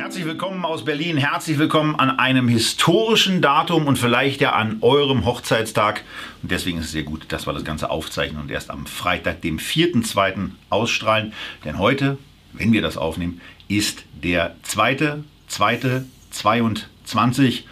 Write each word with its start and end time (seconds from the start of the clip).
Herzlich 0.00 0.24
willkommen 0.24 0.64
aus 0.64 0.86
Berlin, 0.86 1.18
herzlich 1.18 1.58
willkommen 1.58 1.94
an 1.94 2.18
einem 2.18 2.48
historischen 2.48 3.42
Datum 3.42 3.86
und 3.86 3.98
vielleicht 3.98 4.40
ja 4.40 4.52
an 4.52 4.78
eurem 4.80 5.26
Hochzeitstag. 5.26 6.04
Und 6.40 6.50
deswegen 6.50 6.78
ist 6.78 6.86
es 6.86 6.92
sehr 6.92 7.02
gut, 7.02 7.26
dass 7.28 7.46
wir 7.46 7.52
das 7.52 7.64
Ganze 7.64 7.90
aufzeichnen 7.90 8.40
und 8.40 8.50
erst 8.50 8.70
am 8.70 8.86
Freitag, 8.86 9.42
dem 9.42 9.58
4.2. 9.58 10.52
ausstrahlen. 10.70 11.34
Denn 11.66 11.78
heute, 11.78 12.16
wenn 12.54 12.72
wir 12.72 12.80
das 12.80 12.96
aufnehmen, 12.96 13.42
ist 13.68 14.04
der 14.22 14.56
2.2.22 14.66 17.64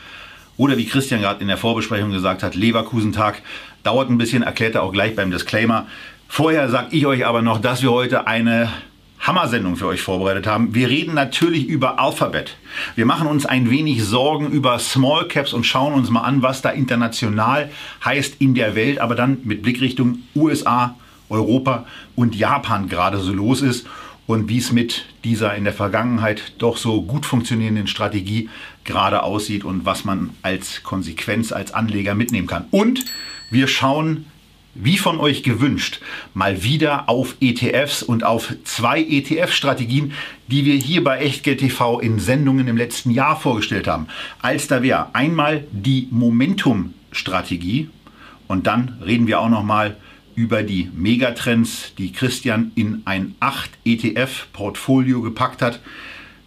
oder 0.59 0.77
wie 0.77 0.85
Christian 0.85 1.23
gerade 1.23 1.41
in 1.41 1.49
der 1.49 1.57
Vorbesprechung 1.57 2.10
gesagt 2.10 2.43
hat, 2.43 2.55
Leverkusentag. 2.55 3.41
Dauert 3.85 4.10
ein 4.10 4.19
bisschen, 4.19 4.43
erklärt 4.43 4.74
er 4.74 4.83
auch 4.83 4.93
gleich 4.93 5.16
beim 5.16 5.30
Disclaimer. 5.30 5.87
Vorher 6.29 6.69
sage 6.69 6.95
ich 6.95 7.07
euch 7.07 7.24
aber 7.24 7.41
noch, 7.41 7.59
dass 7.59 7.80
wir 7.80 7.91
heute 7.91 8.27
eine 8.27 8.71
Hammersendung 9.21 9.77
für 9.77 9.87
euch 9.87 10.01
vorbereitet 10.01 10.47
haben. 10.47 10.75
Wir 10.75 10.89
reden 10.89 11.15
natürlich 11.15 11.67
über 11.67 11.99
Alphabet. 11.99 12.57
Wir 12.95 13.07
machen 13.07 13.27
uns 13.27 13.47
ein 13.47 13.71
wenig 13.71 14.05
Sorgen 14.05 14.51
über 14.51 14.79
Small 14.79 15.27
Caps 15.29 15.53
und 15.53 15.65
schauen 15.65 15.95
uns 15.95 16.11
mal 16.11 16.23
an, 16.23 16.43
was 16.43 16.63
da 16.63 16.71
international 16.71 17.71
heißt 18.05 18.37
in 18.41 18.55
der 18.55 18.75
Welt, 18.75 19.01
aber 19.01 19.15
dann 19.15 19.39
mit 19.45 19.63
Blickrichtung 19.63 20.21
USA, 20.35 20.97
Europa 21.29 21.87
und 22.17 22.37
Japan 22.37 22.89
gerade 22.89 23.19
so 23.19 23.33
los 23.33 23.61
ist 23.61 23.87
und 24.27 24.49
wie 24.49 24.59
es 24.59 24.73
mit 24.73 25.07
dieser 25.25 25.55
in 25.55 25.65
der 25.65 25.73
Vergangenheit 25.73 26.53
doch 26.59 26.77
so 26.77 27.03
gut 27.03 27.27
funktionierenden 27.27 27.87
Strategie 27.87 28.49
gerade 28.85 29.23
aussieht 29.23 29.65
und 29.65 29.85
was 29.85 30.05
man 30.05 30.30
als 30.43 30.82
Konsequenz 30.82 31.51
als 31.51 31.73
Anleger 31.73 32.15
mitnehmen 32.15 32.47
kann. 32.47 32.66
Und 32.71 33.05
wir 33.51 33.66
schauen 33.69 34.27
wie 34.74 34.99
von 34.99 35.19
euch 35.19 35.43
gewünscht, 35.43 36.01
mal 36.35 36.63
wieder 36.63 37.09
auf 37.09 37.37
ETFs 37.41 38.02
und 38.02 38.24
auf 38.24 38.55
zwei 38.65 39.01
ETF-Strategien, 39.01 40.13
die 40.47 40.65
wir 40.65 40.75
hier 40.75 41.02
bei 41.02 41.19
Echtgeld 41.19 41.60
TV 41.60 42.01
in 42.01 42.19
Sendungen 42.19 42.69
im 42.69 42.77
letzten 42.77 43.10
Jahr 43.10 43.38
vorgestellt 43.38 43.88
haben. 43.88 44.07
Als 44.41 44.69
da 44.69 44.83
wäre 44.83 45.15
einmal 45.15 45.65
die 45.73 46.09
Momentum-Strategie 46.10 47.91
und 48.47 48.66
dann 48.66 48.99
reden 49.05 49.27
wir 49.27 49.41
auch 49.41 49.49
noch 49.49 49.65
mal 49.65 49.97
über 50.35 50.63
die 50.63 50.88
Megatrends, 50.95 51.93
die 51.99 52.13
Christian 52.13 52.71
in 52.77 53.03
ein 53.07 53.35
8 53.41 53.71
ETF-Portfolio 53.85 55.21
gepackt 55.21 55.63
hat. 55.63 55.80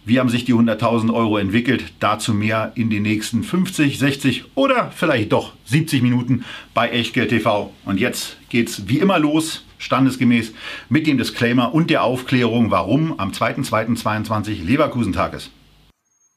Wie 0.04 0.18
haben 0.18 0.28
sich 0.28 0.44
die 0.44 0.54
100.000 0.54 1.14
Euro 1.14 1.38
entwickelt? 1.38 1.84
Dazu 2.00 2.34
mehr 2.34 2.72
in 2.74 2.90
den 2.90 3.04
nächsten 3.04 3.44
50, 3.44 4.00
60 4.00 4.44
oder 4.56 4.90
vielleicht 4.90 5.30
doch 5.30 5.52
70 5.66 6.02
Minuten 6.02 6.44
bei 6.74 6.88
Echtgeld 6.88 7.28
TV. 7.28 7.72
Und 7.84 8.00
jetzt 8.00 8.36
geht's 8.48 8.88
wie 8.88 8.98
immer 8.98 9.20
los, 9.20 9.64
standesgemäß, 9.78 10.54
mit 10.88 11.06
dem 11.06 11.18
Disclaimer 11.18 11.72
und 11.72 11.88
der 11.88 12.02
Aufklärung, 12.02 12.72
warum 12.72 13.20
am 13.20 13.30
2.2.22 13.30 14.64
Leverkusentag 14.64 15.34
ist. 15.34 15.52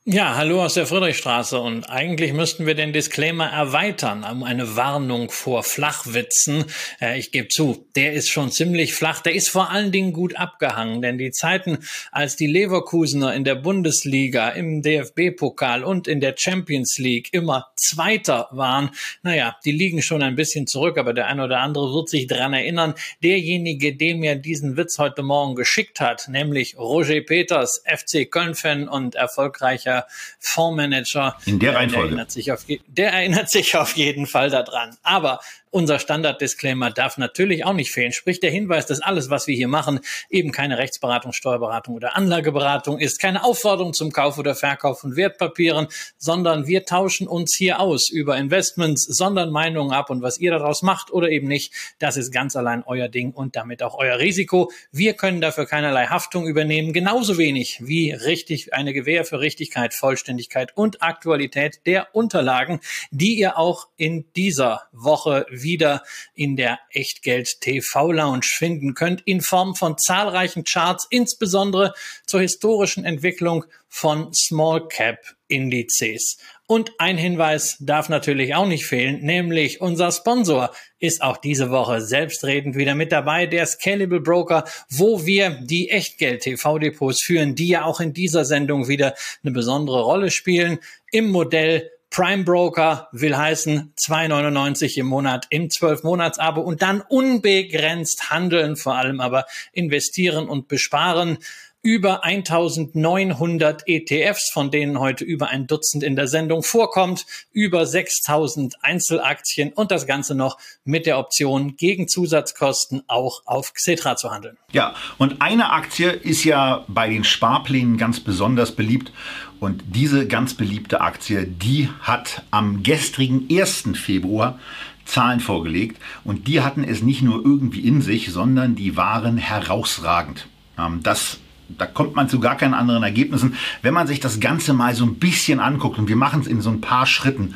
Ja, 0.08 0.36
hallo 0.36 0.64
aus 0.64 0.76
der 0.76 0.86
Friedrichstraße 0.86 1.60
und 1.60 1.90
eigentlich 1.90 2.32
müssten 2.32 2.68
wir 2.68 2.76
den 2.76 2.94
Disclaimer 2.94 3.48
erweitern 3.48 4.24
um 4.24 4.44
eine 4.44 4.76
Warnung 4.76 5.32
vor 5.32 5.64
Flachwitzen. 5.64 6.66
Äh, 7.02 7.18
ich 7.18 7.32
gebe 7.32 7.48
zu, 7.48 7.88
der 7.96 8.14
ist 8.14 8.30
schon 8.30 8.52
ziemlich 8.52 8.94
flach, 8.94 9.22
der 9.22 9.34
ist 9.34 9.50
vor 9.50 9.72
allen 9.72 9.92
Dingen 9.92 10.14
gut 10.14 10.36
abgehangen, 10.36 11.02
denn 11.02 11.18
die 11.18 11.32
Zeiten, 11.32 11.80
als 12.12 12.36
die 12.36 12.46
Leverkusener 12.46 13.34
in 13.34 13.46
der 13.46 13.56
Bundesliga, 13.56 14.50
im 14.50 14.84
DFB-Pokal 14.84 15.84
und 15.84 16.08
in 16.08 16.20
der 16.20 16.36
Champions 16.38 17.00
League 17.00 17.30
immer 17.32 17.72
Zweiter 17.76 18.48
waren, 18.52 18.92
naja, 19.24 19.56
die 19.66 19.72
liegen 19.72 20.04
schon 20.04 20.22
ein 20.22 20.36
bisschen 20.36 20.68
zurück, 20.68 21.00
aber 21.00 21.14
der 21.14 21.26
eine 21.26 21.46
oder 21.46 21.62
andere 21.62 21.92
wird 21.92 22.10
sich 22.10 22.28
dran 22.28 22.54
erinnern. 22.54 22.94
Derjenige, 23.24 23.96
der 23.96 24.16
mir 24.18 24.36
diesen 24.36 24.78
Witz 24.78 25.00
heute 25.00 25.24
Morgen 25.24 25.56
geschickt 25.56 26.00
hat, 26.00 26.28
nämlich 26.28 26.78
Roger 26.78 27.22
Peters, 27.22 27.82
FC 27.88 28.30
Köln-Fan 28.30 28.88
und 28.88 29.16
erfolgreicher 29.16 29.95
der 29.96 30.08
Fondsmanager. 30.40 31.38
In 31.46 31.60
der 31.60 31.76
Reihenfolge. 31.76 32.10
Der 32.10 32.18
erinnert, 32.18 32.32
sich 32.32 32.52
auf, 32.52 32.66
der 32.88 33.14
erinnert 33.14 33.50
sich 33.50 33.76
auf 33.78 33.96
jeden 33.96 34.28
Fall 34.28 34.50
daran. 34.50 34.98
Aber 35.04 35.40
unser 35.76 36.00
Standard-Disclaimer 36.00 36.90
darf 36.90 37.18
natürlich 37.18 37.66
auch 37.66 37.74
nicht 37.74 37.92
fehlen. 37.92 38.14
Sprich 38.14 38.40
der 38.40 38.50
Hinweis, 38.50 38.86
dass 38.86 39.02
alles, 39.02 39.30
was 39.30 39.46
wir 39.46 39.58
hier 39.58 39.68
machen, 39.68 40.00
eben 40.30 40.54
keine 40.54 40.78
Rechtsberatung, 40.78 41.34
Steuerberatung 41.34 41.96
oder 41.96 42.16
Anlageberatung 42.16 42.98
ist, 42.98 43.20
keine 43.20 43.44
Aufforderung 43.44 43.92
zum 43.92 44.14
Kauf 44.14 44.38
oder 44.38 44.56
Verkauf 44.56 45.02
von 45.02 45.18
Wertpapieren, 45.18 45.88
sondern 46.18 46.66
wir 46.66 46.86
tauschen 46.86 47.28
uns 47.28 47.54
hier 47.54 47.82
aus 47.82 48.10
über 48.10 48.38
Investments, 48.38 49.04
sondern 49.04 49.50
Meinungen 49.52 49.92
ab 49.92 50.10
und 50.10 50.22
was 50.22 50.38
ihr 50.38 50.52
daraus 50.52 50.82
macht 50.82 51.12
oder 51.12 51.28
eben 51.28 51.50
nicht, 51.50 51.74
das 52.00 52.16
ist 52.16 52.32
ganz 52.32 52.56
allein 52.56 52.82
euer 52.86 53.10
Ding 53.10 53.34
und 53.34 53.58
damit 53.58 53.84
auch 53.84 53.98
euer 53.98 54.18
Risiko. 54.18 54.72
Wir 54.94 55.14
können 55.14 55.42
dafür 55.42 55.66
keinerlei 55.66 56.06
Haftung 56.06 56.48
übernehmen, 56.48 56.94
genauso 56.94 57.38
wenig 57.38 57.82
wie 57.84 58.12
richtig 58.12 58.74
eine 58.74 58.94
Gewähr 58.94 59.26
für 59.26 59.42
Richtigkeit, 59.42 59.94
Vollständigkeit 59.94 60.72
und 60.78 61.04
Aktualität 61.04 61.82
der 61.86 62.16
Unterlagen, 62.16 62.80
die 63.12 63.38
ihr 63.38 63.58
auch 63.58 63.90
in 63.98 64.32
dieser 64.38 64.84
Woche 64.94 65.46
wieder 65.66 66.04
in 66.34 66.56
der 66.56 66.80
Echtgeld 66.92 67.60
TV 67.60 68.14
Lounge 68.14 68.46
finden 68.46 68.94
könnt, 68.94 69.22
in 69.26 69.42
Form 69.42 69.76
von 69.76 69.98
zahlreichen 69.98 70.64
Charts, 70.64 71.06
insbesondere 71.10 71.94
zur 72.26 72.40
historischen 72.40 73.04
Entwicklung 73.04 73.66
von 73.90 74.34
Small 74.34 74.88
Cap 74.88 75.20
Indizes. 75.48 76.38
Und 76.68 76.92
ein 76.98 77.18
Hinweis 77.18 77.78
darf 77.80 78.10
natürlich 78.10 78.56
auch 78.56 78.66
nicht 78.66 78.86
fehlen, 78.86 79.22
nämlich 79.22 79.82
unser 79.82 80.12
Sponsor 80.12 80.72
ist 81.00 81.22
auch 81.22 81.38
diese 81.38 81.70
Woche 81.70 82.02
selbstredend 82.02 82.76
wieder 82.76 82.96
mit 82.96 83.12
dabei, 83.12 83.46
der 83.46 83.66
Scalable 83.68 84.20
Broker, 84.20 84.66
wo 84.90 85.26
wir 85.26 85.60
die 85.62 85.92
Echtgeld-TV-Depots 85.92 87.22
führen, 87.22 87.54
die 87.54 87.68
ja 87.68 87.86
auch 87.86 88.00
in 88.00 88.14
dieser 88.14 88.46
Sendung 88.46 88.88
wieder 88.88 89.14
eine 89.44 89.54
besondere 89.54 90.02
Rolle 90.02 90.32
spielen. 90.32 90.80
Im 91.12 91.30
Modell 91.30 91.92
Prime 92.16 92.46
Broker 92.46 93.10
will 93.12 93.36
heißen 93.36 93.92
2,99 94.00 95.00
im 95.00 95.06
Monat 95.06 95.48
im 95.50 95.68
12-Monats-Abo 95.68 96.62
und 96.62 96.82
dann 96.82 97.02
unbegrenzt 97.02 98.30
handeln, 98.30 98.78
vor 98.78 98.96
allem 98.96 99.20
aber 99.20 99.44
investieren 99.74 100.48
und 100.48 100.70
besparen 100.70 101.40
über 101.86 102.24
1900 102.24 103.84
ETFs, 103.86 104.50
von 104.52 104.72
denen 104.72 105.00
heute 105.00 105.24
über 105.24 105.50
ein 105.50 105.68
Dutzend 105.68 106.02
in 106.02 106.16
der 106.16 106.28
Sendung 106.28 106.64
vorkommt, 106.64 107.28
über 107.52 107.86
6000 107.86 108.84
Einzelaktien 108.84 109.72
und 109.72 109.92
das 109.92 110.08
Ganze 110.08 110.34
noch 110.34 110.58
mit 110.84 111.06
der 111.06 111.20
Option 111.20 111.76
gegen 111.76 112.08
Zusatzkosten 112.08 113.04
auch 113.06 113.42
auf 113.46 113.74
Xetra 113.74 114.16
zu 114.16 114.32
handeln. 114.32 114.58
Ja, 114.72 114.96
und 115.20 115.44
eine 115.44 115.74
Aktie 115.74 116.10
ist 116.10 116.44
ja 116.44 116.86
bei 116.88 117.08
den 117.08 117.24
Sparplänen 117.24 117.98
ganz 117.98 118.20
besonders 118.20 118.72
beliebt 118.72 119.12
und 119.60 119.84
diese 119.88 120.28
ganz 120.28 120.54
beliebte 120.54 121.02
Aktie, 121.02 121.46
die 121.46 121.90
hat 122.02 122.44
am 122.52 122.84
gestrigen 122.84 123.48
1. 123.50 123.90
Februar 123.96 124.60
Zahlen 125.06 125.40
vorgelegt 125.40 126.02
und 126.24 126.48
die 126.48 126.62
hatten 126.62 126.84
es 126.84 127.02
nicht 127.02 127.22
nur 127.22 127.44
irgendwie 127.46 127.82
in 127.82 128.02
sich, 128.02 128.32
sondern 128.32 128.76
die 128.76 128.98
waren 128.98 129.38
herausragend. 129.38 130.48
Ähm, 130.78 131.02
das 131.04 131.40
da 131.68 131.86
kommt 131.86 132.16
man 132.16 132.30
zu 132.30 132.40
gar 132.40 132.58
keinen 132.58 132.74
anderen 132.74 133.04
Ergebnissen. 133.04 133.56
Wenn 133.82 133.94
man 133.94 134.08
sich 134.08 134.20
das 134.20 134.40
Ganze 134.40 134.74
mal 134.74 134.94
so 134.94 135.04
ein 135.04 135.16
bisschen 135.16 135.60
anguckt, 135.60 135.98
und 135.98 136.08
wir 136.08 136.16
machen 136.16 136.42
es 136.42 136.48
in 136.48 136.62
so 136.62 136.70
ein 136.70 136.82
paar 136.82 137.08
Schritten, 137.08 137.56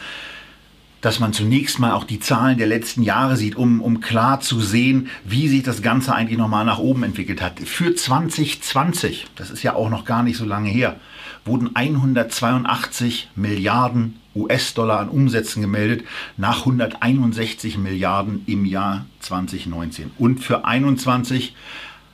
dass 1.01 1.19
man 1.19 1.33
zunächst 1.33 1.79
mal 1.79 1.93
auch 1.93 2.03
die 2.03 2.19
Zahlen 2.19 2.57
der 2.57 2.67
letzten 2.67 3.03
Jahre 3.03 3.37
sieht, 3.37 3.55
um, 3.55 3.81
um 3.81 4.01
klar 4.01 4.41
zu 4.41 4.59
sehen, 4.59 5.09
wie 5.23 5.47
sich 5.47 5.63
das 5.63 5.81
Ganze 5.81 6.13
eigentlich 6.13 6.37
nochmal 6.37 6.65
nach 6.65 6.79
oben 6.79 7.03
entwickelt 7.03 7.41
hat. 7.41 7.59
Für 7.59 7.95
2020, 7.95 9.27
das 9.35 9.49
ist 9.49 9.63
ja 9.63 9.75
auch 9.75 9.89
noch 9.89 10.05
gar 10.05 10.23
nicht 10.23 10.37
so 10.37 10.45
lange 10.45 10.69
her, 10.69 10.99
wurden 11.45 11.75
182 11.75 13.29
Milliarden 13.35 14.19
US-Dollar 14.35 14.99
an 14.99 15.09
Umsätzen 15.09 15.61
gemeldet, 15.61 16.05
nach 16.37 16.59
161 16.59 17.77
Milliarden 17.77 18.43
im 18.45 18.65
Jahr 18.65 19.05
2019. 19.19 20.11
Und 20.17 20.39
für 20.39 20.61
2021 20.61 21.55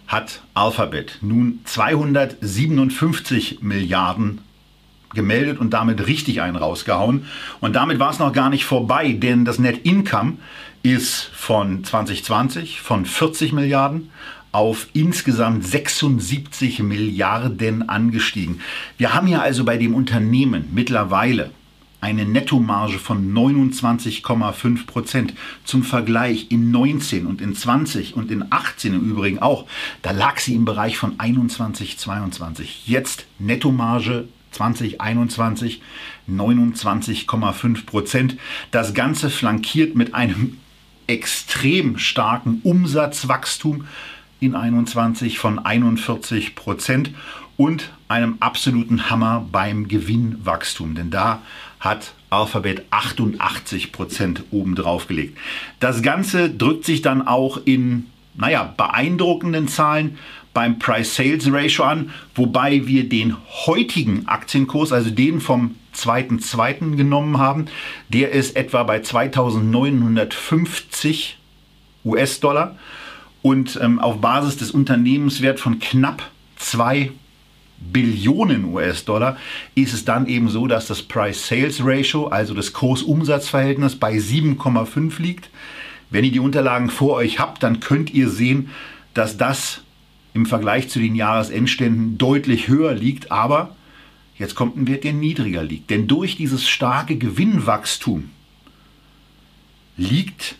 hat 0.07 0.41
Alphabet 0.53 1.17
nun 1.21 1.61
257 1.65 3.61
Milliarden 3.61 4.41
gemeldet 5.15 5.57
und 5.59 5.73
damit 5.73 6.05
richtig 6.05 6.41
einen 6.41 6.55
rausgehauen. 6.55 7.25
Und 7.61 7.75
damit 7.75 7.99
war 7.99 8.11
es 8.11 8.19
noch 8.19 8.33
gar 8.33 8.49
nicht 8.49 8.65
vorbei, 8.65 9.13
denn 9.13 9.45
das 9.45 9.57
Net 9.57 9.85
Income 9.85 10.37
ist 10.83 11.31
von 11.33 11.83
2020 11.83 12.81
von 12.81 13.05
40 13.05 13.53
Milliarden 13.53 14.11
auf 14.51 14.87
insgesamt 14.93 15.65
76 15.65 16.79
Milliarden 16.79 17.89
angestiegen. 17.89 18.61
Wir 18.97 19.13
haben 19.13 19.27
ja 19.27 19.41
also 19.41 19.65
bei 19.65 19.77
dem 19.77 19.93
Unternehmen 19.93 20.69
mittlerweile 20.71 21.51
eine 22.05 22.25
Nettomarge 22.25 22.99
von 22.99 23.33
29,5 23.33 24.85
Prozent. 24.85 25.33
Zum 25.63 25.83
Vergleich 25.83 26.51
in 26.51 26.69
19 26.69 27.25
und 27.25 27.41
in 27.41 27.55
20 27.55 28.15
und 28.15 28.29
in 28.29 28.45
18 28.51 28.93
im 28.93 29.09
Übrigen 29.09 29.39
auch, 29.39 29.65
da 30.03 30.11
lag 30.11 30.37
sie 30.37 30.53
im 30.53 30.65
Bereich 30.65 30.99
von 30.99 31.19
21, 31.19 31.97
22. 31.97 32.87
Jetzt 32.87 33.25
Nettomarge 33.39 34.27
2021 34.55 35.81
29,5 36.29 37.85
Prozent. 37.85 38.37
Das 38.71 38.93
Ganze 38.93 39.29
flankiert 39.29 39.95
mit 39.95 40.15
einem 40.15 40.57
extrem 41.07 41.97
starken 41.97 42.61
Umsatzwachstum 42.63 43.87
in 44.39 44.55
21 44.55 45.39
von 45.39 45.59
41 45.59 46.55
Prozent 46.55 47.11
und 47.57 47.91
einem 48.07 48.37
absoluten 48.39 49.09
Hammer 49.09 49.45
beim 49.51 49.87
Gewinnwachstum. 49.87 50.95
Denn 50.95 51.09
da 51.09 51.41
hat 51.79 52.13
Alphabet 52.29 52.85
88 52.89 53.91
Prozent 53.91 54.43
obendrauf 54.51 55.07
gelegt. 55.07 55.37
Das 55.79 56.01
Ganze 56.01 56.49
drückt 56.49 56.85
sich 56.85 57.01
dann 57.01 57.25
auch 57.25 57.59
in, 57.65 58.07
naja, 58.35 58.73
beeindruckenden 58.75 59.67
Zahlen 59.67 60.17
beim 60.55 60.79
Price-Sales-Ratio 60.79 61.83
an, 61.83 62.09
wobei 62.33 62.87
wir 62.87 63.07
den 63.07 63.35
heutigen 63.67 64.27
Aktienkurs, 64.27 64.91
also 64.91 65.11
den 65.11 65.39
vom 65.41 65.75
2.2. 65.95 66.95
genommen 66.95 67.37
haben. 67.37 67.67
Der 68.09 68.31
ist 68.31 68.55
etwa 68.55 68.81
bei 68.83 69.01
2950 69.01 71.37
US-Dollar 72.03 72.75
und 73.41 73.79
ähm, 73.81 73.97
auf 73.99 74.21
Basis 74.21 74.57
des 74.57 74.71
Unternehmenswerts 74.71 75.61
von 75.61 75.79
knapp 75.79 76.23
2 76.55 77.11
Billionen 77.77 78.73
US-Dollar 78.73 79.35
ist 79.75 79.93
es 79.93 80.05
dann 80.05 80.27
eben 80.27 80.47
so, 80.47 80.67
dass 80.67 80.87
das 80.87 81.01
Price-Sales-Ratio, 81.03 82.27
also 82.27 82.53
das 82.53 82.71
Kurs-Umsatz-Verhältnis, 82.71 83.97
bei 83.97 84.13
7,5 84.13 85.21
liegt. 85.21 85.49
Wenn 86.09 86.23
ihr 86.23 86.31
die 86.31 86.39
Unterlagen 86.39 86.89
vor 86.89 87.15
euch 87.15 87.39
habt, 87.39 87.61
dann 87.61 87.81
könnt 87.81 88.13
ihr 88.13 88.29
sehen, 88.29 88.69
dass 89.13 89.35
das 89.37 89.81
im 90.35 90.45
Vergleich 90.45 90.89
zu 90.89 90.99
den 90.99 91.15
Jahresendständen 91.15 92.17
deutlich 92.17 92.67
höher 92.67 92.93
liegt, 92.93 93.31
aber 93.31 93.75
jetzt 94.37 94.53
kommt 94.53 94.75
ein 94.75 94.85
Wert, 94.85 95.05
der 95.05 95.13
niedriger 95.13 95.63
liegt. 95.63 95.89
Denn 95.89 96.07
durch 96.07 96.35
dieses 96.35 96.67
starke 96.67 97.15
Gewinnwachstum 97.15 98.29
liegt 99.95 100.55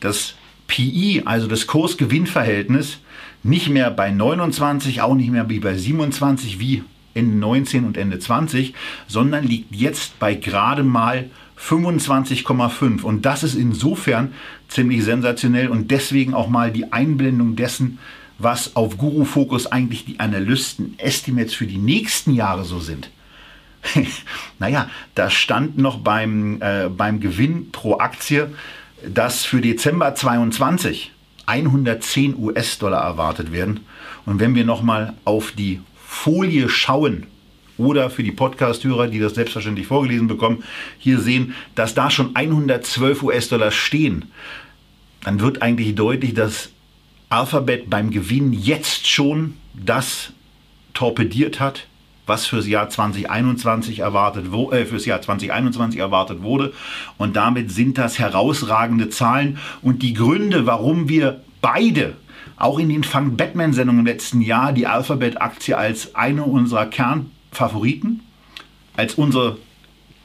das 0.00 0.34
PI, 0.68 1.22
also 1.26 1.46
das 1.46 1.66
Kurs-Gewinn-Verhältnis, 1.66 2.98
nicht 3.42 3.68
mehr 3.68 3.90
bei 3.90 4.10
29, 4.10 5.02
auch 5.02 5.14
nicht 5.14 5.30
mehr 5.30 5.50
wie 5.50 5.60
bei 5.60 5.76
27 5.76 6.58
wie 6.58 6.82
Ende 7.12 7.36
19 7.36 7.84
und 7.84 7.98
Ende 7.98 8.18
20, 8.18 8.72
sondern 9.06 9.44
liegt 9.46 9.76
jetzt 9.76 10.18
bei 10.18 10.34
gerade 10.34 10.82
mal 10.82 11.28
25,5. 11.60 13.02
Und 13.02 13.26
das 13.26 13.42
ist 13.42 13.54
insofern 13.54 14.32
ziemlich 14.68 15.04
sensationell 15.04 15.68
und 15.68 15.90
deswegen 15.90 16.32
auch 16.32 16.48
mal 16.48 16.72
die 16.72 16.90
Einblendung 16.90 17.54
dessen, 17.54 17.98
was 18.38 18.76
auf 18.76 18.98
Guru 18.98 19.24
Focus 19.24 19.66
eigentlich 19.66 20.04
die 20.04 20.20
Analysten-Estimates 20.20 21.54
für 21.54 21.66
die 21.66 21.78
nächsten 21.78 22.34
Jahre 22.34 22.64
so 22.64 22.80
sind. 22.80 23.10
naja, 24.58 24.88
da 25.14 25.30
stand 25.30 25.78
noch 25.78 25.98
beim, 25.98 26.60
äh, 26.60 26.88
beim 26.88 27.20
Gewinn 27.20 27.70
pro 27.70 27.98
Aktie, 27.98 28.52
dass 29.06 29.44
für 29.44 29.60
Dezember 29.60 30.14
22 30.14 31.12
110 31.46 32.36
US-Dollar 32.36 33.02
erwartet 33.02 33.52
werden. 33.52 33.80
Und 34.24 34.40
wenn 34.40 34.54
wir 34.54 34.64
nochmal 34.64 35.14
auf 35.24 35.52
die 35.52 35.80
Folie 36.06 36.68
schauen, 36.68 37.26
oder 37.76 38.10
für 38.10 38.22
die 38.22 38.32
Podcast-Hörer, 38.32 39.08
die 39.08 39.18
das 39.18 39.34
selbstverständlich 39.34 39.86
vorgelesen 39.86 40.28
bekommen, 40.28 40.62
hier 40.98 41.18
sehen, 41.18 41.54
dass 41.74 41.94
da 41.94 42.10
schon 42.10 42.36
112 42.36 43.22
US-Dollar 43.22 43.70
stehen, 43.70 44.26
dann 45.24 45.40
wird 45.40 45.62
eigentlich 45.62 45.94
deutlich, 45.94 46.34
dass 46.34 46.70
Alphabet 47.28 47.90
beim 47.90 48.10
Gewinn 48.10 48.52
jetzt 48.52 49.06
schon 49.06 49.54
das 49.74 50.32
torpediert 50.92 51.60
hat, 51.60 51.86
was 52.26 52.46
fürs 52.46 52.66
Jahr 52.66 52.88
2021 52.88 53.98
erwartet, 53.98 54.46
äh, 54.72 54.84
fürs 54.86 55.04
Jahr 55.04 55.20
2021 55.20 56.00
erwartet 56.00 56.42
wurde. 56.42 56.72
Und 57.18 57.36
damit 57.36 57.70
sind 57.70 57.98
das 57.98 58.18
herausragende 58.18 59.10
Zahlen. 59.10 59.58
Und 59.82 60.02
die 60.02 60.14
Gründe, 60.14 60.66
warum 60.66 61.08
wir 61.08 61.42
beide 61.60 62.16
auch 62.56 62.78
in 62.78 62.88
den 62.88 63.04
Fang 63.04 63.36
Batman-Sendungen 63.36 64.00
im 64.00 64.06
letzten 64.06 64.40
Jahr 64.40 64.72
die 64.72 64.86
Alphabet-Aktie 64.86 65.76
als 65.76 66.14
eine 66.14 66.44
unserer 66.44 66.86
Kernfavoriten, 66.86 68.20
als 68.96 69.14
unsere 69.14 69.58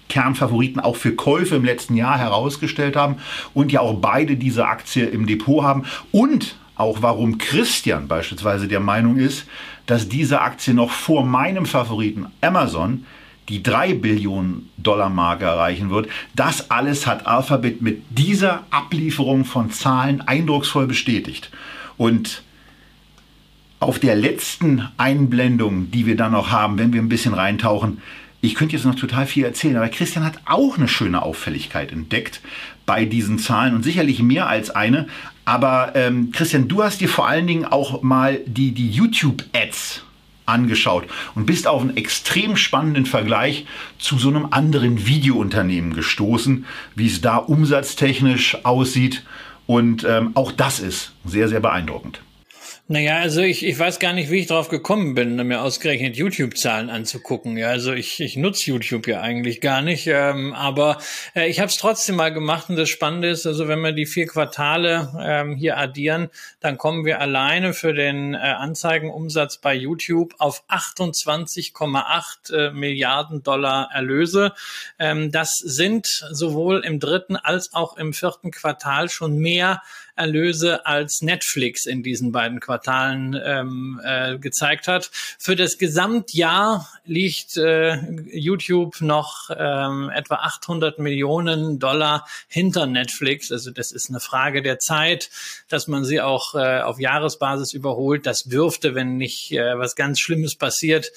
Kernfavoriten 0.10 0.80
auch 0.80 0.96
für 0.96 1.16
Käufe 1.16 1.56
im 1.56 1.64
letzten 1.64 1.96
Jahr 1.96 2.18
herausgestellt 2.18 2.96
haben 2.96 3.18
und 3.54 3.72
ja 3.72 3.82
auch 3.82 3.96
beide 3.96 4.36
diese 4.36 4.66
Aktie 4.66 5.06
im 5.06 5.28
Depot 5.28 5.64
haben 5.64 5.86
und 6.12 6.56
auch 6.80 7.02
warum 7.02 7.38
Christian 7.38 8.08
beispielsweise 8.08 8.68
der 8.68 8.80
Meinung 8.80 9.18
ist, 9.18 9.46
dass 9.86 10.08
diese 10.08 10.42
Aktie 10.42 10.74
noch 10.74 10.92
vor 10.92 11.26
meinem 11.26 11.66
Favoriten 11.66 12.28
Amazon 12.42 13.06
die 13.50 13.62
3 13.64 13.96
Billionen 13.96 14.70
Dollar 14.78 15.10
Marke 15.10 15.46
erreichen 15.46 15.90
wird. 15.90 16.08
Das 16.36 16.72
alles 16.72 17.06
hat 17.06 17.28
Alphabet 17.28 17.82
mit 17.82 18.04
dieser 18.10 18.64
Ablieferung 18.70 19.44
von 19.44 19.72
Zahlen 19.72 20.22
eindrucksvoll 20.22 20.88
bestätigt. 20.88 21.50
Und 21.98 22.44
auf 23.80 24.00
der 24.00 24.16
letzten 24.16 24.88
Einblendung, 24.98 25.92
die 25.92 26.06
wir 26.06 26.16
dann 26.16 26.32
noch 26.32 26.52
haben, 26.52 26.78
wenn 26.78 26.94
wir 26.94 27.02
ein 27.02 27.10
bisschen 27.10 27.34
reintauchen, 27.34 28.02
ich 28.42 28.56
könnte 28.56 28.76
jetzt 28.76 28.86
noch 28.86 28.96
total 28.96 29.26
viel 29.26 29.44
erzählen, 29.44 29.76
aber 29.76 29.90
Christian 29.90 30.24
hat 30.24 30.40
auch 30.46 30.78
eine 30.78 30.88
schöne 30.88 31.22
Auffälligkeit 31.22 31.92
entdeckt 31.92 32.40
bei 32.86 33.04
diesen 33.06 33.38
Zahlen 33.38 33.76
und 33.76 33.84
sicherlich 33.84 34.22
mehr 34.22 34.48
als 34.48 34.70
eine. 34.70 35.08
Aber 35.50 35.94
ähm, 35.96 36.32
Christian, 36.32 36.68
du 36.68 36.84
hast 36.84 37.02
dir 37.02 37.10
vor 37.10 37.28
allen 37.28 37.48
Dingen 37.48 37.66
auch 37.66 38.04
mal 38.04 38.40
die, 38.46 38.72
die 38.72 38.88
YouTube-Ads 38.92 40.04
angeschaut 40.46 41.06
und 41.34 41.48
bist 41.48 41.66
auf 41.66 41.82
einen 41.82 41.98
extrem 41.98 42.56
spannenden 42.56 43.08
Vergleich 43.08 43.66
zu 43.98 44.20
so 44.20 44.30
einem 44.30 44.50
anderen 44.52 45.08
Videounternehmen 45.08 45.96
gestoßen, 45.96 46.66
wie 46.94 47.08
es 47.08 47.22
da 47.22 47.38
umsatztechnisch 47.38 48.64
aussieht. 48.64 49.24
Und 49.66 50.04
ähm, 50.04 50.34
auch 50.36 50.52
das 50.52 50.80
ist 50.80 51.14
sehr, 51.26 51.50
sehr 51.50 51.62
beeindruckend. 51.62 52.22
Naja, 52.92 53.20
also 53.20 53.42
ich, 53.42 53.64
ich 53.64 53.78
weiß 53.78 54.00
gar 54.00 54.14
nicht, 54.14 54.32
wie 54.32 54.40
ich 54.40 54.48
drauf 54.48 54.68
gekommen 54.68 55.14
bin, 55.14 55.36
mir 55.36 55.62
ausgerechnet 55.62 56.16
YouTube-Zahlen 56.16 56.90
anzugucken. 56.90 57.56
Ja, 57.56 57.68
also 57.68 57.94
ich, 57.94 58.20
ich 58.20 58.36
nutze 58.36 58.72
YouTube 58.72 59.06
ja 59.06 59.22
eigentlich 59.22 59.62
gar 59.62 59.84
nicht, 59.84 60.08
ähm, 60.08 60.56
aber 60.56 60.98
äh, 61.36 61.48
ich 61.48 61.60
habe 61.60 61.70
es 61.70 61.78
trotzdem 61.78 62.16
mal 62.16 62.34
gemacht 62.34 62.68
und 62.68 62.78
das 62.78 62.90
Spannende 62.90 63.30
ist, 63.30 63.46
also 63.46 63.68
wenn 63.68 63.82
wir 63.82 63.92
die 63.92 64.08
vier 64.08 64.26
Quartale 64.26 65.14
ähm, 65.22 65.56
hier 65.56 65.78
addieren, 65.78 66.30
dann 66.62 66.80
kommen 66.80 67.06
wir 67.06 67.22
alleine 67.22 67.76
für 67.76 67.94
den 67.94 68.34
äh, 68.34 68.38
Anzeigenumsatz 68.38 69.60
bei 69.60 69.76
YouTube 69.76 70.34
auf 70.40 70.64
28,8 70.68 72.52
äh, 72.52 72.72
Milliarden 72.72 73.44
Dollar 73.44 73.92
Erlöse. 73.94 74.54
Ähm, 74.98 75.32
das 75.32 75.60
sind 75.60 76.08
sowohl 76.08 76.84
im 76.84 77.00
dritten 77.00 77.36
als 77.36 77.72
auch 77.72 77.98
im 77.98 78.14
vierten 78.14 78.50
Quartal 78.50 79.10
schon 79.10 79.38
mehr 79.38 79.84
Erlöse 80.20 80.86
als 80.86 81.22
Netflix 81.22 81.86
in 81.86 82.04
diesen 82.04 82.32
beiden 82.32 82.60
Quartalen 82.60 83.40
ähm, 83.44 84.02
äh, 84.04 84.38
gezeigt 84.38 84.88
hat. 84.88 85.10
Für 85.40 85.56
das 85.56 85.78
Gesamtjahr 85.78 86.88
liegt 87.06 87.58
äh, 87.58 87.96
YouTube 88.32 89.02
noch 89.02 89.50
ähm, 89.58 90.12
etwa 90.14 90.36
800 90.36 91.00
Millionen 91.00 91.80
Dollar 91.80 92.28
hinter 92.48 92.86
Netflix. 92.86 93.52
Also 93.52 93.72
das 93.72 93.92
ist 93.92 94.10
eine 94.10 94.20
Frage 94.20 94.62
der 94.62 94.80
Zeit, 94.80 95.30
dass 95.70 95.88
man 95.88 96.04
sie 96.04 96.22
auch 96.22 96.54
äh, 96.56 96.82
auf 96.82 97.00
Jahresbasis 97.00 97.74
überholt. 97.74 98.26
Das 98.26 98.44
dürfte, 98.44 98.96
wenn 98.96 99.18
nicht 99.18 99.52
äh, 99.54 99.78
was 99.78 99.96
ganz 99.96 100.20
Schlimmes 100.20 100.56
passiert, 100.56 101.12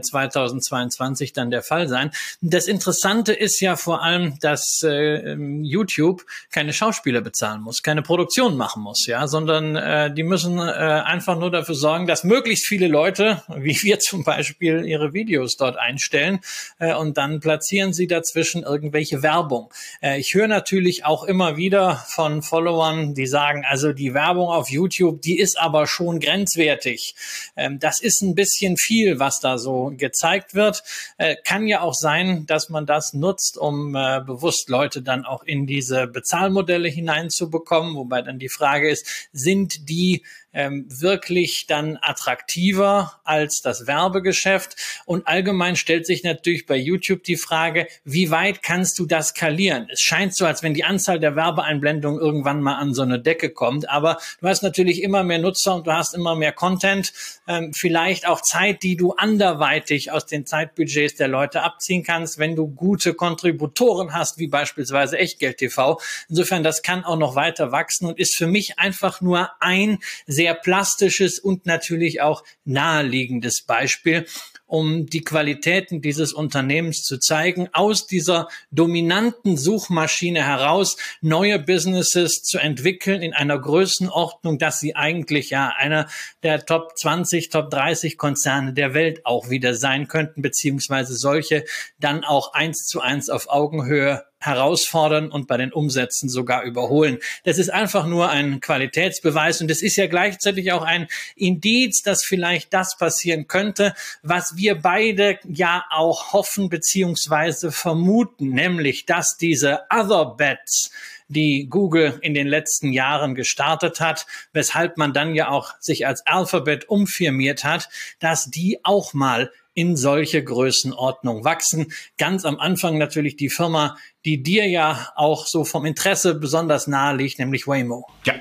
2022 0.00 1.30
äh, 1.30 1.32
dann 1.34 1.50
der 1.50 1.62
Fall 1.62 1.88
sein. 1.88 2.10
Das 2.40 2.66
Interessante 2.66 3.32
ist 3.32 3.60
ja 3.60 3.76
vor 3.76 4.02
allem, 4.02 4.38
dass 4.40 4.82
äh, 4.82 5.34
YouTube 5.62 6.24
keine 6.50 6.72
Schauspieler 6.72 7.20
bezahlen 7.20 7.62
muss, 7.62 7.82
keine 7.82 8.02
Produktion 8.02 8.56
machen 8.56 8.82
muss, 8.82 9.06
ja, 9.06 9.26
sondern 9.26 9.76
äh, 9.76 10.12
die 10.12 10.22
müssen 10.22 10.58
äh, 10.58 10.62
einfach 10.62 11.38
nur 11.38 11.50
dafür 11.50 11.74
sorgen, 11.74 12.06
dass 12.06 12.24
möglichst 12.24 12.66
viele 12.66 12.88
Leute, 12.88 13.42
wie 13.56 13.76
wir 13.82 13.98
zum 13.98 14.24
Beispiel, 14.24 14.84
ihre 14.84 15.12
Videos 15.12 15.56
dort 15.56 15.76
einstellen 15.76 16.40
äh, 16.78 16.94
und 16.94 17.16
dann 17.16 17.40
platzieren 17.40 17.92
sie 17.92 18.06
dazwischen 18.06 18.62
irgendwelche 18.62 19.22
Werbung. 19.22 19.72
Äh, 20.02 20.20
ich 20.20 20.34
höre 20.34 20.48
natürlich 20.48 21.04
auch 21.04 21.24
immer 21.24 21.56
wieder 21.56 22.04
von 22.08 22.42
Followern, 22.42 23.14
die 23.14 23.26
sagen, 23.26 23.64
also 23.68 23.92
die 23.92 24.14
Werbung 24.14 24.48
auf 24.48 24.70
YouTube, 24.70 25.22
die 25.22 25.38
ist 25.38 25.58
aber 25.58 25.86
schon 25.86 26.20
grenzwertig. 26.20 27.14
Ähm, 27.56 27.78
das 27.78 28.00
ist 28.00 28.22
ein 28.22 28.34
bisschen 28.34 28.76
viel, 28.76 29.18
was 29.18 29.40
da 29.40 29.58
so 29.58 29.65
gezeigt 29.96 30.54
wird. 30.54 30.82
Äh, 31.18 31.36
kann 31.44 31.66
ja 31.66 31.82
auch 31.82 31.94
sein, 31.94 32.46
dass 32.46 32.70
man 32.70 32.86
das 32.86 33.12
nutzt, 33.12 33.58
um 33.58 33.94
äh, 33.94 34.20
bewusst 34.24 34.70
Leute 34.70 35.02
dann 35.02 35.24
auch 35.26 35.42
in 35.42 35.66
diese 35.66 36.06
Bezahlmodelle 36.06 36.88
hineinzubekommen, 36.88 37.94
wo 37.94 38.06
wobei 38.06 38.22
dann 38.22 38.38
die 38.38 38.48
Frage 38.48 38.88
ist, 38.88 39.28
sind 39.32 39.88
die 39.88 40.24
ähm, 40.56 40.86
wirklich 40.88 41.66
dann 41.68 41.98
attraktiver 42.00 43.20
als 43.24 43.60
das 43.60 43.86
Werbegeschäft? 43.86 44.76
Und 45.04 45.28
allgemein 45.28 45.76
stellt 45.76 46.06
sich 46.06 46.24
natürlich 46.24 46.66
bei 46.66 46.76
YouTube 46.76 47.22
die 47.22 47.36
Frage, 47.36 47.86
wie 48.04 48.30
weit 48.30 48.62
kannst 48.62 48.98
du 48.98 49.06
das 49.06 49.28
skalieren? 49.28 49.88
Es 49.92 50.00
scheint 50.00 50.34
so, 50.34 50.46
als 50.46 50.62
wenn 50.62 50.74
die 50.74 50.84
Anzahl 50.84 51.20
der 51.20 51.36
Werbeeinblendungen 51.36 52.18
irgendwann 52.18 52.62
mal 52.62 52.76
an 52.76 52.94
so 52.94 53.02
eine 53.02 53.20
Decke 53.20 53.50
kommt, 53.50 53.88
aber 53.88 54.18
du 54.40 54.48
hast 54.48 54.62
natürlich 54.62 55.02
immer 55.02 55.22
mehr 55.22 55.38
Nutzer 55.38 55.74
und 55.74 55.86
du 55.86 55.92
hast 55.92 56.14
immer 56.14 56.34
mehr 56.34 56.52
Content, 56.52 57.12
ähm, 57.46 57.72
vielleicht 57.74 58.26
auch 58.26 58.40
Zeit, 58.40 58.82
die 58.82 58.96
du 58.96 59.12
anderweitig 59.12 60.10
aus 60.10 60.24
den 60.24 60.46
Zeitbudgets 60.46 61.16
der 61.16 61.28
Leute 61.28 61.62
abziehen 61.62 62.02
kannst, 62.02 62.38
wenn 62.38 62.56
du 62.56 62.66
gute 62.68 63.12
Kontributoren 63.14 64.14
hast, 64.14 64.38
wie 64.38 64.46
beispielsweise 64.46 65.18
Echtgeld 65.18 65.58
TV. 65.58 66.00
Insofern, 66.28 66.62
das 66.62 66.82
kann 66.82 67.04
auch 67.04 67.18
noch 67.18 67.34
weiter 67.34 67.72
wachsen 67.72 68.06
und 68.06 68.18
ist 68.18 68.34
für 68.34 68.46
mich 68.46 68.78
einfach 68.78 69.20
nur 69.20 69.50
ein 69.60 69.98
sehr 70.26 70.45
plastisches 70.54 71.38
und 71.38 71.66
natürlich 71.66 72.20
auch 72.20 72.44
naheliegendes 72.64 73.64
Beispiel 73.64 74.26
um 74.66 75.06
die 75.06 75.22
Qualitäten 75.22 76.00
dieses 76.00 76.32
Unternehmens 76.32 77.02
zu 77.02 77.18
zeigen, 77.18 77.68
aus 77.72 78.06
dieser 78.06 78.48
dominanten 78.70 79.56
Suchmaschine 79.56 80.44
heraus 80.44 80.96
neue 81.20 81.58
Businesses 81.58 82.42
zu 82.42 82.58
entwickeln 82.58 83.22
in 83.22 83.32
einer 83.32 83.58
Größenordnung, 83.58 84.58
dass 84.58 84.80
sie 84.80 84.96
eigentlich 84.96 85.50
ja 85.50 85.72
einer 85.76 86.08
der 86.42 86.66
Top 86.66 86.96
20, 86.96 87.48
Top 87.50 87.70
30 87.70 88.18
Konzerne 88.18 88.72
der 88.72 88.92
Welt 88.92 89.24
auch 89.24 89.50
wieder 89.50 89.74
sein 89.74 90.08
könnten, 90.08 90.42
beziehungsweise 90.42 91.14
solche 91.14 91.64
dann 92.00 92.24
auch 92.24 92.52
eins 92.52 92.86
zu 92.86 93.00
eins 93.00 93.30
auf 93.30 93.48
Augenhöhe 93.48 94.24
herausfordern 94.46 95.30
und 95.30 95.46
bei 95.46 95.56
den 95.56 95.72
Umsätzen 95.72 96.28
sogar 96.28 96.62
überholen. 96.62 97.18
Das 97.44 97.58
ist 97.58 97.70
einfach 97.70 98.06
nur 98.06 98.30
ein 98.30 98.60
Qualitätsbeweis 98.60 99.60
und 99.60 99.70
es 99.70 99.82
ist 99.82 99.96
ja 99.96 100.06
gleichzeitig 100.06 100.72
auch 100.72 100.82
ein 100.82 101.08
Indiz, 101.34 102.02
dass 102.02 102.24
vielleicht 102.24 102.72
das 102.72 102.96
passieren 102.96 103.46
könnte, 103.46 103.94
was 104.22 104.56
wir 104.56 104.76
beide 104.76 105.38
ja 105.44 105.84
auch 105.90 106.32
hoffen 106.32 106.68
beziehungsweise 106.68 107.72
vermuten, 107.72 108.50
nämlich 108.50 109.06
dass 109.06 109.36
diese 109.36 109.80
Other 109.90 110.34
Bets 110.36 110.90
die 111.28 111.66
Google 111.68 112.18
in 112.22 112.34
den 112.34 112.46
letzten 112.46 112.92
Jahren 112.92 113.34
gestartet 113.34 114.00
hat, 114.00 114.26
weshalb 114.52 114.96
man 114.96 115.12
dann 115.12 115.34
ja 115.34 115.48
auch 115.48 115.74
sich 115.80 116.06
als 116.06 116.26
Alphabet 116.26 116.88
umfirmiert 116.88 117.64
hat, 117.64 117.88
dass 118.20 118.50
die 118.50 118.80
auch 118.84 119.12
mal 119.12 119.50
in 119.76 119.94
solche 119.94 120.42
Größenordnung 120.42 121.44
wachsen. 121.44 121.92
Ganz 122.16 122.44
am 122.44 122.58
Anfang 122.58 122.96
natürlich 122.96 123.36
die 123.36 123.50
Firma, 123.50 123.96
die 124.24 124.42
dir 124.42 124.66
ja 124.66 125.10
auch 125.14 125.46
so 125.46 125.64
vom 125.64 125.84
Interesse 125.84 126.34
besonders 126.34 126.86
nahe 126.86 127.14
liegt, 127.14 127.38
nämlich 127.38 127.68
Waymo. 127.68 128.08
Ja. 128.24 128.34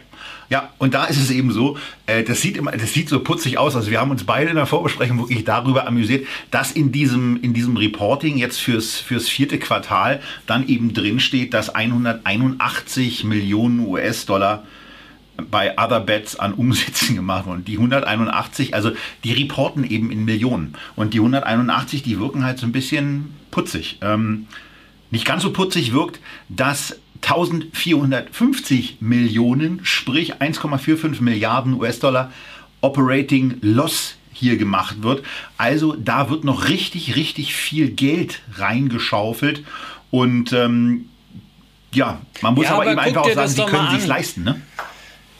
Ja, 0.49 0.73
und 0.77 0.93
da 0.93 1.05
ist 1.05 1.17
es 1.17 1.31
eben 1.31 1.51
so, 1.51 1.77
äh, 2.05 2.23
das 2.23 2.41
sieht 2.41 2.55
immer, 2.57 2.71
das 2.71 2.93
sieht 2.93 3.09
so 3.09 3.19
putzig 3.23 3.57
aus. 3.57 3.75
Also 3.75 3.89
wir 3.89 3.99
haben 3.99 4.11
uns 4.11 4.25
beide 4.25 4.51
in 4.51 4.55
der 4.55 4.67
Vorbesprechung 4.67 5.17
wirklich 5.17 5.43
darüber 5.43 5.87
amüsiert, 5.87 6.27
dass 6.51 6.71
in 6.71 6.91
diesem, 6.91 7.41
in 7.41 7.53
diesem 7.53 7.77
Reporting 7.77 8.37
jetzt 8.37 8.59
fürs, 8.59 8.95
fürs 8.95 9.27
vierte 9.27 9.57
Quartal 9.57 10.21
dann 10.45 10.67
eben 10.67 10.93
drin 10.93 11.19
steht, 11.19 11.53
dass 11.55 11.73
181 11.73 13.23
Millionen 13.23 13.79
US-Dollar 13.87 14.63
bei 15.49 15.77
Other 15.77 15.99
Bets 15.99 16.37
an 16.37 16.53
Umsätzen 16.53 17.15
gemacht 17.15 17.45
wurden. 17.45 17.65
Die 17.65 17.77
181, 17.77 18.73
also 18.73 18.91
die 19.23 19.33
reporten 19.33 19.83
eben 19.83 20.11
in 20.11 20.25
Millionen. 20.25 20.75
Und 20.95 21.13
die 21.13 21.19
181, 21.19 22.03
die 22.03 22.19
wirken 22.19 22.43
halt 22.43 22.59
so 22.59 22.65
ein 22.65 22.71
bisschen 22.71 23.33
putzig. 23.51 23.99
Ähm, 24.01 24.47
nicht 25.11 25.25
ganz 25.25 25.43
so 25.43 25.51
putzig 25.51 25.93
wirkt, 25.93 26.19
dass 26.49 26.99
1450 27.21 28.97
Millionen, 28.99 29.79
sprich 29.83 30.35
1,45 30.35 31.21
Milliarden 31.21 31.73
US-Dollar 31.73 32.31
Operating 32.81 33.57
Loss 33.61 34.15
hier 34.31 34.57
gemacht 34.57 35.01
wird. 35.01 35.23
Also 35.57 35.95
da 35.95 36.29
wird 36.29 36.43
noch 36.43 36.67
richtig, 36.67 37.15
richtig 37.15 37.55
viel 37.55 37.89
Geld 37.89 38.41
reingeschaufelt. 38.57 39.63
Und 40.11 40.53
ähm, 40.53 41.09
ja, 41.93 42.21
man 42.41 42.53
muss 42.53 42.65
ja, 42.65 42.71
aber, 42.71 42.81
aber 42.81 42.91
eben 42.91 42.99
einfach 42.99 43.21
auch 43.21 43.33
sagen, 43.33 43.49
sie 43.49 43.65
können 43.65 43.97
sich 43.97 44.05
leisten. 44.05 44.43
Ne? 44.43 44.61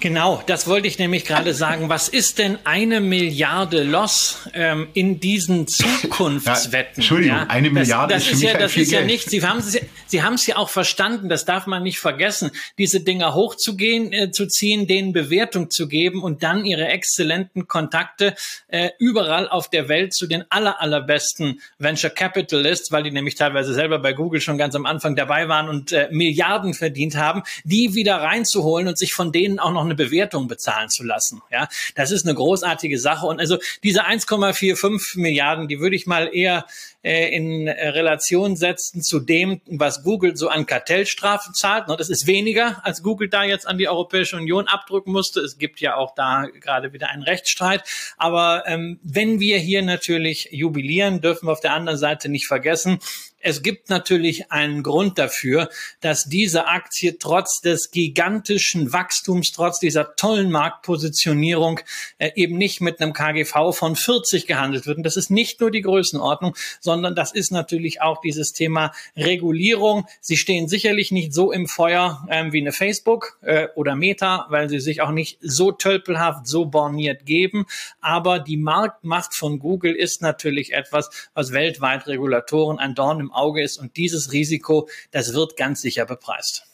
Genau, 0.01 0.43
das 0.45 0.67
wollte 0.67 0.87
ich 0.87 0.99
nämlich 0.99 1.23
gerade 1.25 1.53
sagen. 1.53 1.87
Was 1.89 2.09
ist 2.09 2.37
denn 2.37 2.59
eine 2.65 2.99
Milliarde 2.99 3.83
Loss 3.83 4.49
ähm, 4.53 4.89
in 4.93 5.19
diesen 5.21 5.67
Zukunftswetten? 5.67 6.91
Ja, 6.91 6.97
Entschuldigung, 6.97 7.37
ja? 7.37 7.47
eine 7.47 7.69
Milliarde 7.69 8.13
das, 8.13 8.23
das 8.23 8.33
ist, 8.33 8.37
ist 8.37 8.43
ja, 8.43 8.49
halt 8.51 8.61
das 8.61 8.75
ist 8.75 8.89
Geld. 8.89 9.01
ja 9.01 9.07
nicht. 9.07 9.29
Sie 9.29 9.41
haben 9.41 9.59
es, 9.59 9.79
Sie 10.07 10.21
haben 10.21 10.33
es 10.33 10.45
ja 10.45 10.57
auch 10.57 10.69
verstanden. 10.69 11.29
Das 11.29 11.45
darf 11.45 11.65
man 11.65 11.81
nicht 11.81 11.99
vergessen, 11.99 12.51
diese 12.77 12.99
Dinger 12.99 13.33
hochzugehen, 13.33 14.11
äh, 14.11 14.31
zu 14.31 14.47
ziehen, 14.47 14.85
denen 14.85 15.13
Bewertung 15.13 15.71
zu 15.71 15.87
geben 15.87 16.21
und 16.21 16.43
dann 16.43 16.65
ihre 16.65 16.87
exzellenten 16.87 17.67
Kontakte 17.67 18.35
äh, 18.67 18.89
überall 18.99 19.47
auf 19.47 19.69
der 19.69 19.87
Welt 19.87 20.13
zu 20.13 20.27
den 20.27 20.43
aller 20.49 20.81
allerbesten 20.81 21.61
Venture 21.79 22.09
Capitalists, 22.09 22.91
weil 22.91 23.03
die 23.03 23.11
nämlich 23.11 23.35
teilweise 23.35 23.73
selber 23.73 23.99
bei 23.99 24.11
Google 24.11 24.41
schon 24.41 24.57
ganz 24.57 24.75
am 24.75 24.85
Anfang 24.85 25.15
dabei 25.15 25.47
waren 25.47 25.69
und 25.69 25.93
äh, 25.93 26.09
Milliarden 26.11 26.73
verdient 26.73 27.15
haben, 27.15 27.43
die 27.63 27.95
wieder 27.95 28.17
reinzuholen 28.17 28.89
und 28.89 28.97
sich 28.97 29.13
von 29.13 29.31
denen 29.31 29.57
auch 29.57 29.71
noch 29.71 29.84
eine 29.85 29.95
Bewertung 29.95 30.47
bezahlen 30.47 30.89
zu 30.89 31.03
lassen. 31.03 31.41
Ja, 31.51 31.67
das 31.95 32.11
ist 32.11 32.25
eine 32.25 32.35
großartige 32.35 32.99
Sache. 32.99 33.25
Und 33.25 33.39
also 33.39 33.57
diese 33.83 34.05
1,45 34.05 35.19
Milliarden, 35.19 35.67
die 35.67 35.79
würde 35.79 35.95
ich 35.95 36.05
mal 36.05 36.29
eher 36.33 36.65
äh, 37.03 37.35
in 37.35 37.67
Relation 37.69 38.55
setzen 38.55 39.01
zu 39.01 39.19
dem, 39.19 39.61
was 39.67 40.03
Google 40.03 40.35
so 40.35 40.49
an 40.49 40.65
Kartellstrafen 40.65 41.53
zahlt. 41.53 41.85
Das 41.87 42.09
ist 42.09 42.25
weniger, 42.25 42.83
als 42.83 43.03
Google 43.03 43.29
da 43.29 43.43
jetzt 43.43 43.67
an 43.67 43.77
die 43.77 43.87
Europäische 43.87 44.37
Union 44.37 44.67
abdrücken 44.67 45.11
musste. 45.11 45.41
Es 45.41 45.57
gibt 45.57 45.79
ja 45.81 45.95
auch 45.95 46.15
da 46.15 46.47
gerade 46.59 46.93
wieder 46.93 47.09
einen 47.09 47.23
Rechtsstreit. 47.23 47.83
Aber 48.17 48.63
ähm, 48.65 48.99
wenn 49.03 49.39
wir 49.39 49.59
hier 49.59 49.83
natürlich 49.83 50.49
jubilieren, 50.51 51.21
dürfen 51.21 51.47
wir 51.47 51.51
auf 51.51 51.61
der 51.61 51.73
anderen 51.73 51.99
Seite 51.99 52.27
nicht 52.27 52.47
vergessen, 52.47 52.99
es 53.39 53.61
gibt 53.61 53.91
natürlich 53.91 54.51
einen 54.51 54.81
Grund 54.81 55.19
dafür, 55.19 55.69
dass 56.01 56.25
diese 56.25 56.67
Aktie 56.67 57.19
trotz 57.19 57.61
des 57.61 57.91
gigantischen 57.91 58.91
Wachstums, 58.91 59.51
trotz 59.51 59.79
dieser 59.79 60.15
tollen 60.15 60.49
Marktpositionierung 60.49 61.79
äh, 62.17 62.31
eben 62.33 62.57
nicht 62.57 62.81
mit 62.81 62.99
einem 62.99 63.13
KGV 63.13 63.71
von 63.71 63.95
40 63.95 64.47
gehandelt 64.47 64.87
wird. 64.87 64.97
Und 64.97 65.03
das 65.03 65.15
ist 65.15 65.29
nicht 65.29 65.61
nur 65.61 65.69
die 65.69 65.83
Größenordnung, 65.83 66.55
sondern 66.79 67.13
das 67.13 67.33
ist 67.33 67.51
natürlich 67.51 68.01
auch 68.01 68.19
dieses 68.19 68.51
Thema 68.53 68.91
Regulierung. 69.15 70.07
Sie 70.21 70.37
stehen 70.37 70.67
sicherlich 70.67 71.11
nicht 71.11 71.31
so 71.31 71.51
im 71.51 71.67
Feuer 71.67 72.25
ähm, 72.31 72.51
wie 72.51 72.61
eine 72.61 72.71
Facebook 72.71 73.37
äh, 73.41 73.67
oder 73.75 73.95
Meta, 73.95 74.47
weil 74.49 74.69
sie 74.69 74.79
sich 74.79 75.01
auch 75.01 75.11
nicht 75.11 75.37
so 75.41 75.71
tölpelhaft, 75.71 76.47
so 76.47 76.65
borniert 76.65 77.27
geben. 77.27 77.67
Aber 78.01 78.39
die 78.39 78.57
Marktmacht 78.57 79.35
von 79.35 79.59
Google 79.59 79.93
ist 79.93 80.23
natürlich 80.23 80.73
etwas, 80.73 81.11
was 81.35 81.51
weltweit 81.51 82.07
Regulatoren 82.07 82.79
ein 82.79 82.95
Dorn 82.95 83.19
im 83.19 83.34
Auge 83.35 83.63
ist. 83.63 83.77
Und 83.77 83.97
dieses 83.97 84.31
Risiko, 84.31 84.87
das 85.11 85.33
wird 85.33 85.57
ganz 85.57 85.81
sicher 85.81 86.05
bepreist. 86.05 86.65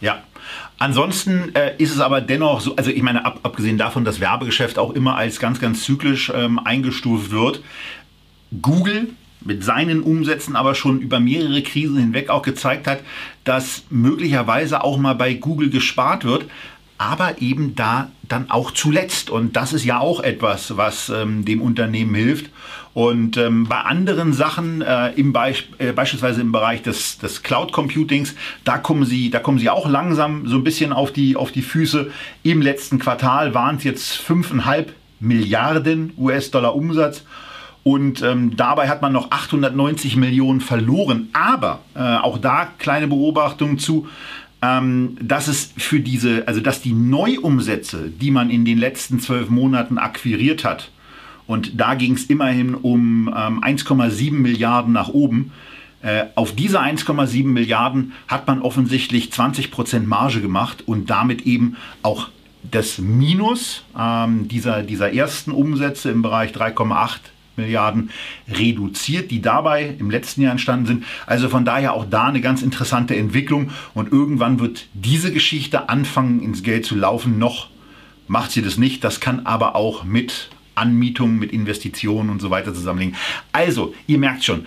Ja, 0.00 0.22
ansonsten 0.78 1.54
äh, 1.54 1.74
ist 1.78 1.92
es 1.92 2.00
aber 2.00 2.20
dennoch 2.20 2.60
so, 2.60 2.76
also 2.76 2.90
ich 2.90 3.02
meine, 3.02 3.24
ab, 3.24 3.40
abgesehen 3.42 3.78
davon, 3.78 4.04
dass 4.04 4.20
Werbegeschäft 4.20 4.78
auch 4.78 4.92
immer 4.92 5.16
als 5.16 5.40
ganz, 5.40 5.60
ganz 5.60 5.82
zyklisch 5.82 6.30
ähm, 6.34 6.60
eingestuft 6.60 7.32
wird, 7.32 7.62
Google 8.62 9.08
mit 9.40 9.64
seinen 9.64 10.02
Umsätzen 10.02 10.56
aber 10.56 10.74
schon 10.74 11.00
über 11.00 11.20
mehrere 11.20 11.62
Krisen 11.62 11.96
hinweg 11.96 12.28
auch 12.28 12.42
gezeigt 12.42 12.86
hat, 12.86 13.00
dass 13.44 13.84
möglicherweise 13.90 14.82
auch 14.82 14.98
mal 14.98 15.14
bei 15.14 15.34
Google 15.34 15.70
gespart 15.70 16.24
wird, 16.24 16.46
aber 16.98 17.40
eben 17.40 17.74
da 17.74 18.10
dann 18.22 18.50
auch 18.50 18.72
zuletzt. 18.72 19.30
Und 19.30 19.56
das 19.56 19.72
ist 19.72 19.84
ja 19.84 20.00
auch 20.00 20.20
etwas, 20.20 20.76
was 20.76 21.08
ähm, 21.08 21.44
dem 21.44 21.62
Unternehmen 21.62 22.14
hilft. 22.14 22.50
Und 22.98 23.36
ähm, 23.36 23.62
bei 23.62 23.76
anderen 23.76 24.32
Sachen, 24.32 24.82
äh, 24.82 25.10
im 25.10 25.32
Be 25.32 25.54
äh, 25.78 25.92
beispielsweise 25.92 26.40
im 26.40 26.50
Bereich 26.50 26.82
des, 26.82 27.18
des 27.18 27.44
Cloud 27.44 27.70
Computings, 27.70 28.34
da 28.64 28.76
kommen 28.76 29.04
sie, 29.04 29.30
da 29.30 29.38
kommen 29.38 29.60
sie 29.60 29.70
auch 29.70 29.88
langsam 29.88 30.48
so 30.48 30.56
ein 30.56 30.64
bisschen 30.64 30.92
auf 30.92 31.12
die, 31.12 31.36
auf 31.36 31.52
die 31.52 31.62
Füße. 31.62 32.10
Im 32.42 32.60
letzten 32.60 32.98
Quartal 32.98 33.54
waren 33.54 33.76
es 33.76 33.84
jetzt 33.84 34.14
5,5 34.14 34.86
Milliarden 35.20 36.12
US-Dollar 36.18 36.74
Umsatz. 36.74 37.22
Und 37.84 38.20
ähm, 38.22 38.56
dabei 38.56 38.88
hat 38.88 39.00
man 39.00 39.12
noch 39.12 39.30
890 39.30 40.16
Millionen 40.16 40.60
verloren. 40.60 41.28
Aber 41.34 41.82
äh, 41.94 42.00
auch 42.00 42.38
da 42.38 42.66
kleine 42.80 43.06
Beobachtung 43.06 43.78
zu 43.78 44.08
ähm, 44.60 45.16
dass 45.22 45.46
es 45.46 45.72
für 45.76 46.00
diese, 46.00 46.48
also 46.48 46.60
dass 46.60 46.82
die 46.82 46.94
Neuumsätze, 46.94 48.10
die 48.10 48.32
man 48.32 48.50
in 48.50 48.64
den 48.64 48.76
letzten 48.76 49.20
zwölf 49.20 49.50
Monaten 49.50 49.98
akquiriert 49.98 50.64
hat, 50.64 50.90
und 51.48 51.80
da 51.80 51.94
ging 51.94 52.12
es 52.12 52.26
immerhin 52.26 52.76
um 52.76 53.26
ähm, 53.28 53.64
1,7 53.64 54.32
Milliarden 54.32 54.92
nach 54.92 55.08
oben, 55.08 55.50
äh, 56.02 56.26
auf 56.36 56.54
diese 56.54 56.80
1,7 56.80 57.44
Milliarden 57.46 58.12
hat 58.28 58.46
man 58.46 58.62
offensichtlich 58.62 59.30
20% 59.30 60.06
Marge 60.06 60.40
gemacht 60.40 60.84
und 60.86 61.10
damit 61.10 61.42
eben 61.42 61.76
auch 62.02 62.28
das 62.70 62.98
Minus 62.98 63.82
ähm, 63.98 64.46
dieser, 64.46 64.82
dieser 64.82 65.12
ersten 65.12 65.50
Umsätze 65.50 66.10
im 66.10 66.22
Bereich 66.22 66.52
3,8 66.52 67.18
Milliarden 67.56 68.10
reduziert, 68.48 69.32
die 69.32 69.42
dabei 69.42 69.96
im 69.98 70.10
letzten 70.10 70.42
Jahr 70.42 70.52
entstanden 70.52 70.86
sind. 70.86 71.04
Also 71.26 71.48
von 71.48 71.64
daher 71.64 71.94
auch 71.94 72.04
da 72.08 72.26
eine 72.26 72.40
ganz 72.40 72.62
interessante 72.62 73.16
Entwicklung. 73.16 73.70
Und 73.94 74.12
irgendwann 74.12 74.60
wird 74.60 74.86
diese 74.94 75.32
Geschichte 75.32 75.88
anfangen 75.88 76.40
ins 76.40 76.62
Geld 76.62 76.86
zu 76.86 76.94
laufen. 76.94 77.38
Noch 77.38 77.68
macht 78.28 78.52
sie 78.52 78.62
das 78.62 78.78
nicht. 78.78 79.02
Das 79.02 79.18
kann 79.18 79.46
aber 79.46 79.74
auch 79.74 80.04
mit 80.04 80.50
Anmietungen, 80.78 81.38
mit 81.38 81.52
Investitionen 81.52 82.30
und 82.30 82.40
so 82.40 82.50
weiter 82.50 82.72
zusammenlegen. 82.72 83.16
Also, 83.52 83.94
ihr 84.06 84.18
merkt 84.18 84.44
schon, 84.44 84.66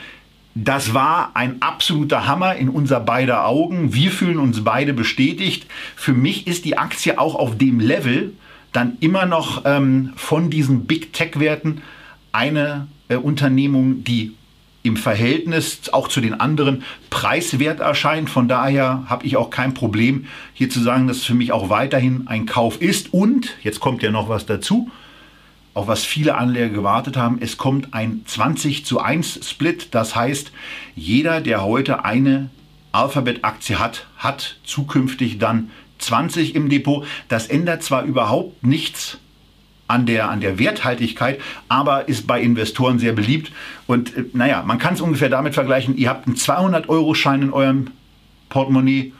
das 0.53 0.93
war 0.93 1.31
ein 1.33 1.61
absoluter 1.61 2.27
Hammer 2.27 2.55
in 2.55 2.69
unser 2.69 2.99
beider 2.99 3.45
Augen. 3.45 3.93
Wir 3.93 4.11
fühlen 4.11 4.37
uns 4.37 4.63
beide 4.63 4.93
bestätigt. 4.93 5.65
Für 5.95 6.13
mich 6.13 6.45
ist 6.45 6.65
die 6.65 6.77
Aktie 6.77 7.17
auch 7.17 7.35
auf 7.35 7.57
dem 7.57 7.79
Level 7.79 8.33
dann 8.73 8.97
immer 8.99 9.25
noch 9.25 9.63
ähm, 9.65 10.13
von 10.15 10.49
diesen 10.49 10.85
Big 10.85 11.13
Tech-Werten 11.13 11.81
eine 12.31 12.87
äh, 13.09 13.15
Unternehmung, 13.15 14.03
die 14.03 14.33
im 14.83 14.97
Verhältnis 14.97 15.81
auch 15.91 16.07
zu 16.07 16.21
den 16.21 16.39
anderen 16.39 16.83
preiswert 17.09 17.81
erscheint. 17.81 18.29
Von 18.29 18.47
daher 18.47 19.03
habe 19.07 19.25
ich 19.25 19.37
auch 19.37 19.51
kein 19.51 19.73
Problem, 19.73 20.25
hier 20.53 20.69
zu 20.69 20.79
sagen, 20.79 21.07
dass 21.07 21.17
es 21.17 21.25
für 21.25 21.35
mich 21.35 21.51
auch 21.51 21.69
weiterhin 21.69 22.27
ein 22.27 22.45
Kauf 22.45 22.81
ist. 22.81 23.13
Und, 23.13 23.55
jetzt 23.63 23.79
kommt 23.79 24.01
ja 24.01 24.11
noch 24.11 24.27
was 24.27 24.45
dazu, 24.45 24.89
auf 25.73 25.87
was 25.87 26.03
viele 26.03 26.35
Anleger 26.35 26.69
gewartet 26.69 27.17
haben. 27.17 27.37
Es 27.41 27.57
kommt 27.57 27.93
ein 27.93 28.21
20 28.25 28.85
zu 28.85 28.99
1 28.99 29.49
Split. 29.49 29.89
Das 29.91 30.15
heißt, 30.15 30.51
jeder, 30.95 31.41
der 31.41 31.63
heute 31.63 32.03
eine 32.03 32.49
Alphabet-Aktie 32.91 33.79
hat, 33.79 34.07
hat 34.17 34.57
zukünftig 34.63 35.37
dann 35.39 35.71
20 35.99 36.55
im 36.55 36.69
Depot. 36.69 37.05
Das 37.29 37.47
ändert 37.47 37.83
zwar 37.83 38.03
überhaupt 38.03 38.65
nichts 38.65 39.17
an 39.87 40.05
der, 40.05 40.29
an 40.29 40.39
der 40.39 40.57
Werthaltigkeit, 40.57 41.39
aber 41.67 42.07
ist 42.07 42.25
bei 42.25 42.41
Investoren 42.41 42.97
sehr 42.97 43.13
beliebt. 43.13 43.51
Und 43.87 44.15
äh, 44.15 44.25
naja, 44.33 44.63
man 44.65 44.79
kann 44.79 44.93
es 44.93 45.01
ungefähr 45.01 45.29
damit 45.29 45.53
vergleichen, 45.53 45.97
ihr 45.97 46.09
habt 46.09 46.27
einen 46.27 46.37
200-Euro-Schein 46.37 47.41
in 47.43 47.53
eurem 47.53 47.87
Portemonnaie 48.49 49.13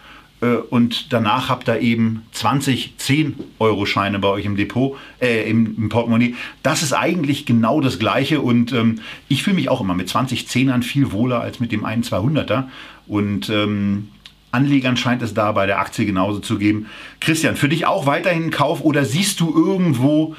und 0.46 1.14
danach 1.14 1.50
habt 1.50 1.70
ihr 1.70 1.80
eben 1.80 2.24
20 2.32 2.96
10-Euro-Scheine 3.00 4.20
bei 4.20 4.28
euch 4.28 4.46
im 4.46 4.56
Depot, 4.56 4.98
äh, 5.22 5.50
im, 5.50 5.78
im, 5.78 5.90
Portemonnaie. 5.90 6.36
Das 6.64 6.82
ist 6.82 6.94
eigentlich 6.94 7.46
genau 7.46 7.80
das 7.80 8.00
Gleiche 8.00 8.42
und 8.42 8.74
ähm, 8.74 9.00
ich 9.28 9.44
fühle 9.44 9.58
mich 9.58 9.70
auch 9.70 9.82
immer 9.82 9.94
mit 9.94 10.10
20 10.10 10.48
Zehnern 10.48 10.82
viel 10.82 11.12
wohler 11.12 11.42
als 11.42 11.60
mit 11.60 11.72
dem 11.72 11.86
einen 11.86 12.04
200er 12.04 12.64
und 13.08 13.50
ähm, 13.50 14.10
Anlegern 14.52 14.98
scheint 14.98 15.22
es 15.22 15.34
da 15.34 15.52
bei 15.52 15.66
der 15.66 15.80
Aktie 15.80 16.06
genauso 16.06 16.40
zu 16.40 16.58
geben. 16.58 16.88
Christian, 17.20 17.56
für 17.56 17.70
dich 17.70 17.86
auch 17.86 18.06
weiterhin 18.06 18.52
Kauf 18.52 18.82
oder 18.82 19.06
siehst 19.06 19.40
du 19.40 19.54
irgendwo, 19.56 20.36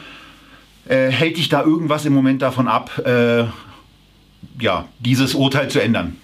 äh, 0.89 1.11
hält 1.11 1.39
dich 1.39 1.49
da 1.49 1.63
irgendwas 1.63 2.05
im 2.05 2.13
Moment 2.13 2.43
davon 2.43 2.69
ab, 2.69 3.01
äh, 3.07 3.45
ja, 4.61 4.89
dieses 4.99 5.35
Urteil 5.35 5.71
zu 5.71 5.81
ändern? 5.81 6.17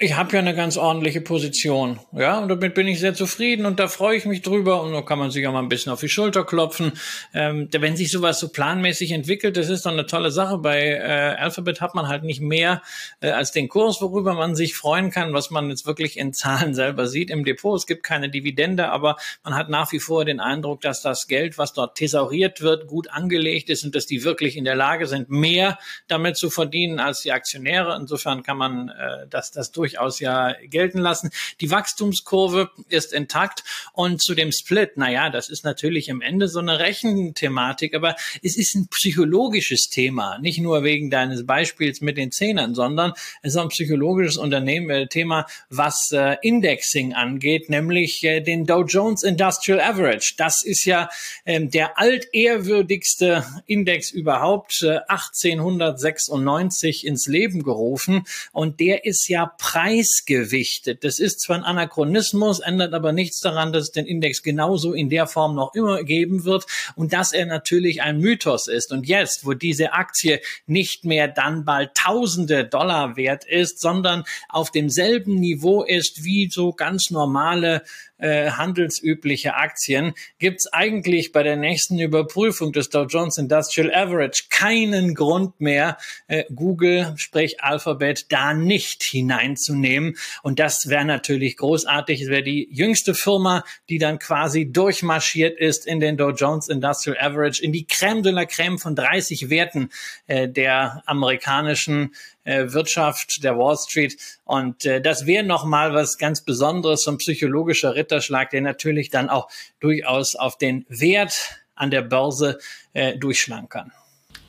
Ich 0.00 0.16
habe 0.16 0.32
ja 0.32 0.40
eine 0.40 0.56
ganz 0.56 0.76
ordentliche 0.76 1.20
Position, 1.20 2.00
ja, 2.10 2.40
und 2.40 2.48
damit 2.48 2.74
bin 2.74 2.88
ich 2.88 2.98
sehr 2.98 3.14
zufrieden 3.14 3.64
und 3.64 3.78
da 3.78 3.86
freue 3.86 4.16
ich 4.16 4.24
mich 4.24 4.42
drüber 4.42 4.82
und 4.82 4.92
da 4.92 5.02
kann 5.02 5.20
man 5.20 5.30
sich 5.30 5.44
ja 5.44 5.52
mal 5.52 5.60
ein 5.60 5.68
bisschen 5.68 5.92
auf 5.92 6.00
die 6.00 6.08
Schulter 6.08 6.44
klopfen. 6.44 6.92
Ähm, 7.32 7.68
wenn 7.70 7.96
sich 7.96 8.10
sowas 8.10 8.40
so 8.40 8.48
planmäßig 8.48 9.12
entwickelt, 9.12 9.56
das 9.56 9.68
ist 9.68 9.86
doch 9.86 9.92
eine 9.92 10.06
tolle 10.06 10.32
Sache. 10.32 10.58
Bei 10.58 10.80
äh, 10.80 11.36
Alphabet 11.38 11.80
hat 11.80 11.94
man 11.94 12.08
halt 12.08 12.24
nicht 12.24 12.40
mehr 12.40 12.82
äh, 13.20 13.30
als 13.30 13.52
den 13.52 13.68
Kurs, 13.68 14.02
worüber 14.02 14.34
man 14.34 14.56
sich 14.56 14.74
freuen 14.74 15.12
kann, 15.12 15.32
was 15.32 15.50
man 15.50 15.70
jetzt 15.70 15.86
wirklich 15.86 16.18
in 16.18 16.32
Zahlen 16.32 16.74
selber 16.74 17.06
sieht 17.06 17.30
im 17.30 17.44
Depot. 17.44 17.78
Es 17.78 17.86
gibt 17.86 18.02
keine 18.02 18.28
Dividende, 18.28 18.90
aber 18.90 19.16
man 19.44 19.54
hat 19.54 19.68
nach 19.68 19.92
wie 19.92 20.00
vor 20.00 20.24
den 20.24 20.40
Eindruck, 20.40 20.80
dass 20.80 21.02
das 21.02 21.28
Geld, 21.28 21.56
was 21.56 21.72
dort 21.72 21.96
thesauriert 21.96 22.62
wird, 22.62 22.88
gut 22.88 23.10
angelegt 23.10 23.70
ist 23.70 23.84
und 23.84 23.94
dass 23.94 24.06
die 24.06 24.24
wirklich 24.24 24.56
in 24.56 24.64
der 24.64 24.74
Lage 24.74 25.06
sind, 25.06 25.30
mehr 25.30 25.78
damit 26.08 26.36
zu 26.36 26.50
verdienen 26.50 26.98
als 26.98 27.22
die 27.22 27.30
Aktionäre. 27.30 27.96
Insofern 27.96 28.42
kann 28.42 28.56
man 28.56 28.88
äh, 28.88 29.28
das, 29.30 29.52
das 29.52 29.70
durchaus 29.70 29.83
durchaus 29.84 30.18
ja 30.18 30.54
gelten 30.64 30.98
lassen. 30.98 31.30
Die 31.60 31.70
Wachstumskurve 31.70 32.70
ist 32.88 33.12
intakt 33.12 33.64
und 33.92 34.22
zu 34.22 34.34
dem 34.34 34.50
Split, 34.50 34.96
naja, 34.96 35.28
das 35.28 35.50
ist 35.50 35.62
natürlich 35.62 36.10
am 36.10 36.22
Ende 36.22 36.48
so 36.48 36.58
eine 36.58 36.78
Rechenthematik, 36.78 37.94
aber 37.94 38.16
es 38.42 38.56
ist 38.56 38.74
ein 38.74 38.88
psychologisches 38.88 39.90
Thema, 39.90 40.38
nicht 40.38 40.58
nur 40.58 40.84
wegen 40.84 41.10
deines 41.10 41.44
Beispiels 41.44 42.00
mit 42.00 42.16
den 42.16 42.32
Zehnern, 42.32 42.74
sondern 42.74 43.12
es 43.42 43.52
ist 43.54 43.60
ein 43.60 43.68
psychologisches 43.68 44.38
Unternehmen, 44.38 44.88
äh, 44.88 45.06
Thema, 45.06 45.44
was 45.68 46.10
äh, 46.12 46.38
Indexing 46.40 47.12
angeht, 47.12 47.68
nämlich 47.68 48.24
äh, 48.24 48.40
den 48.40 48.64
Dow 48.64 48.84
Jones 48.84 49.22
Industrial 49.22 49.82
Average. 49.82 50.36
Das 50.38 50.64
ist 50.64 50.86
ja 50.86 51.10
ähm, 51.44 51.70
der 51.70 51.98
altehrwürdigste 51.98 53.44
Index 53.66 54.10
überhaupt, 54.10 54.82
äh, 54.82 55.00
1896 55.08 57.06
ins 57.06 57.26
Leben 57.26 57.62
gerufen 57.62 58.24
und 58.52 58.80
der 58.80 59.04
ist 59.04 59.28
ja 59.28 59.52
preisgewichtet. 59.74 61.02
Das 61.02 61.18
ist 61.18 61.40
zwar 61.40 61.56
ein 61.56 61.64
Anachronismus, 61.64 62.60
ändert 62.60 62.94
aber 62.94 63.10
nichts 63.10 63.40
daran, 63.40 63.72
dass 63.72 63.84
es 63.84 63.90
den 63.90 64.06
Index 64.06 64.44
genauso 64.44 64.92
in 64.92 65.08
der 65.08 65.26
Form 65.26 65.56
noch 65.56 65.74
immer 65.74 66.04
geben 66.04 66.44
wird 66.44 66.64
und 66.94 67.12
dass 67.12 67.32
er 67.32 67.44
natürlich 67.46 68.00
ein 68.00 68.20
Mythos 68.20 68.68
ist. 68.68 68.92
Und 68.92 69.08
jetzt, 69.08 69.44
wo 69.44 69.52
diese 69.52 69.92
Aktie 69.92 70.40
nicht 70.68 71.04
mehr 71.04 71.26
dann 71.26 71.64
bald 71.64 71.92
Tausende 71.96 72.64
Dollar 72.64 73.16
wert 73.16 73.46
ist, 73.46 73.80
sondern 73.80 74.22
auf 74.48 74.70
demselben 74.70 75.34
Niveau 75.40 75.82
ist 75.82 76.22
wie 76.22 76.48
so 76.48 76.72
ganz 76.72 77.10
normale 77.10 77.82
äh, 78.18 78.50
handelsübliche 78.50 79.54
Aktien, 79.54 80.14
gibt 80.38 80.60
es 80.60 80.72
eigentlich 80.72 81.32
bei 81.32 81.42
der 81.42 81.56
nächsten 81.56 81.98
Überprüfung 81.98 82.72
des 82.72 82.88
Dow 82.88 83.04
Jones 83.04 83.38
Industrial 83.38 83.92
Average 83.92 84.44
keinen 84.50 85.14
Grund 85.14 85.60
mehr, 85.60 85.98
äh, 86.28 86.44
Google, 86.54 87.14
sprich 87.16 87.62
Alphabet, 87.62 88.26
da 88.30 88.54
nicht 88.54 89.02
hineinzunehmen. 89.02 90.16
Und 90.42 90.58
das 90.58 90.88
wäre 90.88 91.04
natürlich 91.04 91.56
großartig. 91.56 92.22
Es 92.22 92.28
wäre 92.28 92.42
die 92.42 92.68
jüngste 92.70 93.14
Firma, 93.14 93.64
die 93.88 93.98
dann 93.98 94.18
quasi 94.18 94.70
durchmarschiert 94.70 95.58
ist 95.58 95.86
in 95.86 96.00
den 96.00 96.16
Dow 96.16 96.30
Jones 96.30 96.68
Industrial 96.68 97.18
Average, 97.18 97.62
in 97.62 97.72
die 97.72 97.86
Crème 97.86 98.22
de 98.22 98.32
la 98.32 98.42
Crème 98.42 98.78
von 98.78 98.94
30 98.94 99.50
Werten 99.50 99.90
äh, 100.26 100.48
der 100.48 101.02
amerikanischen 101.06 102.14
äh, 102.44 102.72
Wirtschaft 102.72 103.42
der 103.42 103.58
Wall 103.58 103.76
Street. 103.76 104.16
Und 104.44 104.84
äh, 104.84 105.00
das 105.00 105.26
wäre 105.26 105.44
nochmal 105.44 105.94
was 105.94 106.18
ganz 106.18 106.42
Besonderes, 106.42 107.02
so 107.02 107.10
ein 107.10 107.18
psychologischer 107.18 107.94
Ritterschlag, 107.94 108.50
der 108.50 108.60
natürlich 108.60 109.10
dann 109.10 109.28
auch 109.28 109.48
durchaus 109.80 110.36
auf 110.36 110.56
den 110.56 110.86
Wert 110.88 111.60
an 111.74 111.90
der 111.90 112.02
Börse 112.02 112.58
äh, 112.92 113.16
durchschlagen 113.18 113.68
kann. 113.68 113.92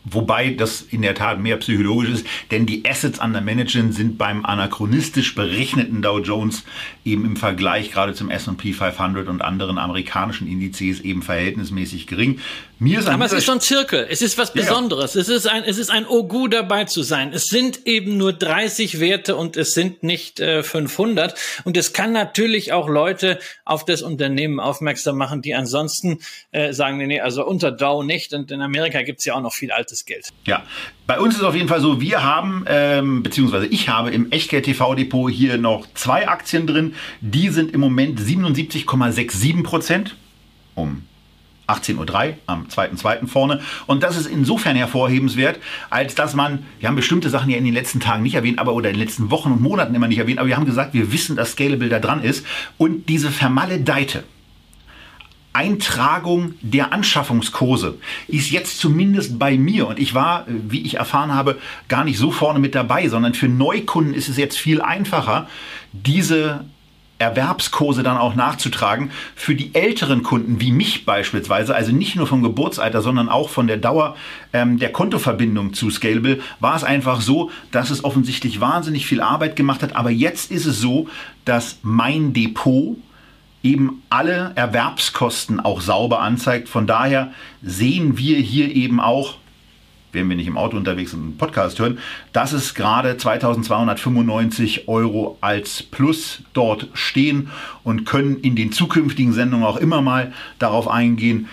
Wobei 0.05 0.51
das 0.51 0.81
in 0.81 1.01
der 1.01 1.15
Tat 1.15 1.39
mehr 1.39 1.57
psychologisch 1.57 2.09
ist, 2.09 2.27
denn 2.51 2.65
die 2.65 2.83
Assets 2.87 3.19
under 3.19 3.41
Management 3.41 3.95
sind 3.95 4.17
beim 4.17 4.45
anachronistisch 4.45 5.33
berechneten 5.33 6.01
Dow 6.01 6.19
Jones 6.19 6.63
eben 7.03 7.25
im 7.25 7.35
Vergleich 7.35 7.91
gerade 7.91 8.13
zum 8.13 8.29
S&P 8.29 8.73
500 8.73 9.27
und 9.27 9.41
anderen 9.41 9.77
amerikanischen 9.77 10.47
Indizes 10.47 11.01
eben 11.01 11.23
verhältnismäßig 11.23 12.07
gering. 12.07 12.39
Mir 12.77 12.99
ist 12.99 13.07
Aber 13.07 13.25
es 13.25 13.31
ist 13.31 13.49
ein 13.49 13.61
Zirkel. 13.61 14.05
Es 14.09 14.21
ist 14.21 14.37
was 14.37 14.51
Besonderes. 14.51 15.13
Ja. 15.13 15.21
Es 15.21 15.29
ist 15.29 15.47
ein, 15.47 15.63
es 15.63 15.77
ist 15.77 15.89
ein 15.89 16.05
Ogu 16.05 16.49
dabei 16.49 16.83
zu 16.83 17.03
sein. 17.03 17.31
Es 17.33 17.45
sind 17.45 17.87
eben 17.87 18.17
nur 18.17 18.33
30 18.33 18.99
Werte 18.99 19.37
und 19.37 19.55
es 19.55 19.73
sind 19.73 20.03
nicht 20.03 20.41
äh, 20.41 20.61
500. 20.61 21.35
Und 21.63 21.77
es 21.77 21.93
kann 21.93 22.11
natürlich 22.11 22.73
auch 22.73 22.89
Leute 22.89 23.39
auf 23.63 23.85
das 23.85 24.01
Unternehmen 24.01 24.59
aufmerksam 24.59 25.15
machen, 25.15 25.41
die 25.41 25.55
ansonsten 25.55 26.19
äh, 26.51 26.73
sagen, 26.73 26.97
nee, 26.97 27.21
also 27.21 27.45
unter 27.45 27.71
Dow 27.71 28.03
nicht. 28.03 28.33
Und 28.33 28.51
in 28.51 28.61
Amerika 28.61 29.01
gibt's 29.03 29.23
ja 29.23 29.35
auch 29.35 29.41
noch 29.41 29.53
viel 29.53 29.71
altes 29.71 29.94
Geld. 30.03 30.33
Ja, 30.45 30.63
bei 31.07 31.19
uns 31.19 31.35
ist 31.35 31.43
auf 31.43 31.55
jeden 31.55 31.69
Fall 31.69 31.79
so, 31.79 32.01
wir 32.01 32.23
haben, 32.23 32.65
ähm, 32.67 33.23
beziehungsweise 33.23 33.67
ich 33.67 33.87
habe 33.87 34.11
im 34.11 34.31
Echtgeld 34.31 34.65
TV 34.65 34.95
Depot 34.95 35.31
hier 35.31 35.57
noch 35.57 35.87
zwei 35.93 36.27
Aktien 36.27 36.67
drin. 36.67 36.95
Die 37.21 37.47
sind 37.49 37.71
im 37.71 37.79
Moment 37.79 38.19
77,67 38.19 39.63
Prozent. 39.63 40.17
Um 40.73 41.03
18.03 41.67 42.29
Uhr 42.29 42.33
am 42.45 42.67
2.2. 42.67 43.27
vorne. 43.27 43.61
Und 43.87 44.03
das 44.03 44.17
ist 44.17 44.27
insofern 44.27 44.75
hervorhebenswert, 44.75 45.59
als 45.89 46.15
dass 46.15 46.35
man, 46.35 46.65
wir 46.79 46.87
haben 46.87 46.95
bestimmte 46.95 47.29
Sachen 47.29 47.49
ja 47.49 47.57
in 47.57 47.65
den 47.65 47.73
letzten 47.73 47.99
Tagen 47.99 48.23
nicht 48.23 48.35
erwähnt, 48.35 48.59
aber 48.59 48.73
oder 48.73 48.89
in 48.89 48.95
den 48.95 49.01
letzten 49.01 49.31
Wochen 49.31 49.51
und 49.51 49.61
Monaten 49.61 49.95
immer 49.95 50.07
nicht 50.07 50.19
erwähnt, 50.19 50.39
aber 50.39 50.47
wir 50.47 50.57
haben 50.57 50.65
gesagt, 50.65 50.93
wir 50.93 51.11
wissen, 51.11 51.35
dass 51.35 51.53
Scalable 51.53 51.89
da 51.89 51.99
dran 51.99 52.23
ist. 52.23 52.45
Und 52.77 53.09
diese 53.09 53.31
vermaledeite 53.31 54.23
Eintragung 55.55 56.55
der 56.61 56.91
Anschaffungskurse 56.91 57.97
ist 58.27 58.51
jetzt 58.51 58.79
zumindest 58.79 59.39
bei 59.39 59.57
mir, 59.57 59.87
und 59.87 59.99
ich 59.99 60.13
war, 60.13 60.45
wie 60.47 60.81
ich 60.81 60.95
erfahren 60.95 61.33
habe, 61.33 61.57
gar 61.87 62.03
nicht 62.03 62.17
so 62.17 62.31
vorne 62.31 62.59
mit 62.59 62.75
dabei, 62.75 63.07
sondern 63.07 63.33
für 63.33 63.47
Neukunden 63.47 64.13
ist 64.13 64.27
es 64.27 64.37
jetzt 64.37 64.57
viel 64.57 64.81
einfacher, 64.81 65.47
diese 65.93 66.65
Erwerbskurse 67.17 68.03
dann 68.03 68.17
auch 68.17 68.35
nachzutragen. 68.35 69.11
Für 69.35 69.55
die 69.55 69.73
älteren 69.73 70.23
Kunden 70.23 70.59
wie 70.59 70.71
mich 70.71 71.05
beispielsweise, 71.05 71.73
also 71.73 71.93
nicht 71.93 72.17
nur 72.17 72.27
vom 72.27 72.43
Geburtsalter, 72.43 73.01
sondern 73.01 73.29
auch 73.29 73.49
von 73.49 73.67
der 73.67 73.77
Dauer 73.77 74.17
ähm, 74.51 74.79
der 74.79 74.91
Kontoverbindung 74.91 75.73
zu 75.73 75.89
Scalable, 75.89 76.41
war 76.59 76.75
es 76.75 76.83
einfach 76.83 77.21
so, 77.21 77.51
dass 77.71 77.89
es 77.89 78.03
offensichtlich 78.03 78.59
wahnsinnig 78.59 79.05
viel 79.05 79.21
Arbeit 79.21 79.55
gemacht 79.55 79.81
hat. 79.81 79.95
Aber 79.95 80.09
jetzt 80.09 80.51
ist 80.51 80.65
es 80.65 80.81
so, 80.81 81.07
dass 81.45 81.79
mein 81.83 82.33
Depot 82.33 82.97
eben 83.65 84.03
alle 84.09 84.51
Erwerbskosten 84.55 85.59
auch 85.59 85.81
sauber 85.81 86.21
anzeigt. 86.21 86.69
Von 86.69 86.87
daher 86.87 87.31
sehen 87.61 88.17
wir 88.17 88.37
hier 88.37 88.73
eben 88.73 89.01
auch 89.01 89.37
wenn 90.15 90.29
wir 90.29 90.37
nicht 90.37 90.47
im 90.47 90.57
Auto 90.57 90.77
unterwegs 90.77 91.11
sind 91.11 91.19
und 91.19 91.25
einen 91.27 91.37
Podcast 91.37 91.77
hören, 91.77 91.99
dass 92.31 92.53
es 92.53 92.73
gerade 92.73 93.17
2295 93.17 94.87
Euro 94.87 95.37
als 95.41 95.83
Plus 95.83 96.41
dort 96.53 96.87
stehen 96.93 97.49
und 97.83 98.05
können 98.05 98.39
in 98.39 98.55
den 98.55 98.71
zukünftigen 98.71 99.33
Sendungen 99.33 99.65
auch 99.65 99.75
immer 99.75 100.01
mal 100.01 100.31
darauf 100.57 100.87
eingehen, 100.87 101.49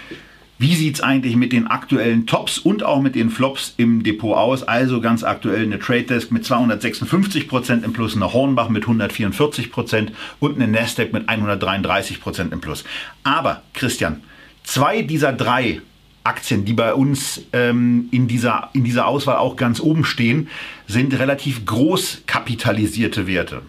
wie 0.63 0.77
sieht 0.77 0.95
es 0.95 1.01
eigentlich 1.01 1.35
mit 1.35 1.53
den 1.53 1.67
aktuellen 1.67 2.25
Tops 2.25 2.57
und 2.57 2.85
auch 2.85 3.03
mit 3.03 3.17
den 3.17 3.31
Flops 3.31 3.75
im 3.79 4.05
Depot 4.05 4.37
aus? 4.37 4.63
Also 4.63 5.01
ganz 5.01 5.25
aktuell 5.25 5.65
eine 5.65 5.81
Trade 5.81 6.05
Desk 6.05 6.31
mit 6.31 6.45
256% 6.45 7.83
im 7.83 7.93
Plus, 7.93 8.15
eine 8.15 8.33
Hornbach 8.33 8.69
mit 8.69 8.85
144% 8.85 10.13
und 10.39 10.55
eine 10.55 10.69
Nasdaq 10.69 11.13
mit 11.13 11.29
133% 11.29 12.53
im 12.53 12.61
Plus. 12.61 12.85
Aber 13.25 13.63
Christian, 13.75 14.23
zwei 14.63 15.03
dieser 15.03 15.33
drei 15.33 15.81
Aktien, 16.23 16.65
die 16.65 16.75
bei 16.75 16.95
uns 16.95 17.43
ähm, 17.53 18.07
in, 18.13 18.29
dieser, 18.29 18.71
in 18.73 18.85
dieser 18.85 19.09
Auswahl 19.09 19.39
auch 19.39 19.57
ganz 19.57 19.81
oben 19.81 20.05
stehen, 20.05 20.47
sind 20.87 21.19
relativ 21.19 21.67
groß 21.67 22.23
kapitalisierte 22.27 23.27
Werte. 23.27 23.63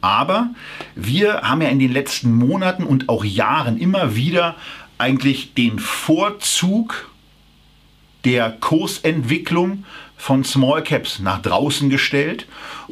Aber 0.00 0.48
wir 0.94 1.42
haben 1.42 1.60
ja 1.60 1.68
in 1.68 1.78
den 1.78 1.92
letzten 1.92 2.32
Monaten 2.32 2.84
und 2.84 3.10
auch 3.10 3.22
Jahren 3.22 3.76
immer 3.76 4.16
wieder 4.16 4.56
eigentlich 4.98 5.54
den 5.54 5.78
Vorzug 5.78 7.10
der 8.24 8.50
Kursentwicklung 8.50 9.84
von 10.16 10.44
Small 10.44 10.82
Caps 10.82 11.20
nach 11.20 11.40
draußen 11.40 11.88
gestellt. 11.88 12.46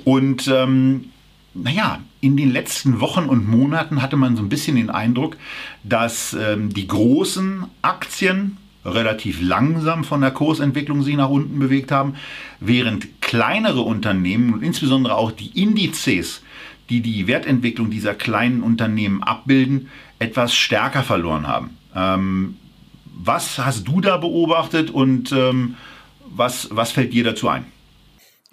Und 0.05 0.49
ähm, 0.49 1.11
naja, 1.55 2.01
in 2.21 2.37
den 2.37 2.51
letzten 2.51 3.01
Wochen 3.01 3.25
und 3.25 3.49
Monaten 3.49 4.03
hatte 4.03 4.17
man 4.17 4.37
so 4.37 4.43
ein 4.43 4.49
bisschen 4.49 4.77
den 4.77 4.91
Eindruck, 4.91 5.37
dass 5.83 6.35
ähm, 6.35 6.73
die 6.73 6.87
großen 6.87 7.67
Aktien 7.83 8.57
relativ 8.85 9.41
langsam 9.43 10.05
von 10.05 10.21
der 10.21 10.31
Kursentwicklung 10.31 11.03
sich 11.03 11.17
nach 11.17 11.29
unten 11.29 11.59
bewegt 11.59 11.91
haben, 11.91 12.15
während 12.61 13.21
kleinere 13.21 13.81
Unternehmen 13.81 14.55
und 14.55 14.63
insbesondere 14.63 15.17
auch 15.17 15.33
die 15.33 15.61
Indizes, 15.61 16.43
die 16.89 17.01
die 17.01 17.27
Wertentwicklung 17.27 17.91
dieser 17.91 18.15
kleinen 18.15 18.63
Unternehmen 18.63 19.23
abbilden, 19.23 19.89
etwas 20.21 20.55
stärker 20.55 21.03
verloren 21.03 21.49
haben. 21.49 21.71
Ähm, 21.97 22.57
was 23.05 23.59
hast 23.59 23.89
du 23.89 24.01
da 24.01 24.19
beobachtet 24.19 24.91
und 24.91 25.33
ähm, 25.33 25.77
was, 26.29 26.69
was 26.71 26.93
fällt 26.93 27.13
dir 27.13 27.25
dazu 27.25 27.49
ein? 27.49 27.65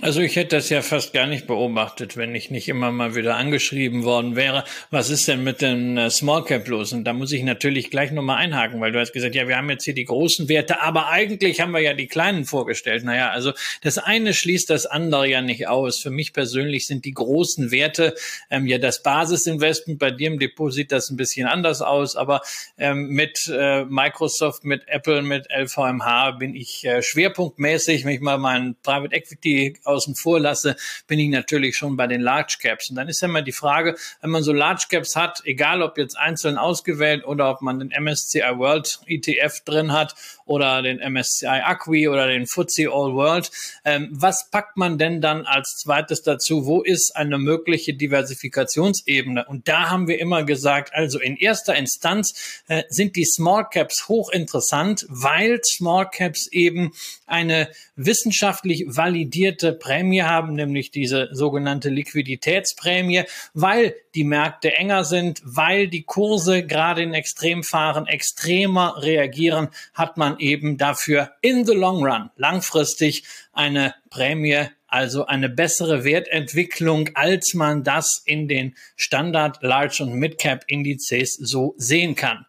Also 0.04 0.20
ich 0.20 0.36
hätte 0.36 0.58
das 0.58 0.68
ja 0.68 0.82
fast 0.82 1.14
gar 1.14 1.28
nicht 1.28 1.48
beobachtet, 1.48 2.18
wenn 2.18 2.36
ich 2.36 2.52
nicht 2.52 2.68
immer 2.68 2.92
mal 2.92 3.16
wieder 3.16 3.38
angeschrieben 3.38 4.04
worden 4.04 4.36
wäre. 4.36 4.66
Was 4.92 5.10
ist 5.10 5.30
denn 5.30 5.46
mit 5.46 5.62
den 5.62 5.98
äh, 5.98 6.10
Small 6.10 6.44
Cap 6.44 6.68
los? 6.68 6.92
Und 6.92 7.06
da 7.06 7.14
muss 7.14 7.32
ich 7.32 7.42
natürlich 7.42 7.90
gleich 7.90 8.12
nochmal 8.12 8.40
einhaken, 8.40 8.82
weil 8.82 8.92
du 8.92 9.00
hast 9.00 9.14
gesagt, 9.14 9.34
ja, 9.34 9.48
wir 9.48 9.56
haben 9.56 9.70
jetzt 9.70 9.86
hier 9.86 9.94
die 9.94 10.04
großen 10.04 10.50
Werte, 10.50 10.82
aber 10.82 11.08
eigentlich 11.08 11.62
haben 11.62 11.72
wir 11.72 11.80
ja 11.80 11.94
die 11.94 12.08
kleinen 12.08 12.44
vorgestellt. 12.44 13.06
Naja, 13.06 13.30
also 13.30 13.54
das 13.82 13.98
eine 13.98 14.34
schließt 14.34 14.70
das 14.70 14.86
andere 14.86 15.26
ja 15.30 15.42
nicht 15.42 15.70
aus. 15.70 16.00
Für 16.00 16.10
mich 16.10 16.34
persönlich 16.34 16.86
sind 16.86 17.06
die 17.06 17.14
großen 17.14 17.72
Werte 17.72 18.14
ähm, 18.50 18.68
ja 18.68 18.80
das 18.80 19.04
Basisinvestment. 19.04 20.00
Bei 20.00 20.12
dir 20.12 20.28
im 20.28 20.38
Depot 20.38 20.74
sieht 20.74 20.92
das 20.92 21.12
ein 21.12 21.16
bisschen 21.16 21.48
anders 21.48 21.82
aus, 21.82 22.18
aber 22.18 22.42
ähm, 22.78 23.08
mit 23.08 23.50
äh, 23.50 23.86
Microsoft, 23.86 24.66
mit 24.66 24.86
Apple, 24.88 25.22
mit 25.22 25.48
LVMH 25.50 26.32
bin 26.32 26.56
ich 26.56 26.84
äh, 26.84 27.02
schwerpunktmäßig, 27.02 28.04
wenn 28.04 28.16
ich 28.16 28.20
mal 28.20 28.38
meinen 28.38 28.76
Private 28.84 29.16
Equity 29.16 29.76
außen 29.94 30.16
vor 30.16 30.40
lasse, 30.40 30.76
bin 31.08 31.20
ich 31.20 31.30
natürlich 31.30 31.78
schon 31.78 31.96
bei 31.96 32.08
den 32.08 32.22
Large 32.22 32.58
Caps. 32.62 32.90
Und 32.90 32.96
dann 32.96 33.08
ist 33.08 33.22
ja 33.22 33.28
immer 33.28 33.42
die 33.42 33.52
Frage, 33.52 33.96
wenn 34.22 34.30
man 34.30 34.44
so 34.44 34.52
Large 34.54 34.86
Caps 34.90 35.16
hat, 35.16 35.42
egal 35.46 35.82
ob 35.82 35.98
jetzt 35.98 36.18
einzeln 36.18 36.58
ausgewählt 36.58 37.26
oder 37.26 37.50
ob 37.50 37.62
man 37.62 37.80
den 37.80 37.90
MSCI 37.90 38.42
World 38.58 39.00
ETF 39.08 39.62
drin 39.66 39.92
hat 39.92 40.16
oder 40.46 40.82
den 40.82 41.00
MSCI 41.00 41.46
Acqui 41.46 42.08
oder 42.08 42.28
den 42.28 42.48
FTSE 42.48 42.90
All 42.92 43.14
World, 43.14 43.52
ähm, 43.86 44.10
was 44.12 44.50
packt 44.50 44.78
man 44.78 44.98
denn 44.98 45.22
dann 45.22 45.46
als 45.46 45.78
zweites 45.78 46.22
dazu? 46.24 46.66
Wo 46.66 46.82
ist 46.82 47.16
eine 47.16 47.38
mögliche 47.38 47.94
Diversifikationsebene? 47.94 49.46
Und 49.46 49.68
da 49.68 49.90
haben 49.90 50.08
wir 50.08 50.20
immer 50.20 50.44
gesagt, 50.44 50.94
also 50.94 51.20
in 51.20 51.38
erster 51.38 51.76
Instanz 51.76 52.62
äh, 52.68 52.84
sind 52.90 53.16
die 53.16 53.26
Small 53.26 53.68
Caps 53.70 54.08
hochinteressant, 54.08 55.06
weil 55.10 55.60
Small 55.64 56.10
Caps 56.10 56.48
eben 56.52 56.92
eine 57.26 57.70
wissenschaftlich 57.96 58.86
validierte 58.88 59.74
Prämie 59.74 60.24
haben, 60.24 60.54
nämlich 60.54 60.92
diese 60.92 61.30
sogenannte 61.32 61.90
Liquiditätsprämie, 61.90 63.24
weil 63.54 63.96
die 64.16 64.24
Märkte 64.24 64.76
enger 64.76 65.04
sind, 65.04 65.42
weil 65.44 65.88
die 65.88 66.04
Kurse 66.04 66.66
gerade 66.66 67.02
in 67.02 67.14
Extremfahren 67.14 68.08
extremer 68.08 69.02
reagieren, 69.02 69.70
hat 69.94 70.18
man 70.18 70.33
eben 70.40 70.78
dafür 70.78 71.32
in 71.42 71.66
the 71.66 71.74
long 71.74 72.04
run 72.04 72.30
langfristig 72.36 73.24
eine 73.52 73.96
Prämie 74.10 74.68
also 74.94 75.26
eine 75.26 75.50
bessere 75.50 76.04
Wertentwicklung, 76.04 77.10
als 77.16 77.56
man 77.56 77.84
das 77.84 78.22
in 78.26 78.48
den 78.48 78.76
Standard 78.96 79.58
Large 79.64 80.04
und 80.04 80.14
Mid 80.14 80.38
Cap 80.38 80.66
Indizes 80.68 81.34
so 81.34 81.74
sehen 81.78 82.14
kann. 82.14 82.46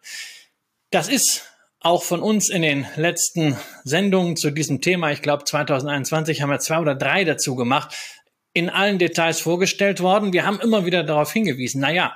Das 0.91 1.09
ist 1.09 1.49
auch 1.79 2.03
von 2.03 2.19
uns 2.19 2.49
in 2.49 2.61
den 2.61 2.85
letzten 2.97 3.57
Sendungen 3.83 4.37
zu 4.37 4.51
diesem 4.51 4.79
Thema, 4.79 5.11
ich 5.11 5.23
glaube 5.23 5.43
2021 5.43 6.43
haben 6.43 6.51
wir 6.51 6.59
zwei 6.59 6.79
oder 6.79 6.93
drei 6.93 7.23
dazu 7.23 7.55
gemacht, 7.55 7.95
in 8.53 8.69
allen 8.69 8.99
Details 8.99 9.41
vorgestellt 9.41 10.01
worden. 10.01 10.31
Wir 10.31 10.45
haben 10.45 10.59
immer 10.59 10.85
wieder 10.85 11.03
darauf 11.03 11.33
hingewiesen, 11.33 11.81
naja, 11.81 12.15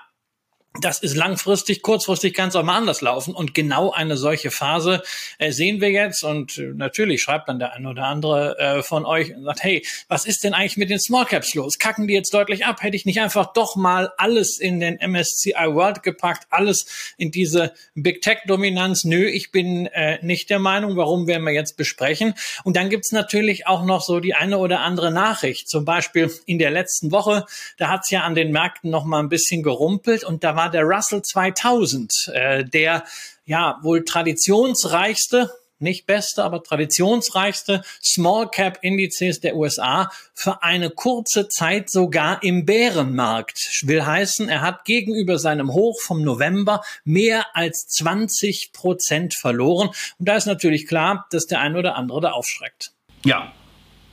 das 0.81 0.99
ist 0.99 1.15
langfristig, 1.15 1.81
kurzfristig 1.81 2.35
kann 2.35 2.49
es 2.49 2.55
auch 2.55 2.63
mal 2.63 2.77
anders 2.77 3.01
laufen. 3.01 3.33
Und 3.33 3.55
genau 3.55 3.91
eine 3.91 4.17
solche 4.17 4.51
Phase 4.51 5.01
äh, 5.39 5.51
sehen 5.51 5.81
wir 5.81 5.89
jetzt. 5.89 6.23
Und 6.23 6.59
äh, 6.59 6.71
natürlich 6.75 7.23
schreibt 7.23 7.49
dann 7.49 7.57
der 7.57 7.73
eine 7.73 7.89
oder 7.89 8.03
andere 8.03 8.57
äh, 8.59 8.83
von 8.83 9.05
euch 9.05 9.35
und 9.35 9.43
sagt, 9.43 9.63
hey, 9.63 9.83
was 10.07 10.25
ist 10.25 10.43
denn 10.43 10.53
eigentlich 10.53 10.77
mit 10.77 10.91
den 10.91 10.99
Small 10.99 11.25
Caps 11.25 11.55
los? 11.55 11.79
Kacken 11.79 12.07
die 12.07 12.13
jetzt 12.13 12.33
deutlich 12.35 12.67
ab? 12.67 12.83
Hätte 12.83 12.95
ich 12.95 13.05
nicht 13.05 13.19
einfach 13.19 13.51
doch 13.53 13.75
mal 13.75 14.11
alles 14.17 14.59
in 14.59 14.79
den 14.79 14.99
MSCI 15.01 15.53
World 15.73 16.03
gepackt, 16.03 16.45
alles 16.51 17.13
in 17.17 17.31
diese 17.31 17.73
Big 17.95 18.21
Tech 18.21 18.37
Dominanz? 18.45 19.03
Nö, 19.03 19.25
ich 19.25 19.51
bin 19.51 19.87
äh, 19.87 20.23
nicht 20.23 20.51
der 20.51 20.59
Meinung. 20.59 20.95
Warum 20.97 21.25
werden 21.25 21.43
wir 21.43 21.53
jetzt 21.53 21.77
besprechen? 21.77 22.35
Und 22.63 22.77
dann 22.77 22.91
gibt's 22.91 23.11
natürlich 23.11 23.65
auch 23.65 23.83
noch 23.83 24.03
so 24.03 24.19
die 24.19 24.35
eine 24.35 24.59
oder 24.59 24.81
andere 24.81 25.11
Nachricht. 25.11 25.67
Zum 25.67 25.83
Beispiel 25.83 26.31
in 26.45 26.59
der 26.59 26.69
letzten 26.69 27.11
Woche, 27.11 27.45
da 27.77 27.89
hat's 27.89 28.11
ja 28.11 28.21
an 28.21 28.35
den 28.35 28.51
Märkten 28.51 28.91
noch 28.91 29.03
mal 29.03 29.19
ein 29.19 29.29
bisschen 29.29 29.63
gerumpelt 29.63 30.23
und 30.23 30.43
da 30.43 30.58
war 30.59 30.69
der 30.69 30.83
Russell 30.83 31.21
2000, 31.21 32.31
äh, 32.33 32.65
der 32.65 33.05
ja 33.45 33.79
wohl 33.81 34.03
traditionsreichste 34.03 35.49
nicht 35.81 36.05
beste, 36.05 36.43
aber 36.43 36.61
traditionsreichste 36.61 37.81
Small 38.03 38.49
Cap 38.49 38.79
Indizes 38.81 39.39
der 39.39 39.55
USA 39.55 40.11
für 40.33 40.61
eine 40.61 40.89
kurze 40.89 41.47
Zeit 41.47 41.89
sogar 41.89 42.43
im 42.43 42.65
Bärenmarkt. 42.65 43.83
Will 43.83 44.05
heißen, 44.05 44.49
er 44.49 44.59
hat 44.59 44.83
gegenüber 44.83 45.39
seinem 45.39 45.71
Hoch 45.71 46.01
vom 46.01 46.21
November 46.21 46.83
mehr 47.05 47.45
als 47.53 47.87
20 47.87 48.73
Prozent 48.73 49.35
verloren. 49.35 49.87
Und 50.17 50.27
da 50.27 50.35
ist 50.35 50.47
natürlich 50.47 50.85
klar, 50.85 51.25
dass 51.31 51.45
der 51.45 51.61
ein 51.61 51.77
oder 51.77 51.95
andere 51.95 52.19
da 52.19 52.31
aufschreckt. 52.31 52.91
Ja, 53.23 53.53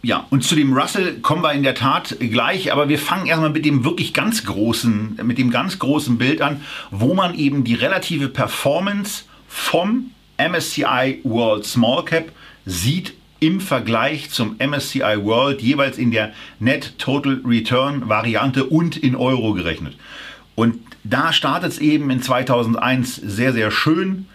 ja, 0.07 0.25
und 0.31 0.45
zu 0.45 0.55
dem 0.55 0.73
Russell 0.73 1.19
kommen 1.19 1.43
wir 1.43 1.53
in 1.53 1.65
der 1.65 1.75
Tat 1.75 2.17
gleich, 2.21 2.73
aber 2.73 2.89
wir 2.89 2.97
fangen 2.97 3.27
erstmal 3.27 3.51
mit 3.51 3.65
dem 3.65 3.85
wirklich 3.85 4.15
ganz 4.15 4.45
großen, 4.45 5.19
mit 5.25 5.37
dem 5.37 5.51
ganz 5.51 5.81
großen 5.81 6.17
Bild 6.17 6.43
an, 6.43 6.61
wo 6.93 7.13
man 7.13 7.35
eben 7.35 7.65
die 7.65 7.75
relative 7.75 8.29
Performance 8.29 9.25
vom 9.49 10.13
MSCI 10.39 11.23
World 11.25 11.67
Small 11.67 12.05
Cap 12.05 12.31
sieht 12.65 13.15
im 13.41 13.61
Vergleich 13.61 14.31
zum 14.31 14.55
MSCI 14.61 15.25
World 15.25 15.61
jeweils 15.61 15.99
in 15.99 16.13
der 16.13 16.33
Net 16.61 16.97
Total 16.99 17.41
Return 17.45 18.09
Variante 18.09 18.65
und 18.65 18.97
in 18.97 19.17
Euro 19.17 19.55
gerechnet. 19.55 19.97
Und 20.55 20.79
da 21.03 21.33
startet 21.33 21.73
es 21.73 21.79
eben 21.79 22.11
in 22.11 22.23
2001 22.23 23.17
sehr, 23.17 23.53
sehr 23.53 23.73
schön, 23.73 24.29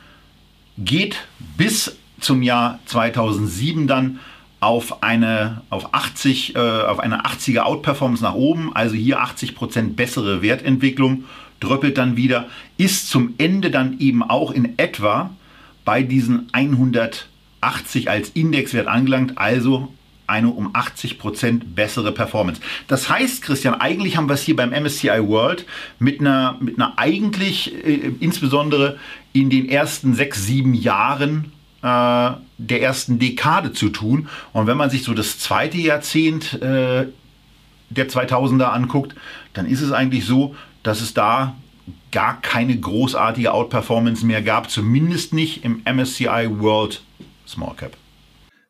geht 0.77 1.15
bis 1.55 1.95
zum 2.19 2.41
Jahr 2.41 2.79
2007 2.87 3.87
dann 3.87 4.19
auf 4.61 5.03
eine, 5.03 5.63
auf 5.69 5.93
80, 5.93 6.55
äh, 6.55 6.59
auf 6.59 6.99
eine 6.99 7.25
80er 7.25 7.61
Outperformance 7.61 8.23
nach 8.23 8.35
oben, 8.35 8.73
also 8.73 8.95
hier 8.95 9.19
80% 9.19 9.95
bessere 9.95 10.41
Wertentwicklung, 10.41 11.25
dröppelt 11.59 11.97
dann 11.97 12.15
wieder, 12.15 12.47
ist 12.77 13.09
zum 13.09 13.33
Ende 13.37 13.71
dann 13.71 13.99
eben 13.99 14.23
auch 14.23 14.51
in 14.51 14.77
etwa 14.77 15.31
bei 15.83 16.03
diesen 16.03 16.47
180 16.51 18.09
als 18.09 18.29
Indexwert 18.29 18.87
angelangt, 18.87 19.37
also 19.37 19.91
eine 20.27 20.49
um 20.49 20.73
80% 20.73 21.61
bessere 21.75 22.11
Performance. 22.11 22.61
Das 22.87 23.09
heißt, 23.09 23.41
Christian, 23.41 23.73
eigentlich 23.73 24.15
haben 24.15 24.29
wir 24.29 24.35
es 24.35 24.43
hier 24.43 24.55
beim 24.55 24.69
MSCI 24.69 25.27
World 25.27 25.65
mit 25.97 26.21
einer, 26.21 26.57
mit 26.61 26.77
einer 26.77 26.97
eigentlich, 26.97 27.73
äh, 27.83 28.11
insbesondere 28.19 28.97
in 29.33 29.49
den 29.49 29.67
ersten 29.67 30.13
sechs, 30.13 30.45
sieben 30.45 30.75
Jahren 30.75 31.51
der 31.83 32.81
ersten 32.81 33.17
Dekade 33.17 33.73
zu 33.73 33.89
tun. 33.89 34.29
Und 34.53 34.67
wenn 34.67 34.77
man 34.77 34.89
sich 34.89 35.03
so 35.03 35.13
das 35.13 35.39
zweite 35.39 35.77
Jahrzehnt 35.77 36.61
äh, 36.61 37.07
der 37.89 38.09
2000er 38.09 38.65
anguckt, 38.65 39.15
dann 39.53 39.65
ist 39.65 39.81
es 39.81 39.91
eigentlich 39.91 40.25
so, 40.25 40.55
dass 40.83 41.01
es 41.01 41.13
da 41.13 41.55
gar 42.11 42.39
keine 42.41 42.77
großartige 42.77 43.51
Outperformance 43.51 44.25
mehr 44.25 44.41
gab, 44.41 44.69
zumindest 44.69 45.33
nicht 45.33 45.63
im 45.63 45.81
MSCI 45.85 46.47
World 46.49 47.01
Small 47.47 47.73
Cap. 47.75 47.97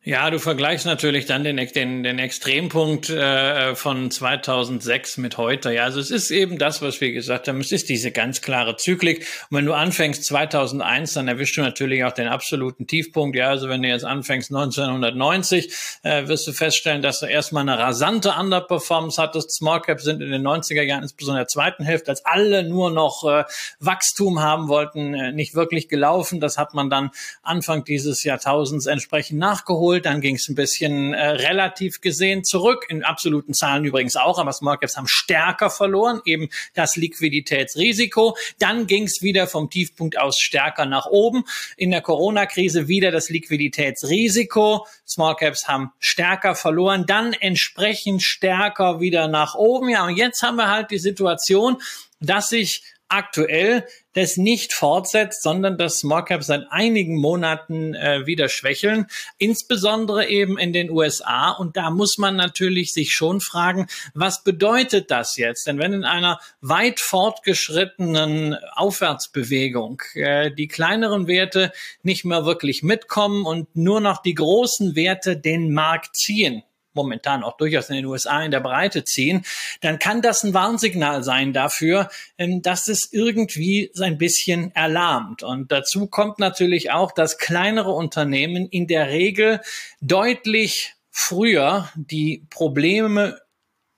Ja, 0.04 0.32
du 0.32 0.40
vergleichst 0.40 0.88
natürlich 0.88 1.28
dann 1.28 1.44
den, 1.44 1.58
den, 1.58 2.02
den 2.02 2.18
Extrempunkt 2.18 3.12
äh, 3.12 3.76
von 3.76 4.10
2006 4.10 5.18
mit 5.18 5.38
heute. 5.38 5.72
Ja, 5.72 5.84
also 5.84 6.00
es 6.00 6.10
ist 6.10 6.32
eben 6.32 6.58
das, 6.58 6.82
was 6.82 7.02
wir 7.02 7.12
gesagt 7.12 7.48
haben. 7.48 7.60
Es 7.60 7.72
ist 7.72 7.88
diese 7.88 8.10
ganz 8.10 8.42
klare 8.42 8.78
Zyklik. 8.78 9.20
Und 9.52 9.58
wenn 9.58 9.66
du 9.68 9.74
anfängst 9.74 10.26
2001, 10.26 11.14
dann 11.14 11.28
erwischst 11.28 11.56
du 11.56 11.62
natürlich 11.62 12.04
auch 12.04 12.14
den 12.14 12.28
absoluten 12.28 12.88
Tiefpunkt. 12.88 13.38
Ja, 13.38 13.50
also 13.50 13.70
wenn 13.70 13.84
du 13.84 13.90
jetzt 13.90 14.04
anfängst 14.04 14.50
1990, 14.50 15.72
äh, 16.02 16.28
wirst 16.28 16.48
du 16.48 16.54
feststellen, 16.54 17.04
dass 17.04 17.20
du 17.20 17.28
erstmal 17.28 17.62
eine 17.62 17.78
rasante 17.78 18.32
Underperformance 18.32 19.22
hattest. 19.22 19.52
Small 19.52 19.84
Caps 19.84 20.04
sind 20.04 20.20
in 20.24 20.32
den 20.32 20.42
90er 20.42 20.82
Jahren, 20.82 21.04
insbesondere 21.04 21.42
in 21.42 21.46
der 21.46 21.50
zweiten 21.50 21.84
Hälfte, 21.84 22.10
als 22.10 22.26
alle 22.26 22.64
nur 22.64 22.90
noch 22.90 23.24
äh, 23.30 23.44
Wachstum 23.80 24.42
haben 24.42 24.68
wollten, 24.68 25.14
äh, 25.14 25.32
nicht 25.32 25.54
wirklich 25.54 25.90
gelaufen. 25.90 26.40
Das 26.40 26.58
hat 26.58 26.74
man 26.74 26.90
dann 26.90 27.12
Anfang 27.44 27.84
dieses 27.84 28.24
Jahrtausends 28.24 28.88
entsprechend 28.88 29.38
nachgeholt 29.38 29.91
geholt, 29.92 30.06
dann 30.06 30.22
ging 30.22 30.36
es 30.36 30.48
ein 30.48 30.56
bisschen 30.56 31.14
äh, 31.14 31.28
relativ 31.28 32.02
gesehen 32.02 32.44
zurück, 32.44 32.86
in 32.90 33.04
absoluten 33.04 33.54
Zahlen 33.54 33.84
übrigens 33.86 34.16
auch, 34.16 34.40
aber 34.40 34.54
Small 34.54 34.78
Caps 34.78 34.98
haben 34.98 35.08
stärker 35.08 35.70
verloren, 35.70 36.22
eben 36.26 36.50
das 36.74 36.96
Liquiditätsrisiko. 36.96 38.38
Dann 38.60 38.88
ging 38.88 39.04
es 39.04 39.22
wieder 39.22 39.48
vom 39.48 39.70
Tiefpunkt 39.70 40.18
aus 40.18 40.40
stärker 40.40 40.86
nach 40.86 41.06
oben. 41.08 41.44
In 41.76 41.92
der 41.92 42.02
Corona-Krise 42.02 42.88
wieder 42.88 43.12
das 43.12 43.30
Liquiditätsrisiko. 43.30 44.88
Small 45.08 45.36
Caps 45.36 45.68
haben 45.68 45.92
stärker 46.00 46.56
verloren, 46.56 47.06
dann 47.06 47.34
entsprechend 47.34 48.24
stärker 48.24 49.00
wieder 49.00 49.28
nach 49.28 49.56
oben. 49.56 49.90
Ja, 49.90 50.06
und 50.06 50.16
jetzt 50.16 50.42
haben 50.42 50.56
wir 50.56 50.70
halt 50.70 50.92
die 50.92 51.00
Situation, 51.00 51.78
dass 52.20 52.50
sich 52.50 52.84
aktuell 53.10 53.86
das 54.14 54.38
nicht 54.38 54.74
fortsetzt, 54.74 55.44
sondern 55.44 55.78
dass 55.78 56.00
Small 56.00 56.26
Caps 56.26 56.48
seit 56.48 56.66
einigen 56.70 57.20
Monaten 57.20 57.94
äh, 57.94 58.26
wieder 58.26 58.50
schwächeln, 58.50 59.08
insbesondere 59.38 60.28
eben 60.28 60.58
in 60.58 60.74
den 60.74 60.90
USA. 60.90 61.52
Und 61.52 61.78
da 61.78 61.90
muss 61.90 62.18
man 62.18 62.36
natürlich 62.36 62.94
sich 62.94 63.14
schon 63.14 63.42
fragen, 63.42 63.88
was 64.14 64.44
bedeutet 64.44 65.12
das 65.12 65.38
jetzt? 65.38 65.68
Denn 65.68 65.80
wenn 65.80 65.94
in 65.94 66.04
einer 66.04 66.40
weit 66.62 67.00
fortgeschrittenen 67.00 68.56
Aufwärtsbewegung 68.74 70.02
äh, 70.16 70.52
die 70.52 70.68
kleineren 70.68 71.28
Werte 71.28 71.72
nicht 72.04 72.26
mehr 72.26 72.46
wirklich 72.46 72.84
mitkommen 72.84 73.46
und 73.46 73.76
nur 73.76 74.02
noch 74.02 74.22
die 74.22 74.34
großen 74.34 74.96
Werte 74.96 75.38
den 75.38 75.74
Markt 75.74 76.16
ziehen, 76.16 76.64
momentan 76.94 77.44
auch 77.44 77.58
durchaus 77.58 77.90
in 77.90 77.96
den 77.96 78.06
USA 78.06 78.44
in 78.44 78.52
der 78.52 78.60
Breite 78.60 79.04
ziehen, 79.04 79.46
dann 79.82 80.00
kann 80.00 80.22
das 80.22 80.44
ein 80.44 80.54
Warnsignal 80.54 81.24
sein 81.24 81.54
dafür, 81.54 82.10
ähm, 82.38 82.62
dass 82.62 82.88
es 82.88 83.12
irgendwie 83.12 83.92
ein 84.00 84.18
bisschen 84.18 84.74
erlahmt. 84.76 85.44
Und 85.44 85.72
dazu 85.72 86.08
kommt 86.08 86.40
natürlich 86.40 86.92
auch, 86.92 87.12
dass 87.12 87.38
kleinere 87.38 87.92
Unternehmen 87.92 88.68
in 88.68 88.88
der 88.88 89.10
Regel 89.10 89.62
deutlich 90.02 90.96
früher 91.10 91.90
die 91.96 92.46
Probleme 92.50 93.40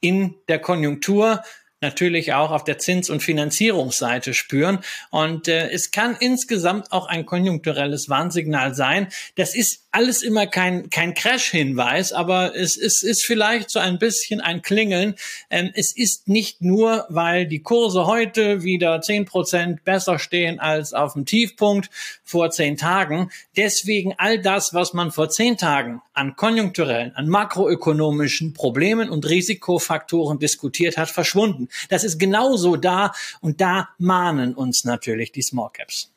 in 0.01 0.35
der 0.47 0.59
Konjunktur 0.59 1.41
natürlich 1.83 2.33
auch 2.33 2.49
auf 2.49 2.63
der 2.63 2.79
Zins- 2.79 3.09
und 3.09 3.21
Finanzierungsseite 3.21 4.33
spüren. 4.33 4.79
Und 5.11 5.47
äh, 5.47 5.69
es 5.69 5.91
kann 5.91 6.17
insgesamt 6.19 6.91
auch 6.91 7.05
ein 7.05 7.25
konjunkturelles 7.25 8.09
Warnsignal 8.09 8.73
sein. 8.73 9.09
Das 9.35 9.53
ist 9.53 9.82
alles 9.93 10.23
immer 10.23 10.47
kein, 10.47 10.89
kein 10.89 11.13
Crash-Hinweis, 11.13 12.13
aber 12.13 12.55
es, 12.55 12.77
es 12.77 13.03
ist 13.03 13.23
vielleicht 13.23 13.69
so 13.69 13.79
ein 13.79 13.99
bisschen 13.99 14.41
ein 14.41 14.63
Klingeln. 14.63 15.15
Ähm, 15.51 15.71
es 15.75 15.95
ist 15.95 16.27
nicht 16.27 16.61
nur, 16.61 17.05
weil 17.09 17.45
die 17.45 17.61
Kurse 17.61 18.07
heute 18.07 18.63
wieder 18.63 19.01
zehn 19.01 19.25
Prozent 19.25 19.83
besser 19.83 20.17
stehen 20.17 20.59
als 20.59 20.93
auf 20.93 21.13
dem 21.13 21.25
Tiefpunkt 21.25 21.91
vor 22.23 22.49
zehn 22.49 22.75
Tagen. 22.75 23.29
Deswegen 23.55 24.15
all 24.17 24.39
das, 24.41 24.73
was 24.73 24.93
man 24.93 25.11
vor 25.11 25.29
zehn 25.29 25.57
Tagen 25.57 26.01
an 26.13 26.35
konjunkturellen, 26.35 27.15
an 27.15 27.27
makroökonomischen 27.27 28.53
Problemen 28.53 29.09
und 29.09 29.29
Risikofaktoren 29.29 30.39
diskutiert 30.39 30.97
hat, 30.97 31.11
verschwunden. 31.11 31.69
Das 31.89 32.03
ist 32.03 32.17
genauso 32.17 32.77
da 32.77 33.13
und 33.41 33.61
da 33.61 33.89
mahnen 33.99 34.55
uns 34.55 34.85
natürlich 34.85 35.31
die 35.31 35.43
Small 35.43 35.69
Caps. 35.71 36.12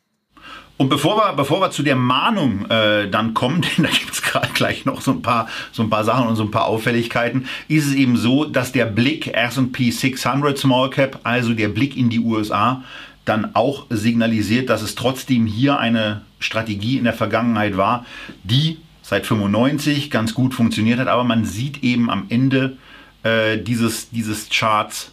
Und 0.79 0.91
bevor 0.91 1.17
wir, 1.17 1.33
bevor 1.33 1.61
wir 1.61 1.71
zu 1.71 1.83
der 1.83 1.97
Mahnung 1.97 2.67
äh, 2.71 3.09
dann 3.09 3.33
kommen, 3.35 3.63
denn 3.77 3.85
da 3.85 3.91
gibt 3.91 4.13
es 4.13 4.23
gerade 4.23 4.49
gleich 4.53 4.85
noch 4.85 5.01
so 5.01 5.13
ein, 5.13 5.23
paar, 5.23 5.49
so 5.73 5.83
ein 5.83 5.91
paar 5.91 6.05
Sachen 6.05 6.29
und 6.29 6.37
so 6.37 6.43
ein 6.43 6.51
paar 6.51 6.67
Auffälligkeiten, 6.67 7.47
ist 7.69 7.87
es 7.87 7.95
eben 7.95 8.17
so, 8.17 8.45
dass 8.45 8.73
der 8.73 8.87
Blick 8.87 9.29
S&P 9.29 9.91
600 9.91 10.59
Small 10.59 10.91
Cap, 10.91 11.21
also 11.23 11.55
der 11.55 11.69
Blick 11.69 11.97
in 11.97 12.11
die 12.11 12.21
USA, 12.21 12.85
dann 13.25 13.55
auch 13.55 13.87
signalisiert, 13.91 14.71
dass 14.71 14.83
es 14.83 14.95
trotzdem 14.95 15.47
hier 15.47 15.79
eine 15.79 16.23
Strategie 16.39 16.97
in 16.97 17.05
der 17.05 17.13
Vergangenheit 17.13 17.77
war, 17.77 18.07
die 18.45 18.79
seit 19.03 19.27
95 19.27 20.11
ganz 20.11 20.35
gut 20.35 20.55
funktioniert 20.55 20.99
hat, 20.99 21.09
aber 21.09 21.25
man 21.25 21.45
sieht 21.45 21.83
eben 21.83 22.11
am 22.11 22.27
Ende 22.29 22.77
äh, 23.23 23.59
dieses, 23.59 24.11
dieses 24.11 24.49
Charts. 24.49 25.13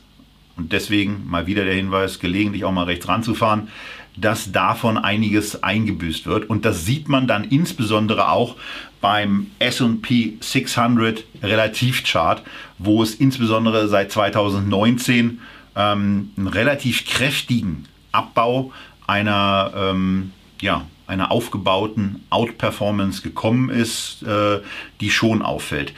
Und 0.55 0.71
deswegen 0.71 1.27
mal 1.27 1.47
wieder 1.47 1.65
der 1.65 1.73
Hinweis, 1.73 2.19
gelegentlich 2.19 2.63
auch 2.63 2.71
mal 2.71 2.83
rechts 2.83 3.07
ranzufahren, 3.07 3.69
dass 4.15 4.51
davon 4.51 4.97
einiges 4.97 5.63
eingebüßt 5.63 6.25
wird. 6.27 6.49
Und 6.49 6.65
das 6.65 6.85
sieht 6.85 7.09
man 7.09 7.27
dann 7.27 7.43
insbesondere 7.43 8.29
auch 8.29 8.55
beim 9.01 9.47
SP 9.59 10.37
600 10.39 11.23
Relativchart, 11.41 12.43
wo 12.77 13.03
es 13.03 13.15
insbesondere 13.15 13.87
seit 13.87 14.11
2019 14.11 15.41
ähm, 15.75 16.31
einen 16.37 16.47
relativ 16.47 17.05
kräftigen 17.05 17.87
Abbau 18.11 18.71
einer, 19.07 19.71
ähm, 19.75 20.31
ja, 20.61 20.85
einer 21.07 21.31
aufgebauten 21.31 22.23
Outperformance 22.29 23.21
gekommen 23.21 23.69
ist, 23.69 24.23
äh, 24.23 24.59
die 25.01 25.09
schon 25.09 25.41
auffällt. 25.41 25.93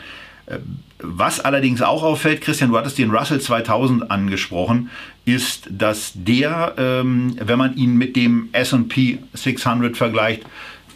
Was 0.99 1.39
allerdings 1.39 1.81
auch 1.81 2.03
auffällt, 2.03 2.41
Christian, 2.41 2.69
du 2.69 2.77
hattest 2.77 2.97
den 2.97 3.12
Russell 3.12 3.41
2000 3.41 4.12
angesprochen, 4.12 4.89
ist, 5.25 5.67
dass 5.69 6.12
der, 6.15 6.75
ähm, 6.77 7.36
wenn 7.39 7.58
man 7.58 7.75
ihn 7.75 7.97
mit 7.97 8.15
dem 8.15 8.49
SP 8.53 9.19
600 9.34 9.97
vergleicht, 9.97 10.43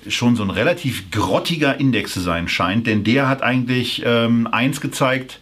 schon 0.07 0.35
so 0.35 0.43
ein 0.43 0.49
relativ 0.49 1.11
grottiger 1.11 1.79
Index 1.79 2.13
zu 2.13 2.21
sein 2.21 2.47
scheint, 2.47 2.87
denn 2.87 3.03
der 3.03 3.27
hat 3.27 3.41
eigentlich 3.41 4.01
ähm, 4.05 4.47
eins 4.51 4.81
gezeigt, 4.81 5.39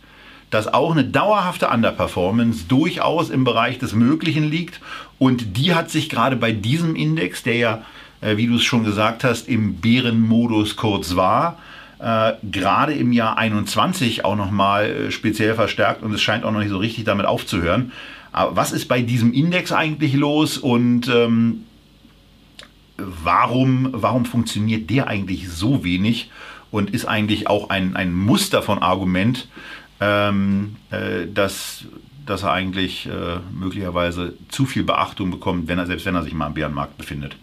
dass 0.49 0.73
auch 0.73 0.91
eine 0.91 1.03
dauerhafte 1.03 1.67
Underperformance 1.67 2.65
durchaus 2.67 3.29
im 3.29 3.43
Bereich 3.43 3.79
des 3.79 3.93
Möglichen 3.93 4.49
liegt. 4.49 4.79
Und 5.19 5.57
die 5.57 5.75
hat 5.75 5.91
sich 5.91 6.09
gerade 6.09 6.37
bei 6.37 6.51
diesem 6.53 6.95
Index, 6.95 7.43
der 7.43 7.55
ja, 7.55 7.81
äh, 8.21 8.37
wie 8.37 8.47
du 8.47 8.55
es 8.55 8.63
schon 8.63 8.83
gesagt 8.83 9.23
hast, 9.23 9.49
im 9.49 9.75
Bärenmodus 9.75 10.77
kurz 10.77 11.15
war, 11.15 11.59
äh, 11.99 12.33
gerade 12.43 12.93
im 12.93 13.11
Jahr 13.11 13.37
21 13.37 14.23
auch 14.23 14.35
nochmal 14.35 14.89
äh, 14.89 15.11
speziell 15.11 15.55
verstärkt 15.55 16.03
und 16.03 16.13
es 16.13 16.21
scheint 16.21 16.43
auch 16.43 16.51
noch 16.51 16.59
nicht 16.59 16.69
so 16.69 16.77
richtig 16.77 17.05
damit 17.05 17.25
aufzuhören. 17.25 17.91
Aber 18.31 18.55
was 18.55 18.71
ist 18.71 18.87
bei 18.87 19.01
diesem 19.01 19.33
Index 19.33 19.71
eigentlich 19.71 20.13
los 20.13 20.57
und 20.57 21.07
ähm, 21.07 21.63
warum, 22.97 23.89
warum 23.93 24.25
funktioniert 24.25 24.89
der 24.89 25.07
eigentlich 25.07 25.49
so 25.49 25.83
wenig 25.83 26.29
und 26.69 26.91
ist 26.91 27.05
eigentlich 27.05 27.47
auch 27.47 27.69
ein, 27.69 27.95
ein 27.95 28.13
Muster 28.13 28.61
von 28.61 28.79
Argument, 28.79 29.47
ähm, 29.99 30.75
äh, 30.91 31.25
dass, 31.33 31.85
dass 32.25 32.43
er 32.43 32.51
eigentlich 32.51 33.07
äh, 33.07 33.39
möglicherweise 33.57 34.33
zu 34.49 34.65
viel 34.65 34.83
Beachtung 34.83 35.31
bekommt, 35.31 35.67
wenn 35.67 35.79
er, 35.79 35.87
selbst 35.87 36.05
wenn 36.05 36.15
er 36.15 36.23
sich 36.23 36.33
mal 36.33 36.47
am 36.47 36.53
Bärenmarkt 36.53 36.97
befindet? 36.97 37.37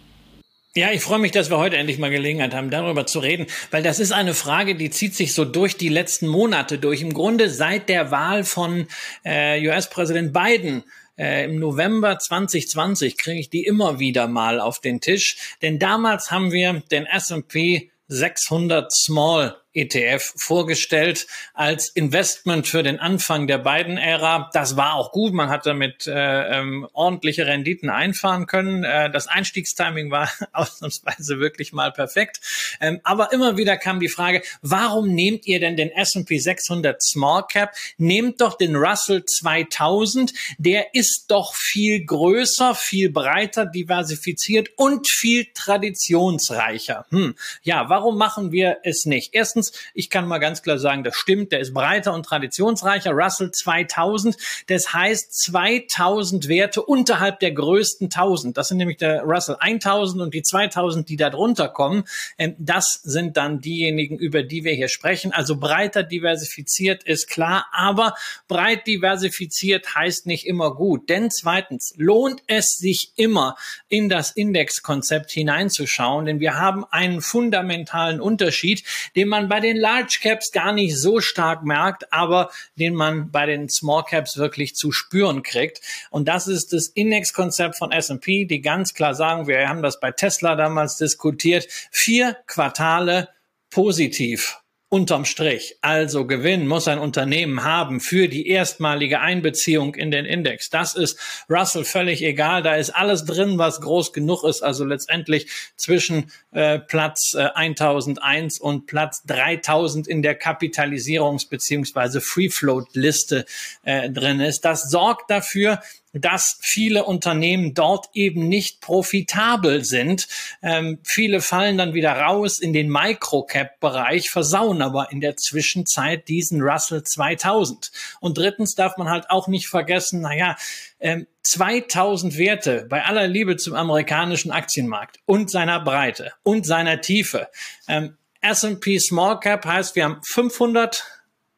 Ja, 0.77 0.91
ich 0.91 1.01
freue 1.01 1.19
mich, 1.19 1.31
dass 1.31 1.49
wir 1.49 1.57
heute 1.57 1.77
endlich 1.77 1.99
mal 1.99 2.09
Gelegenheit 2.09 2.53
haben, 2.53 2.69
darüber 2.69 3.05
zu 3.05 3.19
reden, 3.19 3.47
weil 3.71 3.81
das 3.81 4.01
ist 4.01 4.11
eine 4.11 4.33
Frage, 4.33 4.75
die 4.75 4.89
zieht 4.89 5.15
sich 5.15 5.33
so 5.33 5.45
durch 5.45 5.77
die 5.77 5.87
letzten 5.87 6.27
Monate 6.27 6.77
durch. 6.79 7.01
Im 7.01 7.13
Grunde 7.13 7.49
seit 7.49 7.87
der 7.87 8.11
Wahl 8.11 8.43
von 8.43 8.85
äh, 9.23 9.65
US-Präsident 9.65 10.33
Biden 10.33 10.83
äh, 11.17 11.45
im 11.45 11.59
November 11.59 12.19
2020 12.19 13.17
kriege 13.17 13.39
ich 13.39 13.49
die 13.49 13.63
immer 13.63 13.99
wieder 13.99 14.27
mal 14.27 14.59
auf 14.59 14.81
den 14.81 14.99
Tisch, 14.99 15.37
denn 15.61 15.79
damals 15.79 16.29
haben 16.29 16.51
wir 16.51 16.83
den 16.91 17.05
S&P 17.05 17.89
600 18.09 18.91
Small 18.91 19.55
ETF 19.75 20.33
vorgestellt 20.37 21.27
als 21.53 21.89
Investment 21.89 22.67
für 22.67 22.81
den 22.81 22.99
Anfang 22.99 23.47
der 23.47 23.57
beiden 23.57 23.97
Ära. 23.97 24.49
Das 24.53 24.77
war 24.77 24.95
auch 24.95 25.11
gut. 25.11 25.33
Man 25.33 25.49
hat 25.49 25.65
damit 25.65 26.07
äh, 26.07 26.59
ähm, 26.59 26.87
ordentliche 26.93 27.45
Renditen 27.45 27.89
einfahren 27.89 28.47
können. 28.47 28.83
Äh, 28.83 29.11
das 29.11 29.27
Einstiegstiming 29.27 30.11
war 30.11 30.29
ausnahmsweise 30.53 31.39
wirklich 31.39 31.73
mal 31.73 31.91
perfekt. 31.91 32.39
Ähm, 32.79 32.99
aber 33.03 33.33
immer 33.33 33.57
wieder 33.57 33.77
kam 33.77 33.99
die 33.99 34.09
Frage, 34.09 34.41
warum 34.61 35.13
nehmt 35.13 35.45
ihr 35.45 35.59
denn 35.59 35.75
den 35.75 35.91
S&P 35.91 36.39
600 36.39 37.01
Small 37.03 37.45
Cap? 37.47 37.73
Nehmt 37.97 38.41
doch 38.41 38.57
den 38.57 38.75
Russell 38.75 39.25
2000. 39.25 40.33
Der 40.57 40.93
ist 40.93 41.25
doch 41.27 41.53
viel 41.55 42.05
größer, 42.05 42.75
viel 42.75 43.09
breiter 43.11 43.65
diversifiziert 43.65 44.69
und 44.77 45.09
viel 45.09 45.47
traditionsreicher. 45.53 47.05
Hm. 47.09 47.35
Ja, 47.63 47.89
warum 47.89 48.17
machen 48.17 48.51
wir 48.51 48.77
es 48.83 49.05
nicht? 49.05 49.33
Erstens 49.33 49.64
drittens, 49.65 49.91
ich 49.93 50.09
kann 50.09 50.27
mal 50.27 50.39
ganz 50.39 50.61
klar 50.61 50.79
sagen, 50.79 51.03
das 51.03 51.15
stimmt, 51.15 51.51
der 51.51 51.59
ist 51.59 51.73
breiter 51.73 52.13
und 52.13 52.25
traditionsreicher. 52.25 53.11
Russell 53.11 53.51
2000, 53.51 54.37
das 54.67 54.93
heißt 54.93 55.33
2000 55.33 56.47
Werte 56.47 56.81
unterhalb 56.81 57.39
der 57.39 57.51
größten 57.51 58.05
1000. 58.05 58.57
Das 58.57 58.69
sind 58.69 58.77
nämlich 58.77 58.97
der 58.97 59.21
Russell 59.23 59.57
1000 59.59 60.21
und 60.21 60.33
die 60.33 60.43
2000, 60.43 61.09
die 61.09 61.17
da 61.17 61.29
drunter 61.29 61.69
kommen. 61.69 62.03
Ähm, 62.37 62.55
das 62.57 62.99
sind 63.03 63.37
dann 63.37 63.61
diejenigen, 63.61 64.17
über 64.17 64.43
die 64.43 64.63
wir 64.63 64.73
hier 64.73 64.89
sprechen. 64.89 65.31
Also 65.31 65.57
breiter 65.57 66.03
diversifiziert 66.03 67.03
ist 67.03 67.29
klar, 67.29 67.65
aber 67.71 68.15
breit 68.47 68.87
diversifiziert 68.87 69.95
heißt 69.95 70.25
nicht 70.25 70.45
immer 70.45 70.75
gut. 70.75 71.09
Denn 71.09 71.31
zweitens 71.31 71.93
lohnt 71.97 72.41
es 72.47 72.77
sich 72.77 73.13
immer 73.15 73.55
in 73.87 74.09
das 74.09 74.31
Indexkonzept 74.31 75.31
hineinzuschauen, 75.31 76.25
denn 76.25 76.39
wir 76.39 76.55
haben 76.55 76.85
einen 76.85 77.21
fundamentalen 77.21 78.21
Unterschied, 78.21 78.83
den 79.15 79.29
man 79.29 79.49
bei 79.49 79.54
den 79.59 79.77
Large 79.77 80.19
Caps 80.21 80.51
gar 80.51 80.71
nicht 80.71 80.97
so 80.97 81.19
stark 81.19 81.63
merkt, 81.63 82.11
aber 82.11 82.51
den 82.75 82.95
man 82.95 83.31
bei 83.31 83.45
den 83.45 83.69
Small 83.69 84.03
Caps 84.03 84.37
wirklich 84.37 84.75
zu 84.75 84.91
spüren 84.91 85.43
kriegt. 85.43 85.81
Und 86.09 86.27
das 86.27 86.47
ist 86.47 86.73
das 86.73 86.87
Indexkonzept 86.87 87.77
von 87.77 87.91
S&P, 87.91 88.45
die 88.45 88.61
ganz 88.61 88.93
klar 88.93 89.15
sagen, 89.15 89.47
wir 89.47 89.67
haben 89.67 89.81
das 89.81 89.99
bei 89.99 90.11
Tesla 90.11 90.55
damals 90.55 90.97
diskutiert, 90.97 91.67
vier 91.91 92.37
Quartale 92.47 93.29
positiv 93.69 94.59
unterm 94.89 95.25
Strich. 95.25 95.77
Also 95.81 96.27
Gewinn 96.27 96.67
muss 96.67 96.87
ein 96.87 96.99
Unternehmen 96.99 97.63
haben 97.63 97.99
für 97.99 98.27
die 98.27 98.47
erstmalige 98.47 99.19
Einbeziehung 99.19 99.95
in 99.95 100.11
den 100.11 100.25
Index. 100.25 100.69
Das 100.69 100.95
ist 100.95 101.19
Russell 101.49 101.83
völlig 101.83 102.21
egal. 102.21 102.61
Da 102.61 102.75
ist 102.75 102.91
alles 102.91 103.25
drin, 103.25 103.57
was 103.57 103.81
groß 103.81 104.13
genug 104.13 104.43
ist. 104.43 104.61
Also 104.61 104.85
letztendlich 104.85 105.47
zwischen 105.75 106.31
äh, 106.51 106.79
Platz 106.79 107.33
äh, 107.33 107.49
1001 107.55 108.59
und 108.59 108.85
Platz 108.85 109.23
3000 109.23 110.07
in 110.07 110.21
der 110.21 110.39
Kapitalisierungs- 110.39 111.49
beziehungsweise 111.49 112.21
Free 112.21 112.49
Float 112.49 112.95
Liste 112.95 113.45
äh, 113.83 114.09
drin 114.11 114.39
ist. 114.39 114.65
Das 114.65 114.89
sorgt 114.89 115.31
dafür, 115.31 115.81
dass 116.15 116.57
viele 116.61 117.03
Unternehmen 117.03 117.73
dort 117.73 118.07
eben 118.13 118.47
nicht 118.47 118.81
profitabel 118.81 119.83
sind. 119.83 120.27
Ähm, 120.61 120.99
viele 121.03 121.41
fallen 121.41 121.77
dann 121.77 121.93
wieder 121.93 122.13
raus 122.13 122.59
in 122.59 122.73
den 122.73 122.89
Microcap-Bereich, 122.89 124.29
versauen 124.29 124.81
aber 124.81 125.11
in 125.11 125.19
der 125.19 125.35
Zwischenzeit 125.35 126.27
diesen 126.27 126.61
Russell 126.61 127.03
2000. 127.03 127.91
Und 128.21 128.37
drittens 128.37 128.75
darf 128.75 128.97
man 128.97 129.09
halt 129.09 129.29
auch 129.29 129.47
nicht 129.47 129.67
vergessen, 129.67 130.21
naja, 130.21 130.55
ähm, 130.99 131.27
2000 131.43 132.37
Werte 132.37 132.87
bei 132.89 133.03
aller 133.03 133.27
Liebe 133.27 133.57
zum 133.57 133.75
amerikanischen 133.75 134.51
Aktienmarkt 134.51 135.19
und 135.25 135.51
seiner 135.51 135.79
Breite 135.79 136.31
und 136.43 136.65
seiner 136.65 137.01
Tiefe. 137.01 137.49
Ähm, 137.87 138.17
S&P 138.41 138.99
Small 138.99 139.39
Cap 139.39 139.65
heißt, 139.65 139.95
wir 139.95 140.05
haben 140.05 140.21
500 140.23 141.03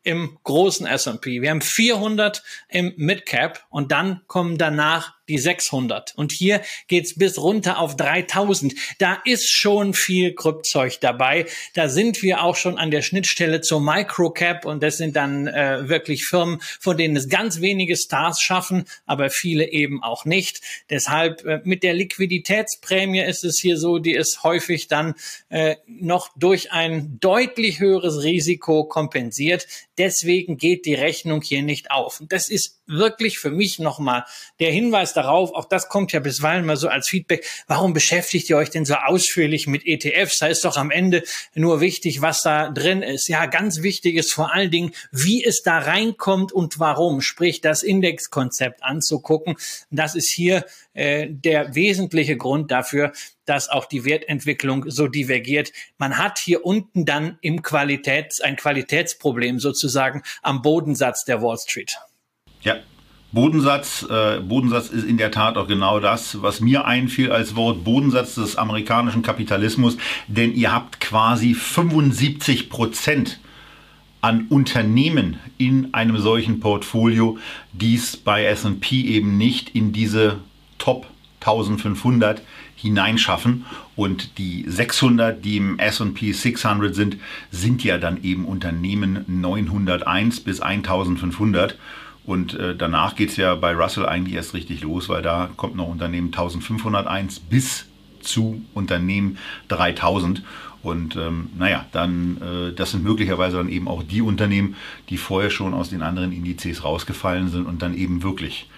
im 0.08 0.40
großen 0.46 0.88
S&P. 0.88 1.42
Wir 1.42 1.50
haben 1.50 1.60
400 1.60 2.42
im 2.70 2.94
Midcap 2.96 3.66
und 3.70 3.92
dann 3.92 4.22
kommen 4.28 4.58
danach 4.58 5.17
die 5.28 5.38
600. 5.38 6.14
Und 6.16 6.32
hier 6.32 6.62
geht's 6.88 7.16
bis 7.16 7.38
runter 7.38 7.80
auf 7.80 7.96
3000. 7.96 8.74
Da 8.98 9.20
ist 9.26 9.50
schon 9.50 9.94
viel 9.94 10.34
Kryptzeug 10.34 11.00
dabei. 11.02 11.46
Da 11.74 11.90
sind 11.90 12.22
wir 12.22 12.44
auch 12.44 12.56
schon 12.56 12.78
an 12.78 12.92
der 12.92 13.02
Schnittstelle 13.02 13.62
zur 13.62 13.82
Microcap 13.82 14.66
und 14.66 14.84
das 14.84 14.98
sind 14.98 15.16
dann 15.16 15.48
äh, 15.48 15.90
wirklich 15.90 16.26
Firmen, 16.26 16.60
von 16.80 16.98
denen 16.98 17.16
es 17.16 17.30
ganz 17.30 17.62
wenige 17.62 17.96
Stars 17.96 18.42
schaffen, 18.42 18.86
aber 19.06 19.30
viele 19.30 19.70
eben 19.72 20.04
auch 20.04 20.26
nicht. 20.26 20.62
Deshalb 20.90 21.46
äh, 21.46 21.62
mit 21.64 21.84
der 21.84 21.94
Liquiditätsprämie 21.94 23.22
ist 23.22 23.44
es 23.44 23.60
hier 23.60 23.78
so, 23.78 24.00
die 24.00 24.14
ist 24.14 24.44
häufig 24.44 24.88
dann 24.88 25.16
äh, 25.50 25.76
noch 25.88 26.30
durch 26.38 26.72
ein 26.72 27.20
deutlich 27.20 27.80
höheres 27.80 28.24
Risiko 28.24 28.86
kompensiert. 28.86 29.68
Deswegen 29.98 30.58
geht 30.58 30.86
die 30.86 30.96
Rechnung 30.96 31.42
hier 31.42 31.62
nicht 31.62 31.92
auf. 31.92 32.22
Und 32.22 32.32
das 32.32 32.50
ist 32.50 32.77
wirklich 32.88 33.40
für 33.40 33.52
mich 33.52 33.80
nochmal 33.80 34.26
der 34.60 34.72
Hinweis 34.72 35.14
darauf, 35.14 35.54
auch 35.54 35.66
das 35.66 35.90
kommt 35.90 36.12
ja 36.12 36.20
bisweilen 36.20 36.66
mal 36.66 36.78
so 36.78 36.88
als 36.88 37.08
Feedback, 37.08 37.46
warum 37.68 37.94
beschäftigt 37.94 38.50
ihr 38.50 38.58
euch 38.58 38.70
denn 38.70 38.86
so 38.86 38.96
ausführlich 38.96 39.68
mit 39.68 39.86
ETFs? 39.86 40.40
Da 40.40 40.48
ist 40.48 40.66
doch 40.66 40.78
am 40.78 40.92
Ende 40.92 41.24
nur 41.54 41.82
wichtig, 41.82 42.22
was 42.22 42.42
da 42.42 42.70
drin 42.70 43.02
ist. 43.02 43.28
Ja, 43.28 43.46
ganz 43.46 43.82
wichtig 43.82 44.16
ist 44.16 44.34
vor 44.34 44.54
allen 44.54 44.72
Dingen, 44.72 44.92
wie 45.12 45.44
es 45.44 45.62
da 45.62 45.80
reinkommt 45.80 46.52
und 46.52 46.80
warum, 46.80 47.22
sprich 47.22 47.62
das 47.62 47.84
Indexkonzept 47.84 48.84
anzugucken. 48.84 49.56
Das 49.92 50.16
ist 50.16 50.32
hier 50.32 50.66
äh, 50.94 51.28
der 51.30 51.76
wesentliche 51.76 52.38
Grund 52.38 52.72
dafür, 52.72 53.12
dass 53.46 53.70
auch 53.70 53.86
die 53.86 54.06
Wertentwicklung 54.06 54.90
so 54.90 55.08
divergiert. 55.08 55.72
Man 55.98 56.18
hat 56.18 56.38
hier 56.38 56.66
unten 56.66 57.06
dann 57.06 57.38
im 57.42 57.62
Qualitäts, 57.62 58.42
ein 58.42 58.56
Qualitätsproblem 58.56 59.60
sozusagen 59.60 60.22
am 60.42 60.62
Bodensatz 60.62 61.24
der 61.24 61.42
Wall 61.42 61.58
Street. 61.58 61.98
Ja, 62.68 62.76
Bodensatz, 63.32 64.06
äh, 64.10 64.42
Bodensatz 64.42 64.90
ist 64.90 65.06
in 65.06 65.16
der 65.16 65.32
Tat 65.32 65.56
auch 65.56 65.70
genau 65.70 66.02
das, 66.02 66.42
was 66.42 66.60
mir 66.60 66.84
einfiel 66.84 67.32
als 67.32 67.56
Wort 67.56 67.86
Bodensatz 67.86 68.36
des 68.36 68.58
amerikanischen 68.58 69.22
Kapitalismus, 69.22 69.96
denn 70.28 70.54
ihr 70.54 70.74
habt 70.74 71.00
quasi 71.00 71.54
75 71.54 72.70
Prozent 72.70 73.40
an 74.20 74.48
Unternehmen 74.50 75.40
in 75.58 75.94
einem 75.94 76.18
solchen 76.18 76.60
Portfolio, 76.60 77.38
dies 77.72 78.18
bei 78.18 78.44
S&P 78.44 79.04
eben 79.04 79.38
nicht 79.38 79.70
in 79.70 79.94
diese 79.94 80.40
Top 80.78 81.08
1500 81.40 82.42
hineinschaffen. 82.76 83.66
Und 83.96 84.38
die 84.40 84.66
600, 84.68 85.46
die 85.46 85.56
im 85.56 85.80
S&P 85.80 86.34
600 86.34 86.94
sind, 86.94 87.16
sind 87.50 87.82
ja 87.86 87.98
dann 87.98 88.22
eben 88.24 88.44
Unternehmen 88.44 89.24
901 89.28 90.42
bis 90.42 90.60
1500 90.60 91.78
und 92.28 92.56
äh, 92.56 92.76
danach 92.76 93.16
geht 93.16 93.30
es 93.30 93.38
ja 93.38 93.56
bei 93.56 93.74
Russell 93.74 94.06
eigentlich 94.06 94.36
erst 94.36 94.54
richtig 94.54 94.82
los, 94.82 95.08
weil 95.08 95.22
da 95.22 95.50
kommt 95.56 95.78
noch 95.78 95.88
Unternehmen 95.88 96.28
1501 96.28 97.40
bis 97.40 97.86
zu 98.20 98.62
Unternehmen 98.74 99.38
3000. 99.70 100.44
Und 100.84 101.16
ähm, 101.16 101.50
naja, 101.58 101.86
dann, 101.94 102.38
äh, 102.42 102.74
das 102.74 102.92
sind 102.92 103.06
möglicherweise 103.06 103.56
dann 103.56 103.70
eben 103.70 103.88
auch 103.88 104.04
die 104.04 104.22
Unternehmen, 104.22 104.76
die 105.10 105.16
vorher 105.16 105.50
schon 105.50 105.74
aus 105.74 105.90
den 105.90 106.02
anderen 106.02 106.34
Indizes 106.34 106.84
rausgefallen 106.84 107.48
sind 107.48 107.66
und 107.66 107.82
dann 107.82 107.96
eben 107.96 108.22
wirklich 108.24 108.70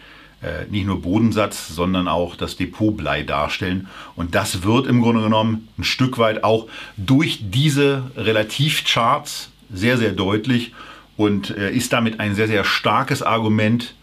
äh, 0.43 0.65
nicht 0.69 0.85
nur 0.85 1.01
Bodensatz, 1.01 1.69
sondern 1.69 2.07
auch 2.07 2.35
das 2.35 2.55
Depotblei 2.55 3.23
darstellen. 3.23 3.87
Und 4.15 4.35
das 4.35 4.61
wird 4.61 4.85
im 4.85 5.01
Grunde 5.01 5.23
genommen 5.23 5.67
ein 5.79 5.83
Stück 5.83 6.19
weit 6.19 6.43
auch 6.43 6.67
durch 6.97 7.39
diese 7.49 8.11
Relativcharts 8.15 9.49
sehr, 9.73 9.97
sehr 9.97 10.11
deutlich 10.11 10.71
und 11.19 11.49
äh, 11.49 11.69
ist 11.71 11.91
damit 11.91 12.21
ein 12.21 12.33
sehr, 12.33 12.47
sehr 12.47 12.63
starkes 12.63 13.21
Argument, 13.21 13.93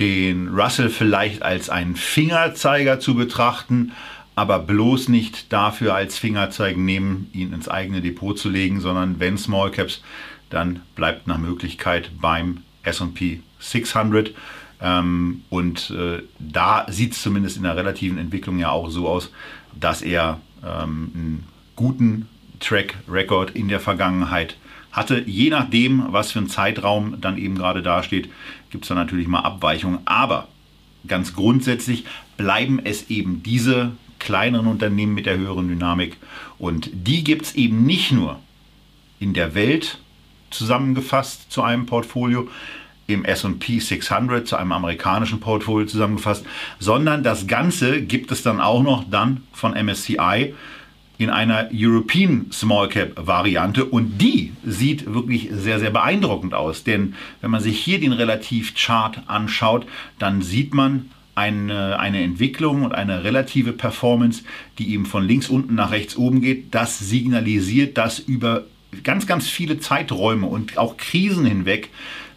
den 0.00 0.48
Russell 0.48 0.88
vielleicht 0.88 1.42
als 1.42 1.68
einen 1.68 1.96
Fingerzeiger 1.96 2.98
zu 2.98 3.14
betrachten, 3.14 3.92
aber 4.36 4.60
bloß 4.60 5.10
nicht 5.10 5.52
dafür 5.52 5.94
als 5.94 6.18
Fingerzeigen 6.18 6.86
nehmen, 6.86 7.28
ihn 7.34 7.52
ins 7.52 7.68
eigene 7.68 8.00
Depot 8.00 8.38
zu 8.38 8.48
legen, 8.48 8.80
sondern 8.80 9.20
wenn 9.20 9.36
Small 9.36 9.70
Caps, 9.70 10.02
dann 10.48 10.80
bleibt 10.94 11.26
nach 11.26 11.36
Möglichkeit 11.36 12.10
beim 12.22 12.62
S&P 12.84 13.42
600. 13.58 14.32
Ähm, 14.80 15.42
und 15.50 15.90
äh, 15.90 16.22
da 16.38 16.86
sieht 16.88 17.12
es 17.12 17.20
zumindest 17.20 17.58
in 17.58 17.64
der 17.64 17.76
relativen 17.76 18.16
Entwicklung 18.16 18.58
ja 18.58 18.70
auch 18.70 18.88
so 18.88 19.06
aus, 19.06 19.30
dass 19.78 20.00
er 20.00 20.40
ähm, 20.64 21.12
einen 21.14 21.44
guten 21.74 22.28
Track 22.60 22.94
Record 23.10 23.50
in 23.50 23.68
der 23.68 23.80
Vergangenheit 23.80 24.56
hatte. 24.96 25.22
Je 25.26 25.50
nachdem, 25.50 26.06
was 26.08 26.32
für 26.32 26.40
ein 26.40 26.48
Zeitraum 26.48 27.20
dann 27.20 27.38
eben 27.38 27.54
gerade 27.54 27.82
dasteht, 27.82 28.28
gibt 28.70 28.84
es 28.84 28.88
da 28.88 28.94
natürlich 28.94 29.28
mal 29.28 29.40
Abweichungen. 29.40 30.00
Aber 30.06 30.48
ganz 31.06 31.34
grundsätzlich 31.34 32.04
bleiben 32.36 32.80
es 32.82 33.10
eben 33.10 33.42
diese 33.42 33.92
kleineren 34.18 34.66
Unternehmen 34.66 35.14
mit 35.14 35.26
der 35.26 35.36
höheren 35.36 35.68
Dynamik. 35.68 36.16
Und 36.58 36.90
die 36.92 37.22
gibt 37.22 37.46
es 37.46 37.54
eben 37.54 37.84
nicht 37.84 38.10
nur 38.10 38.40
in 39.20 39.34
der 39.34 39.54
Welt 39.54 39.98
zusammengefasst 40.50 41.52
zu 41.52 41.62
einem 41.62 41.86
Portfolio, 41.86 42.48
im 43.06 43.24
SP 43.24 43.78
600 43.78 44.48
zu 44.48 44.56
einem 44.56 44.72
amerikanischen 44.72 45.38
Portfolio 45.38 45.86
zusammengefasst, 45.86 46.44
sondern 46.80 47.22
das 47.22 47.46
Ganze 47.46 48.02
gibt 48.02 48.32
es 48.32 48.42
dann 48.42 48.60
auch 48.60 48.82
noch 48.82 49.04
dann 49.08 49.42
von 49.52 49.74
MSCI 49.74 50.54
in 51.18 51.30
einer 51.30 51.68
European 51.72 52.46
Small 52.52 52.88
Cap 52.88 53.12
Variante 53.16 53.84
und 53.84 54.18
die 54.20 54.52
sieht 54.64 55.12
wirklich 55.12 55.48
sehr, 55.50 55.80
sehr 55.80 55.90
beeindruckend 55.90 56.54
aus. 56.54 56.84
Denn 56.84 57.14
wenn 57.40 57.50
man 57.50 57.62
sich 57.62 57.78
hier 57.78 58.00
den 58.00 58.12
Relativchart 58.12 59.22
anschaut, 59.26 59.86
dann 60.18 60.42
sieht 60.42 60.74
man 60.74 61.10
eine, 61.34 61.98
eine 61.98 62.22
Entwicklung 62.22 62.82
und 62.82 62.94
eine 62.94 63.24
relative 63.24 63.72
Performance, 63.72 64.42
die 64.78 64.92
eben 64.92 65.06
von 65.06 65.26
links 65.26 65.48
unten 65.48 65.74
nach 65.74 65.90
rechts 65.90 66.16
oben 66.16 66.40
geht. 66.40 66.74
Das 66.74 66.98
signalisiert, 66.98 67.98
dass 67.98 68.18
über 68.18 68.64
ganz, 69.02 69.26
ganz 69.26 69.48
viele 69.48 69.78
Zeiträume 69.78 70.46
und 70.46 70.78
auch 70.78 70.96
Krisen 70.96 71.44
hinweg 71.44 71.90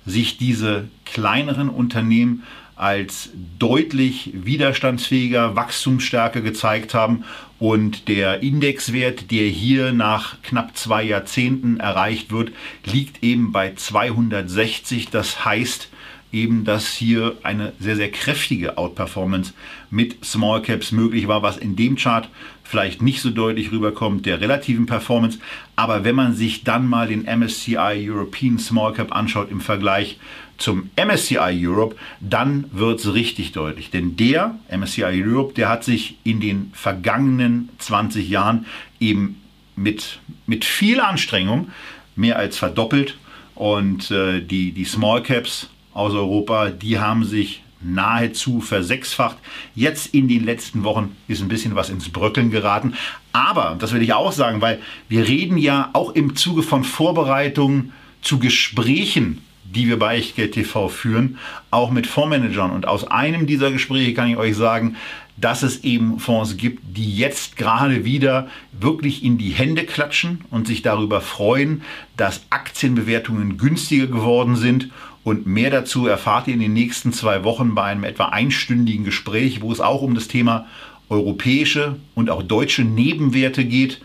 sich 0.05 0.37
diese 0.37 0.89
kleineren 1.05 1.69
Unternehmen 1.69 2.43
als 2.79 3.29
deutlich 3.59 4.31
widerstandsfähiger 4.33 5.55
Wachstumsstärke 5.55 6.41
gezeigt 6.41 6.93
haben. 6.93 7.25
Und 7.59 8.07
der 8.07 8.41
Indexwert, 8.41 9.31
der 9.31 9.47
hier 9.47 9.91
nach 9.91 10.41
knapp 10.43 10.77
zwei 10.77 11.03
Jahrzehnten 11.03 11.81
erreicht 11.81 12.31
wird, 12.31 12.51
liegt 12.85 13.21
eben 13.21 13.51
bei 13.51 13.73
260. 13.75 15.09
Das 15.09 15.43
heißt, 15.43 15.89
eben, 16.31 16.63
dass 16.63 16.93
hier 16.93 17.37
eine 17.43 17.73
sehr, 17.79 17.95
sehr 17.95 18.11
kräftige 18.11 18.77
Outperformance 18.77 19.53
mit 19.89 20.23
Small 20.23 20.61
Caps 20.61 20.91
möglich 20.91 21.27
war, 21.27 21.41
was 21.41 21.57
in 21.57 21.75
dem 21.75 21.95
Chart 21.95 22.29
vielleicht 22.63 23.01
nicht 23.01 23.21
so 23.21 23.31
deutlich 23.31 23.71
rüberkommt, 23.71 24.27
der 24.27 24.41
relativen 24.41 24.85
Performance. 24.85 25.39
Aber 25.75 26.03
wenn 26.03 26.15
man 26.15 26.35
sich 26.35 26.63
dann 26.63 26.87
mal 26.87 27.07
den 27.07 27.23
MSCI 27.23 28.07
European 28.07 28.59
Small 28.59 28.93
Cap 28.93 29.11
anschaut 29.11 29.49
im 29.49 29.59
Vergleich 29.59 30.19
zum 30.59 30.91
MSCI 30.95 31.65
Europe, 31.65 31.95
dann 32.19 32.65
wird 32.71 32.99
es 32.99 33.13
richtig 33.13 33.53
deutlich. 33.53 33.89
Denn 33.89 34.15
der 34.17 34.59
MSCI 34.69 35.23
Europe, 35.23 35.53
der 35.55 35.67
hat 35.67 35.83
sich 35.83 36.17
in 36.23 36.39
den 36.39 36.69
vergangenen 36.73 37.69
20 37.79 38.29
Jahren 38.29 38.67
eben 38.99 39.41
mit, 39.75 40.19
mit 40.45 40.63
viel 40.63 40.99
Anstrengung 40.99 41.69
mehr 42.15 42.37
als 42.37 42.57
verdoppelt. 42.57 43.17
Und 43.55 44.11
äh, 44.11 44.41
die, 44.41 44.71
die 44.73 44.85
Small 44.85 45.23
Caps 45.23 45.69
aus 45.99 46.13
Europa, 46.13 46.69
die 46.69 46.97
haben 46.97 47.25
sich 47.25 47.61
nahezu 47.81 48.61
versechsfacht. 48.61 49.37
Jetzt 49.75 50.13
in 50.13 50.27
den 50.27 50.45
letzten 50.45 50.83
Wochen 50.83 51.15
ist 51.27 51.41
ein 51.41 51.47
bisschen 51.47 51.75
was 51.75 51.89
ins 51.89 52.09
Bröckeln 52.09 52.51
geraten. 52.51 52.93
Aber, 53.31 53.75
das 53.79 53.93
will 53.93 54.01
ich 54.01 54.13
auch 54.13 54.31
sagen, 54.31 54.61
weil 54.61 54.79
wir 55.07 55.27
reden 55.27 55.57
ja 55.57 55.89
auch 55.93 56.15
im 56.15 56.35
Zuge 56.35 56.63
von 56.63 56.83
Vorbereitungen 56.83 57.93
zu 58.21 58.39
Gesprächen, 58.39 59.43
die 59.63 59.87
wir 59.87 59.99
bei 59.99 60.17
Echtgeld 60.17 60.53
TV 60.53 60.89
führen, 60.89 61.37
auch 61.69 61.91
mit 61.91 62.07
Fondsmanagern. 62.07 62.71
Und 62.71 62.87
aus 62.87 63.05
einem 63.05 63.45
dieser 63.45 63.71
Gespräche 63.71 64.13
kann 64.13 64.29
ich 64.29 64.37
euch 64.37 64.55
sagen, 64.55 64.95
dass 65.37 65.63
es 65.63 65.83
eben 65.83 66.19
Fonds 66.19 66.57
gibt, 66.57 66.81
die 66.97 67.15
jetzt 67.15 67.55
gerade 67.55 68.03
wieder 68.03 68.49
wirklich 68.73 69.23
in 69.23 69.37
die 69.37 69.51
Hände 69.51 69.85
klatschen 69.85 70.41
und 70.49 70.67
sich 70.67 70.81
darüber 70.81 71.21
freuen, 71.21 71.81
dass 72.17 72.41
Aktienbewertungen 72.49 73.57
günstiger 73.57 74.07
geworden 74.07 74.55
sind 74.55 74.89
und 75.23 75.45
mehr 75.45 75.69
dazu 75.69 76.07
erfahrt 76.07 76.47
ihr 76.47 76.53
in 76.53 76.59
den 76.59 76.73
nächsten 76.73 77.13
zwei 77.13 77.43
Wochen 77.43 77.75
bei 77.75 77.83
einem 77.83 78.03
etwa 78.03 78.25
einstündigen 78.25 79.05
Gespräch, 79.05 79.61
wo 79.61 79.71
es 79.71 79.81
auch 79.81 80.01
um 80.01 80.15
das 80.15 80.27
Thema 80.27 80.65
europäische 81.09 81.97
und 82.15 82.29
auch 82.29 82.43
deutsche 82.43 82.83
Nebenwerte 82.83 83.65
geht, 83.65 84.01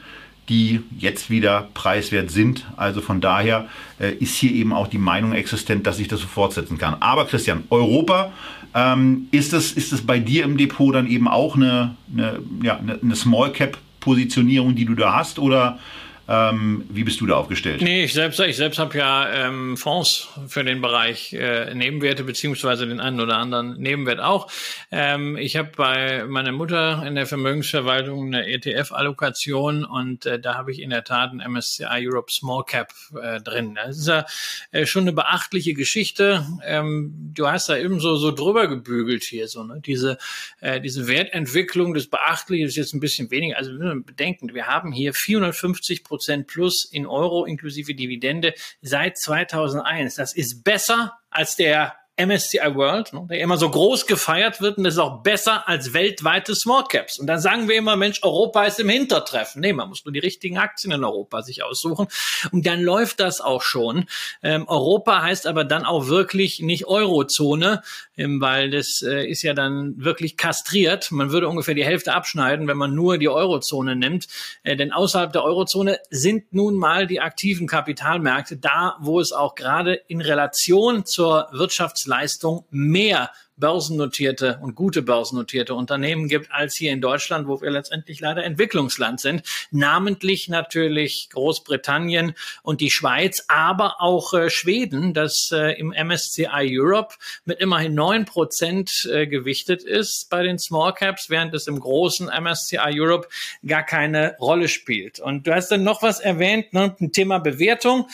die 0.48 0.80
jetzt 0.98 1.30
wieder 1.30 1.68
preiswert 1.74 2.30
sind. 2.30 2.66
Also 2.76 3.00
von 3.00 3.20
daher 3.20 3.68
äh, 3.98 4.12
ist 4.12 4.34
hier 4.34 4.52
eben 4.52 4.72
auch 4.72 4.88
die 4.88 4.98
Meinung 4.98 5.32
existent, 5.32 5.86
dass 5.86 5.98
ich 5.98 6.08
das 6.08 6.20
so 6.20 6.26
fortsetzen 6.26 6.78
kann. 6.78 6.96
Aber 7.00 7.26
Christian, 7.26 7.64
Europa, 7.70 8.32
ähm, 8.74 9.28
ist, 9.30 9.52
das, 9.52 9.72
ist 9.72 9.92
das 9.92 10.02
bei 10.02 10.18
dir 10.18 10.44
im 10.44 10.56
Depot 10.56 10.94
dann 10.94 11.06
eben 11.06 11.28
auch 11.28 11.56
eine, 11.56 11.94
eine, 12.12 12.40
ja, 12.62 12.78
eine 12.78 13.16
Small 13.16 13.52
Cap 13.52 13.78
Positionierung, 14.00 14.74
die 14.74 14.84
du 14.84 14.94
da 14.94 15.14
hast? 15.14 15.38
Oder 15.38 15.78
ähm, 16.26 16.86
wie 16.88 17.04
bist 17.04 17.20
du 17.20 17.26
da 17.26 17.34
aufgestellt? 17.34 17.82
Nee, 17.82 18.04
ich 18.04 18.14
selbst, 18.14 18.40
ich 18.40 18.56
selbst 18.56 18.78
habe 18.78 18.96
ja 18.96 19.30
ähm, 19.30 19.76
Fonds 19.76 20.28
für 20.48 20.64
den 20.64 20.80
Bereich 20.80 21.34
äh, 21.34 21.74
Nebenwerte 21.74 22.24
beziehungsweise 22.24 22.86
den 22.86 22.98
einen 22.98 23.20
oder 23.20 23.36
anderen 23.36 23.78
Nebenwert 23.78 24.20
auch. 24.20 24.50
Ähm, 24.90 25.36
ich 25.36 25.56
habe 25.56 25.70
bei 25.76 26.24
meiner 26.24 26.52
Mutter 26.52 27.04
in 27.06 27.14
der 27.14 27.26
Vermögensverwaltung 27.26 28.26
eine 28.26 28.46
ETF-Allokation 28.46 29.84
und 29.84 30.24
äh, 30.24 30.40
da 30.40 30.54
habe 30.54 30.72
ich 30.72 30.80
in 30.80 30.90
der 30.90 31.04
Tat 31.04 31.32
ein 31.32 31.52
MSCI 31.52 32.08
Europe 32.08 32.32
Small 32.32 32.64
Cap 32.64 32.94
äh, 33.20 33.40
drin. 33.42 33.74
Das 33.74 33.98
ist 33.98 34.08
ja 34.08 34.24
äh, 34.72 34.86
schon 34.86 35.02
eine 35.02 35.12
beachtliche 35.12 35.74
Geschichte. 35.74 36.46
Ähm, 36.64 37.32
du 37.34 37.48
hast 37.48 37.68
da 37.68 37.76
eben 37.76 38.00
so, 38.00 38.16
so 38.16 38.30
drüber 38.30 38.66
gebügelt 38.66 39.24
hier, 39.24 39.46
so 39.46 39.62
ne? 39.62 39.82
diese, 39.84 40.16
äh, 40.60 40.80
diese 40.80 41.06
Wertentwicklung, 41.06 41.92
das 41.92 42.06
Beachtliche 42.06 42.64
ist 42.64 42.76
jetzt 42.76 42.94
ein 42.94 43.00
bisschen 43.00 43.30
weniger. 43.30 43.58
Also 43.58 43.78
wir 43.78 43.94
bedenken, 44.00 44.54
wir 44.54 44.68
haben 44.68 44.90
hier 44.90 45.12
450 45.12 46.02
Prozent 46.02 46.13
plus 46.46 46.88
in 46.90 47.06
Euro 47.06 47.44
inklusive 47.44 47.94
Dividende 47.94 48.54
seit 48.80 49.18
2001. 49.18 50.16
Das 50.16 50.34
ist 50.34 50.64
besser 50.64 51.18
als 51.30 51.56
der 51.56 51.96
MSCI 52.16 52.74
World, 52.74 53.12
ne, 53.12 53.26
der 53.28 53.40
immer 53.40 53.56
so 53.56 53.68
groß 53.68 54.06
gefeiert 54.06 54.60
wird 54.60 54.78
und 54.78 54.84
das 54.84 54.94
ist 54.94 55.00
auch 55.00 55.22
besser 55.22 55.68
als 55.68 55.94
weltweite 55.94 56.54
Small 56.54 56.84
Caps. 56.88 57.18
Und 57.18 57.26
dann 57.26 57.40
sagen 57.40 57.68
wir 57.68 57.74
immer, 57.74 57.96
Mensch, 57.96 58.22
Europa 58.22 58.64
ist 58.64 58.78
im 58.78 58.88
Hintertreffen. 58.88 59.60
Nee, 59.60 59.72
man 59.72 59.88
muss 59.88 60.04
nur 60.04 60.12
die 60.12 60.20
richtigen 60.20 60.56
Aktien 60.58 60.92
in 60.92 61.02
Europa 61.02 61.42
sich 61.42 61.64
aussuchen. 61.64 62.06
Und 62.52 62.66
dann 62.66 62.82
läuft 62.82 63.18
das 63.18 63.40
auch 63.40 63.62
schon. 63.62 64.04
Ähm, 64.42 64.68
Europa 64.68 65.22
heißt 65.22 65.48
aber 65.48 65.64
dann 65.64 65.84
auch 65.84 66.06
wirklich 66.06 66.60
nicht 66.60 66.86
Eurozone, 66.86 67.82
ähm, 68.16 68.40
weil 68.40 68.70
das 68.70 69.02
äh, 69.02 69.28
ist 69.28 69.42
ja 69.42 69.52
dann 69.52 69.94
wirklich 69.96 70.36
kastriert. 70.36 71.10
Man 71.10 71.32
würde 71.32 71.48
ungefähr 71.48 71.74
die 71.74 71.84
Hälfte 71.84 72.14
abschneiden, 72.14 72.68
wenn 72.68 72.76
man 72.76 72.94
nur 72.94 73.18
die 73.18 73.28
Eurozone 73.28 73.96
nimmt. 73.96 74.28
Äh, 74.62 74.76
denn 74.76 74.92
außerhalb 74.92 75.32
der 75.32 75.42
Eurozone 75.42 75.98
sind 76.10 76.52
nun 76.52 76.76
mal 76.76 77.08
die 77.08 77.20
aktiven 77.20 77.66
Kapitalmärkte 77.66 78.56
da, 78.56 78.98
wo 79.00 79.18
es 79.18 79.32
auch 79.32 79.56
gerade 79.56 79.94
in 80.06 80.20
Relation 80.20 81.04
zur 81.04 81.48
Wirtschafts 81.50 82.03
Wirtschaftsleistung 82.04 82.64
mehr 82.70 83.30
börsennotierte 83.56 84.58
und 84.62 84.74
gute 84.74 85.00
börsennotierte 85.02 85.74
Unternehmen 85.74 86.26
gibt 86.26 86.50
als 86.50 86.74
hier 86.74 86.92
in 86.92 87.00
Deutschland, 87.00 87.46
wo 87.46 87.60
wir 87.60 87.70
letztendlich 87.70 88.18
leider 88.18 88.42
Entwicklungsland 88.42 89.20
sind. 89.20 89.44
Namentlich 89.70 90.48
natürlich 90.48 91.28
Großbritannien 91.32 92.34
und 92.64 92.80
die 92.80 92.90
Schweiz, 92.90 93.44
aber 93.46 94.00
auch 94.00 94.34
äh, 94.34 94.50
Schweden, 94.50 95.14
das 95.14 95.50
äh, 95.52 95.78
im 95.78 95.90
MSCI 95.90 96.48
Europe 96.80 97.14
mit 97.44 97.60
immerhin 97.60 97.94
neun 97.94 98.24
Prozent 98.24 99.08
äh, 99.12 99.28
gewichtet 99.28 99.84
ist 99.84 100.28
bei 100.30 100.42
den 100.42 100.58
Small 100.58 100.92
Caps, 100.92 101.30
während 101.30 101.54
es 101.54 101.68
im 101.68 101.78
großen 101.78 102.26
MSCI 102.28 103.00
Europe 103.00 103.28
gar 103.64 103.84
keine 103.84 104.36
Rolle 104.40 104.66
spielt. 104.66 105.20
Und 105.20 105.46
du 105.46 105.54
hast 105.54 105.68
dann 105.68 105.84
noch 105.84 106.02
was 106.02 106.18
erwähnt, 106.18 106.72
ne, 106.72 106.96
ein 107.00 107.12
Thema 107.12 107.38
Bewertung. 107.38 108.08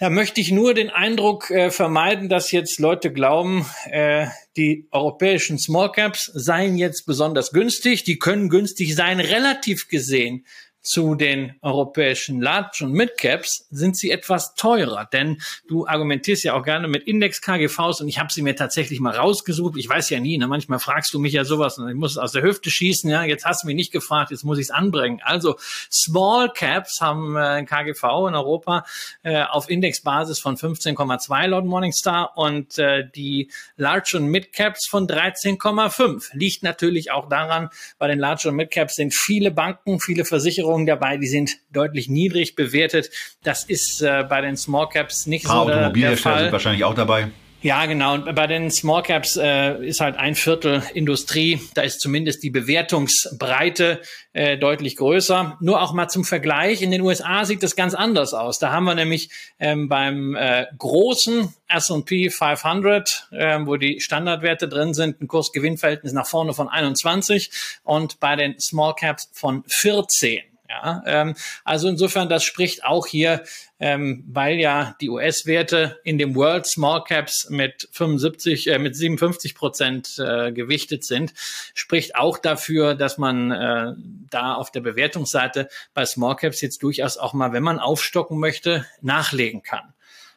Da 0.00 0.08
möchte 0.08 0.40
ich 0.40 0.50
nur 0.50 0.72
den 0.72 0.88
Eindruck 0.88 1.50
äh, 1.50 1.70
vermeiden, 1.70 2.30
dass 2.30 2.52
jetzt 2.52 2.80
Leute 2.80 3.12
glauben, 3.12 3.66
äh, 3.84 4.28
die 4.56 4.88
europäischen 4.92 5.58
Small 5.58 5.92
Caps 5.92 6.30
seien 6.32 6.78
jetzt 6.78 7.04
besonders 7.04 7.52
günstig. 7.52 8.02
Die 8.04 8.18
können 8.18 8.48
günstig 8.48 8.94
sein, 8.94 9.20
relativ 9.20 9.88
gesehen 9.88 10.46
zu 10.82 11.14
den 11.14 11.54
europäischen 11.60 12.40
Large- 12.40 12.84
und 12.84 12.92
Mid-Caps 12.92 13.66
sind 13.70 13.96
sie 13.96 14.10
etwas 14.10 14.54
teurer, 14.54 15.06
denn 15.12 15.40
du 15.68 15.86
argumentierst 15.86 16.44
ja 16.44 16.54
auch 16.54 16.64
gerne 16.64 16.88
mit 16.88 17.04
Index-KGVs 17.04 18.00
und 18.00 18.08
ich 18.08 18.18
habe 18.18 18.32
sie 18.32 18.42
mir 18.42 18.56
tatsächlich 18.56 19.00
mal 19.00 19.14
rausgesucht. 19.14 19.76
Ich 19.76 19.88
weiß 19.88 20.10
ja 20.10 20.20
nie, 20.20 20.38
ne? 20.38 20.48
manchmal 20.48 20.78
fragst 20.78 21.12
du 21.12 21.18
mich 21.18 21.34
ja 21.34 21.44
sowas 21.44 21.78
und 21.78 21.88
ich 21.88 21.94
muss 21.94 22.12
es 22.12 22.18
aus 22.18 22.32
der 22.32 22.42
Hüfte 22.42 22.70
schießen. 22.70 23.10
Ja, 23.10 23.24
jetzt 23.24 23.44
hast 23.44 23.62
du 23.62 23.66
mich 23.66 23.76
nicht 23.76 23.92
gefragt, 23.92 24.30
jetzt 24.30 24.44
muss 24.44 24.58
ich 24.58 24.64
es 24.64 24.70
anbringen. 24.70 25.20
Also 25.22 25.56
Small 25.92 26.50
Caps 26.52 27.00
haben 27.00 27.36
äh, 27.36 27.40
ein 27.40 27.66
KGV 27.66 28.02
in 28.28 28.34
Europa 28.34 28.84
äh, 29.22 29.42
auf 29.42 29.68
Indexbasis 29.68 30.38
von 30.38 30.56
15,2 30.56 31.46
laut 31.46 31.66
Morningstar 31.66 32.36
und 32.36 32.78
äh, 32.78 33.04
die 33.14 33.50
Large- 33.76 34.16
und 34.16 34.26
Mid-Caps 34.28 34.88
von 34.88 35.06
13,5. 35.06 36.30
Liegt 36.32 36.62
natürlich 36.62 37.10
auch 37.10 37.28
daran, 37.28 37.68
bei 37.98 38.08
den 38.08 38.18
Large- 38.18 38.48
und 38.48 38.56
Mid-Caps 38.56 38.94
sind 38.94 39.14
viele 39.14 39.50
Banken, 39.50 40.00
viele 40.00 40.24
Versicherungen 40.24 40.69
Versicherungen 40.70 40.86
dabei, 40.86 41.16
die 41.16 41.26
sind 41.26 41.58
deutlich 41.72 42.08
niedrig 42.08 42.54
bewertet. 42.54 43.10
Das 43.42 43.64
ist 43.64 44.02
äh, 44.02 44.24
bei 44.28 44.40
den 44.40 44.56
Small 44.56 44.88
Caps 44.88 45.26
nicht 45.26 45.46
so 45.46 45.64
der, 45.66 45.90
der 45.90 46.16
Fall. 46.16 46.44
sind 46.44 46.52
wahrscheinlich 46.52 46.84
auch 46.84 46.94
dabei. 46.94 47.28
Ja, 47.62 47.84
genau. 47.84 48.14
Und 48.14 48.34
bei 48.34 48.46
den 48.46 48.70
Small 48.70 49.02
Caps 49.02 49.36
äh, 49.36 49.84
ist 49.84 50.00
halt 50.00 50.16
ein 50.16 50.34
Viertel 50.34 50.82
Industrie. 50.94 51.60
Da 51.74 51.82
ist 51.82 52.00
zumindest 52.00 52.42
die 52.42 52.48
Bewertungsbreite 52.48 54.00
äh, 54.32 54.56
deutlich 54.56 54.96
größer. 54.96 55.58
Nur 55.60 55.82
auch 55.82 55.92
mal 55.92 56.08
zum 56.08 56.24
Vergleich. 56.24 56.80
In 56.80 56.90
den 56.90 57.02
USA 57.02 57.44
sieht 57.44 57.62
das 57.62 57.76
ganz 57.76 57.92
anders 57.92 58.32
aus. 58.32 58.58
Da 58.60 58.72
haben 58.72 58.84
wir 58.84 58.94
nämlich 58.94 59.28
ähm, 59.58 59.90
beim 59.90 60.34
äh, 60.36 60.68
großen 60.78 61.52
S&P 61.68 62.30
500, 62.30 63.28
äh, 63.32 63.58
wo 63.64 63.76
die 63.76 64.00
Standardwerte 64.00 64.66
drin 64.66 64.94
sind, 64.94 65.20
ein 65.20 65.28
Kursgewinnverhältnis 65.28 66.14
nach 66.14 66.26
vorne 66.26 66.54
von 66.54 66.70
21 66.70 67.50
und 67.84 68.20
bei 68.20 68.36
den 68.36 68.58
Small 68.58 68.94
Caps 68.94 69.28
von 69.34 69.64
14. 69.66 70.49
Ja, 70.70 71.02
ähm, 71.04 71.34
also 71.64 71.88
insofern, 71.88 72.28
das 72.28 72.44
spricht 72.44 72.84
auch 72.84 73.08
hier, 73.08 73.42
ähm, 73.80 74.22
weil 74.28 74.60
ja 74.60 74.94
die 75.00 75.10
US-Werte 75.10 75.98
in 76.04 76.16
dem 76.16 76.36
World 76.36 76.64
Small 76.64 77.02
Caps 77.02 77.50
mit 77.50 77.88
75, 77.90 78.68
äh, 78.68 78.78
mit 78.78 78.94
57 78.94 79.56
Prozent 79.56 80.16
äh, 80.20 80.52
gewichtet 80.52 81.04
sind, 81.04 81.34
spricht 81.74 82.14
auch 82.14 82.38
dafür, 82.38 82.94
dass 82.94 83.18
man 83.18 83.50
äh, 83.50 83.94
da 84.30 84.54
auf 84.54 84.70
der 84.70 84.80
Bewertungsseite 84.80 85.68
bei 85.92 86.06
Small 86.06 86.36
Caps 86.36 86.60
jetzt 86.60 86.84
durchaus 86.84 87.16
auch 87.16 87.32
mal, 87.32 87.52
wenn 87.52 87.64
man 87.64 87.80
aufstocken 87.80 88.38
möchte, 88.38 88.86
nachlegen 89.00 89.64
kann. 89.64 89.92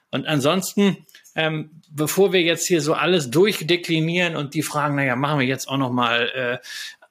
Und 0.10 0.26
ansonsten, 0.26 1.06
ähm, 1.36 1.80
bevor 1.92 2.34
wir 2.34 2.42
jetzt 2.42 2.66
hier 2.66 2.82
so 2.82 2.96
alles 2.96 3.30
durchdeklinieren 3.30 4.36
und 4.36 4.56
die 4.56 4.64
fragen, 4.64 4.96
naja, 4.96 5.16
machen 5.16 5.40
wir 5.40 5.48
jetzt 5.48 5.68
auch 5.68 5.78
noch 5.78 5.92
mal 5.92 6.30
äh, 6.30 6.58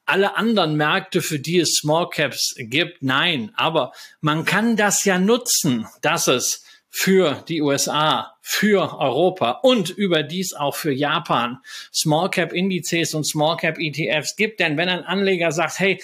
alle 0.05 0.35
anderen 0.35 0.75
Märkte, 0.75 1.21
für 1.21 1.39
die 1.39 1.59
es 1.59 1.75
Small 1.75 2.09
Caps 2.09 2.55
gibt, 2.57 3.01
nein. 3.01 3.51
Aber 3.55 3.93
man 4.21 4.45
kann 4.45 4.75
das 4.75 5.05
ja 5.05 5.17
nutzen, 5.17 5.87
dass 6.01 6.27
es 6.27 6.63
für 6.89 7.43
die 7.47 7.61
USA, 7.61 8.35
für 8.41 8.99
Europa 8.99 9.59
und 9.63 9.89
überdies 9.89 10.53
auch 10.53 10.75
für 10.75 10.91
Japan 10.91 11.57
Small 11.91 12.29
Cap 12.29 12.53
Indizes 12.53 13.15
und 13.15 13.23
Small 13.23 13.57
Cap 13.57 13.79
ETFs 13.79 14.35
gibt. 14.35 14.59
Denn 14.59 14.77
wenn 14.77 14.89
ein 14.89 15.03
Anleger 15.03 15.51
sagt, 15.51 15.79
hey, 15.79 15.99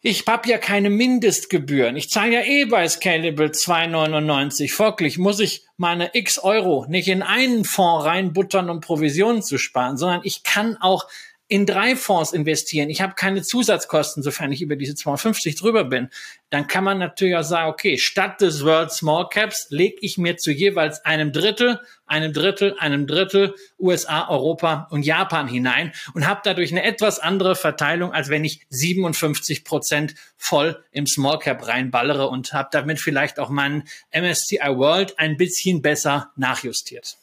ich 0.00 0.24
habe 0.26 0.48
ja 0.48 0.58
keine 0.58 0.90
Mindestgebühren. 0.90 1.96
Ich 1.96 2.08
zahle 2.08 2.32
ja 2.32 2.42
eh 2.42 2.64
bei 2.64 2.88
Scalable 2.88 3.48
2,99. 3.48 4.72
Folglich 4.72 5.18
muss 5.18 5.40
ich 5.40 5.66
meine 5.76 6.10
x 6.14 6.38
Euro 6.38 6.86
nicht 6.88 7.08
in 7.08 7.22
einen 7.22 7.64
Fonds 7.64 8.04
reinbuttern, 8.04 8.70
um 8.70 8.80
Provisionen 8.80 9.42
zu 9.42 9.58
sparen, 9.58 9.96
sondern 9.96 10.20
ich 10.22 10.44
kann 10.44 10.76
auch 10.76 11.06
in 11.48 11.64
drei 11.64 11.96
Fonds 11.96 12.32
investieren, 12.32 12.90
ich 12.90 13.00
habe 13.00 13.14
keine 13.14 13.42
Zusatzkosten, 13.42 14.22
sofern 14.22 14.52
ich 14.52 14.60
über 14.60 14.76
diese 14.76 14.94
250 14.94 15.56
drüber 15.56 15.84
bin, 15.84 16.10
dann 16.50 16.66
kann 16.66 16.84
man 16.84 16.98
natürlich 16.98 17.36
auch 17.36 17.42
sagen, 17.42 17.70
okay, 17.70 17.96
statt 17.96 18.42
des 18.42 18.64
World 18.64 18.92
Small 18.92 19.28
Caps 19.30 19.66
lege 19.70 19.96
ich 20.02 20.18
mir 20.18 20.36
zu 20.36 20.52
jeweils 20.52 21.04
einem 21.06 21.32
Drittel, 21.32 21.80
einem 22.06 22.34
Drittel, 22.34 22.76
einem 22.78 23.06
Drittel 23.06 23.54
USA, 23.78 24.28
Europa 24.28 24.88
und 24.90 25.04
Japan 25.04 25.48
hinein 25.48 25.92
und 26.12 26.26
habe 26.26 26.42
dadurch 26.44 26.70
eine 26.70 26.84
etwas 26.84 27.18
andere 27.18 27.56
Verteilung, 27.56 28.12
als 28.12 28.28
wenn 28.28 28.44
ich 28.44 28.60
57 28.68 29.64
Prozent 29.64 30.14
voll 30.36 30.84
im 30.92 31.06
Small 31.06 31.38
Cap 31.38 31.66
reinballere 31.66 32.28
und 32.28 32.52
habe 32.52 32.68
damit 32.72 33.00
vielleicht 33.00 33.38
auch 33.38 33.48
meinen 33.48 33.84
MSCI 34.12 34.58
World 34.76 35.18
ein 35.18 35.38
bisschen 35.38 35.80
besser 35.80 36.30
nachjustiert. 36.36 37.16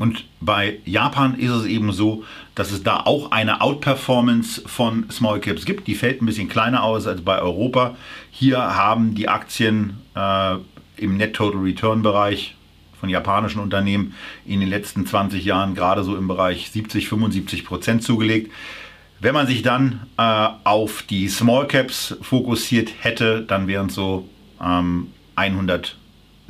Und 0.00 0.24
bei 0.40 0.78
Japan 0.86 1.38
ist 1.38 1.50
es 1.50 1.66
eben 1.66 1.92
so, 1.92 2.24
dass 2.54 2.72
es 2.72 2.82
da 2.82 3.00
auch 3.00 3.32
eine 3.32 3.60
Outperformance 3.60 4.62
von 4.64 5.10
Small 5.10 5.40
Caps 5.40 5.66
gibt. 5.66 5.86
Die 5.88 5.94
fällt 5.94 6.22
ein 6.22 6.26
bisschen 6.26 6.48
kleiner 6.48 6.82
aus 6.82 7.06
als 7.06 7.20
bei 7.20 7.38
Europa. 7.38 7.96
Hier 8.30 8.56
haben 8.58 9.14
die 9.14 9.28
Aktien 9.28 9.98
äh, 10.16 10.54
im 10.96 11.18
Net 11.18 11.34
Total 11.34 11.60
Return 11.60 12.00
Bereich 12.00 12.56
von 12.98 13.10
japanischen 13.10 13.60
Unternehmen 13.60 14.14
in 14.46 14.60
den 14.60 14.70
letzten 14.70 15.04
20 15.04 15.44
Jahren 15.44 15.74
gerade 15.74 16.02
so 16.02 16.16
im 16.16 16.28
Bereich 16.28 16.70
70, 16.70 17.06
75 17.06 17.66
Prozent 17.66 18.02
zugelegt. 18.02 18.50
Wenn 19.18 19.34
man 19.34 19.46
sich 19.46 19.60
dann 19.60 20.06
äh, 20.16 20.48
auf 20.64 21.02
die 21.02 21.28
Small 21.28 21.66
Caps 21.66 22.16
fokussiert 22.22 22.90
hätte, 23.00 23.42
dann 23.42 23.66
wären 23.66 23.88
es 23.88 23.96
so 23.96 24.26
ähm, 24.64 25.08
100 25.36 25.98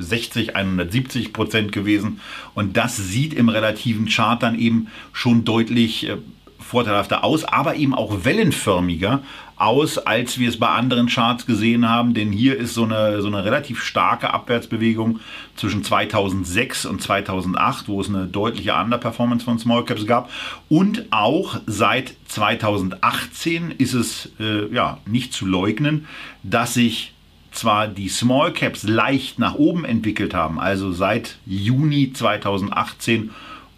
160, 0.01 0.55
170 0.55 1.33
Prozent 1.33 1.71
gewesen. 1.71 2.19
Und 2.53 2.77
das 2.77 2.97
sieht 2.97 3.33
im 3.33 3.49
relativen 3.49 4.07
Chart 4.07 4.41
dann 4.41 4.57
eben 4.57 4.87
schon 5.13 5.45
deutlich 5.45 6.07
äh, 6.07 6.17
vorteilhafter 6.59 7.23
aus, 7.23 7.43
aber 7.43 7.75
eben 7.75 7.93
auch 7.93 8.23
wellenförmiger 8.23 9.21
aus, 9.57 9.99
als 9.99 10.39
wir 10.39 10.49
es 10.49 10.57
bei 10.57 10.69
anderen 10.69 11.07
Charts 11.07 11.45
gesehen 11.45 11.87
haben. 11.87 12.13
Denn 12.13 12.31
hier 12.31 12.57
ist 12.57 12.73
so 12.73 12.83
eine, 12.83 13.21
so 13.21 13.27
eine 13.27 13.43
relativ 13.43 13.83
starke 13.83 14.33
Abwärtsbewegung 14.33 15.19
zwischen 15.55 15.83
2006 15.83 16.85
und 16.85 17.01
2008, 17.01 17.87
wo 17.87 18.01
es 18.01 18.09
eine 18.09 18.25
deutliche 18.25 18.73
Underperformance 18.73 19.45
von 19.45 19.59
Small 19.59 19.85
Caps 19.85 20.07
gab. 20.07 20.31
Und 20.69 21.05
auch 21.11 21.59
seit 21.67 22.15
2018 22.27 23.71
ist 23.77 23.93
es 23.93 24.31
äh, 24.39 24.73
ja, 24.73 24.97
nicht 25.05 25.33
zu 25.33 25.45
leugnen, 25.45 26.07
dass 26.41 26.73
sich 26.73 27.13
zwar 27.51 27.87
die 27.87 28.09
Small 28.09 28.53
Caps 28.53 28.83
leicht 28.83 29.39
nach 29.39 29.55
oben 29.55 29.85
entwickelt 29.85 30.33
haben, 30.33 30.59
also 30.59 30.91
seit 30.91 31.37
Juni 31.45 32.13
2018 32.13 33.31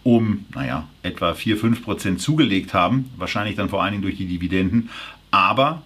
um, 0.03 0.45
naja, 0.53 0.87
etwa 1.01 1.31
4-5% 1.31 2.17
zugelegt 2.17 2.73
haben, 2.73 3.09
wahrscheinlich 3.17 3.55
dann 3.55 3.69
vor 3.69 3.81
allen 3.81 3.93
Dingen 3.93 4.03
durch 4.03 4.17
die 4.17 4.27
Dividenden, 4.27 4.89
aber 5.31 5.81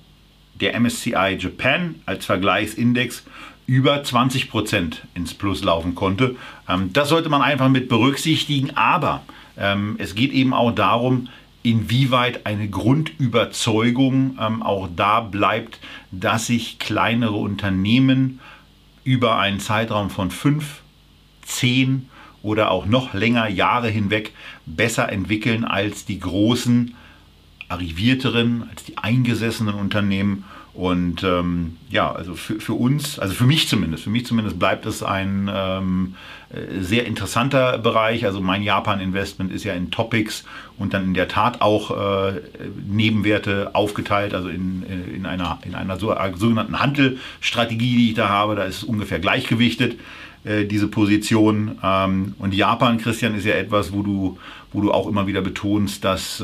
der 0.60 0.80
MSCI 0.80 1.38
Japan 1.40 1.96
als 2.06 2.26
Vergleichsindex 2.26 3.24
über 3.68 4.02
20% 4.02 4.96
ins 5.14 5.34
Plus 5.34 5.64
laufen 5.64 5.94
konnte. 5.94 6.36
Ähm, 6.68 6.92
das 6.94 7.10
sollte 7.10 7.30
man 7.30 7.42
einfach 7.42 7.70
mit 7.70 7.90
berücksichtigen, 7.90 8.76
aber 8.76 9.24
ähm, 9.58 9.96
es 10.00 10.16
geht 10.16 10.32
eben 10.32 10.54
auch 10.54 10.72
darum, 10.72 11.30
inwieweit 11.70 12.46
eine 12.46 12.70
Grundüberzeugung 12.70 14.38
ähm, 14.40 14.64
auch 14.64 14.88
da 14.96 15.22
bleibt, 15.22 15.80
dass 16.12 16.48
sich 16.48 16.80
kleinere 16.80 17.36
Unternehmen 17.36 18.40
über 19.04 19.38
einen 19.38 19.60
Zeitraum 19.60 20.10
von 20.10 20.32
fünf, 20.32 20.82
zehn 21.42 22.10
oder 22.44 22.72
auch 22.72 22.86
noch 22.86 23.14
länger 23.14 23.48
Jahre 23.48 23.90
hinweg 23.90 24.34
besser 24.66 25.12
entwickeln 25.12 25.66
als 25.66 26.06
die 26.06 26.20
großen, 26.20 26.94
arrivierteren, 27.70 28.68
als 28.70 28.84
die 28.84 28.98
eingesessenen 28.98 29.76
Unternehmen 29.76 30.46
und 30.78 31.24
ähm, 31.24 31.78
ja, 31.90 32.12
also 32.12 32.36
für, 32.36 32.60
für 32.60 32.74
uns, 32.74 33.18
also 33.18 33.34
für 33.34 33.46
mich 33.46 33.68
zumindest, 33.68 34.04
für 34.04 34.12
mich 34.12 34.28
zumindest 34.28 34.60
bleibt 34.60 34.86
es 34.86 35.02
ein 35.02 35.50
ähm, 35.52 36.14
äh, 36.52 36.82
sehr 36.82 37.08
interessanter 37.08 37.80
Bereich. 37.80 38.26
Also 38.26 38.42
mein 38.42 38.62
Japan-Investment 38.62 39.52
ist 39.52 39.64
ja 39.64 39.74
in 39.74 39.90
Topics 39.90 40.44
und 40.78 40.94
dann 40.94 41.06
in 41.06 41.14
der 41.16 41.28
Tat 41.28 41.62
auch 41.62 41.90
äh, 42.30 42.42
Nebenwerte 42.88 43.72
aufgeteilt, 43.74 44.36
also 44.36 44.50
in, 44.50 44.84
äh, 44.84 45.16
in 45.16 45.26
einer, 45.26 45.58
in 45.66 45.74
einer 45.74 45.98
so, 45.98 46.14
äh, 46.14 46.32
sogenannten 46.36 46.80
Handelstrategie, 46.80 47.98
die 47.98 48.10
ich 48.10 48.14
da 48.14 48.30
habe. 48.30 48.56
Da 48.56 48.66
ist 48.66 48.78
es 48.78 48.84
ungefähr 48.84 49.18
gleichgewichtet, 49.18 50.00
diese 50.46 50.88
Position. 50.88 51.80
Ähm, 51.84 52.36
und 52.38 52.54
Japan, 52.54 53.00
Christian, 53.00 53.36
ist 53.36 53.46
ja 53.46 53.56
etwas, 53.56 53.92
wo 53.92 54.04
du, 54.04 54.38
wo 54.72 54.82
du 54.82 54.94
auch 54.94 55.08
immer 55.08 55.26
wieder 55.26 55.42
betonst, 55.42 56.06
dass 56.06 56.42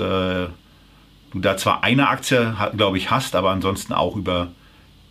du 1.34 1.39
da 1.39 1.57
zwar 1.57 1.84
eine 1.84 2.07
Aktie, 2.07 2.55
glaube 2.77 2.97
ich, 2.97 3.11
hast, 3.11 3.36
aber 3.36 3.49
ansonsten 3.49 3.93
auch 3.93 4.15
über 4.15 4.51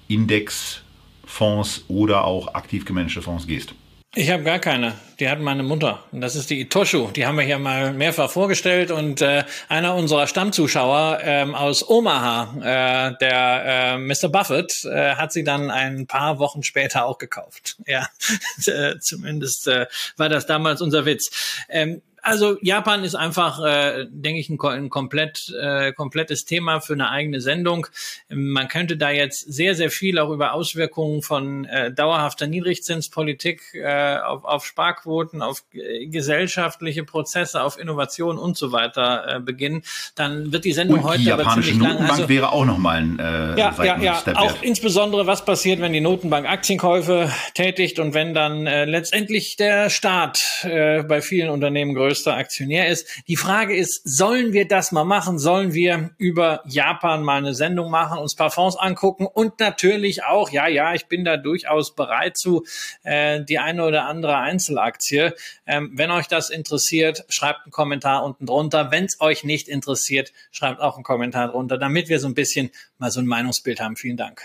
Indexfonds 0.08 1.84
oder 1.88 2.24
auch 2.24 2.54
aktiv 2.54 2.84
gemanagte 2.84 3.22
Fonds 3.22 3.46
gehst. 3.46 3.74
Ich 4.14 4.30
habe 4.30 4.42
gar 4.42 4.58
keine. 4.58 4.92
Die 5.20 5.28
hat 5.28 5.40
meine 5.40 5.62
Mutter. 5.62 6.04
Und 6.12 6.20
das 6.20 6.36
ist 6.36 6.50
die 6.50 6.60
Itoshu. 6.60 7.08
Die 7.12 7.24
haben 7.24 7.38
wir 7.38 7.44
hier 7.44 7.58
mal 7.58 7.94
mehrfach 7.94 8.30
vorgestellt. 8.30 8.90
Und 8.90 9.22
äh, 9.22 9.44
einer 9.70 9.94
unserer 9.94 10.26
Stammzuschauer 10.26 11.20
ähm, 11.22 11.54
aus 11.54 11.88
Omaha, 11.88 12.56
äh, 12.58 13.16
der 13.22 13.62
äh, 13.64 13.98
Mr. 13.98 14.28
Buffett, 14.28 14.84
äh, 14.84 15.14
hat 15.14 15.32
sie 15.32 15.44
dann 15.44 15.70
ein 15.70 16.06
paar 16.06 16.38
Wochen 16.38 16.62
später 16.62 17.06
auch 17.06 17.16
gekauft. 17.16 17.78
Ja, 17.86 18.06
äh, 18.66 18.98
zumindest 18.98 19.66
äh, 19.68 19.86
war 20.18 20.28
das 20.28 20.44
damals 20.44 20.82
unser 20.82 21.06
Witz. 21.06 21.64
Ähm, 21.70 22.02
also 22.22 22.56
Japan 22.62 23.02
ist 23.02 23.16
einfach, 23.16 23.60
äh, 23.64 24.06
denke 24.08 24.38
ich, 24.38 24.48
ein, 24.48 24.60
ein 24.60 24.90
komplett, 24.90 25.52
äh, 25.60 25.92
komplettes 25.92 26.44
Thema 26.44 26.80
für 26.80 26.92
eine 26.92 27.10
eigene 27.10 27.40
Sendung. 27.40 27.88
Man 28.28 28.68
könnte 28.68 28.96
da 28.96 29.10
jetzt 29.10 29.40
sehr, 29.52 29.74
sehr 29.74 29.90
viel 29.90 30.20
auch 30.20 30.30
über 30.30 30.52
Auswirkungen 30.54 31.22
von 31.22 31.64
äh, 31.64 31.92
dauerhafter 31.92 32.46
Niedrigzinspolitik 32.46 33.74
äh, 33.74 34.18
auf, 34.18 34.44
auf 34.44 34.64
Sparquoten, 34.64 35.42
auf 35.42 35.64
äh, 35.72 36.06
gesellschaftliche 36.06 37.02
Prozesse, 37.02 37.60
auf 37.60 37.76
Innovation 37.76 38.38
und 38.38 38.56
so 38.56 38.70
weiter 38.70 39.38
äh, 39.38 39.40
beginnen. 39.40 39.82
Dann 40.14 40.52
wird 40.52 40.64
die 40.64 40.74
Sendung 40.74 41.00
und 41.00 41.04
heute 41.04 41.22
die 41.22 41.32
aber 41.32 41.42
Notenbank 41.42 42.08
also, 42.08 42.28
wäre 42.28 42.52
auch 42.52 42.64
nochmal 42.64 42.98
ein 42.98 43.18
äh, 43.18 43.58
ja, 43.58 43.74
ja, 43.82 43.98
ja. 44.00 44.22
Auch 44.36 44.62
insbesondere, 44.62 45.26
was 45.26 45.44
passiert, 45.44 45.80
wenn 45.80 45.92
die 45.92 46.00
Notenbank 46.00 46.48
Aktienkäufe 46.48 47.32
tätigt 47.54 47.98
und 47.98 48.14
wenn 48.14 48.32
dann 48.32 48.68
äh, 48.68 48.84
letztendlich 48.84 49.56
der 49.56 49.90
Staat 49.90 50.40
äh, 50.62 51.02
bei 51.02 51.20
vielen 51.20 51.50
Unternehmen 51.50 51.94
größer 51.94 52.11
größter 52.12 52.36
Aktionär 52.36 52.88
ist. 52.88 53.08
Die 53.26 53.36
Frage 53.36 53.74
ist, 53.74 54.02
sollen 54.04 54.52
wir 54.52 54.68
das 54.68 54.92
mal 54.92 55.04
machen? 55.04 55.38
Sollen 55.38 55.72
wir 55.72 56.10
über 56.18 56.62
Japan 56.66 57.22
mal 57.22 57.38
eine 57.38 57.54
Sendung 57.54 57.90
machen, 57.90 58.18
uns 58.18 58.36
paar 58.36 58.50
Fonds 58.50 58.76
angucken 58.76 59.26
und 59.26 59.58
natürlich 59.60 60.24
auch, 60.24 60.50
ja, 60.50 60.68
ja, 60.68 60.92
ich 60.92 61.06
bin 61.06 61.24
da 61.24 61.38
durchaus 61.38 61.94
bereit 61.94 62.36
zu, 62.36 62.64
äh, 63.02 63.42
die 63.42 63.58
eine 63.58 63.86
oder 63.86 64.04
andere 64.04 64.36
Einzelaktie. 64.36 65.32
Ähm, 65.66 65.92
wenn 65.94 66.10
euch 66.10 66.26
das 66.26 66.50
interessiert, 66.50 67.24
schreibt 67.30 67.64
einen 67.64 67.72
Kommentar 67.72 68.24
unten 68.24 68.44
drunter. 68.44 68.90
Wenn 68.90 69.06
es 69.06 69.18
euch 69.20 69.42
nicht 69.42 69.68
interessiert, 69.68 70.32
schreibt 70.50 70.80
auch 70.80 70.96
einen 70.96 71.04
Kommentar 71.04 71.48
drunter, 71.48 71.78
damit 71.78 72.10
wir 72.10 72.20
so 72.20 72.28
ein 72.28 72.34
bisschen 72.34 72.70
mal 72.98 73.10
so 73.10 73.20
ein 73.20 73.26
Meinungsbild 73.26 73.80
haben. 73.80 73.96
Vielen 73.96 74.18
Dank. 74.18 74.42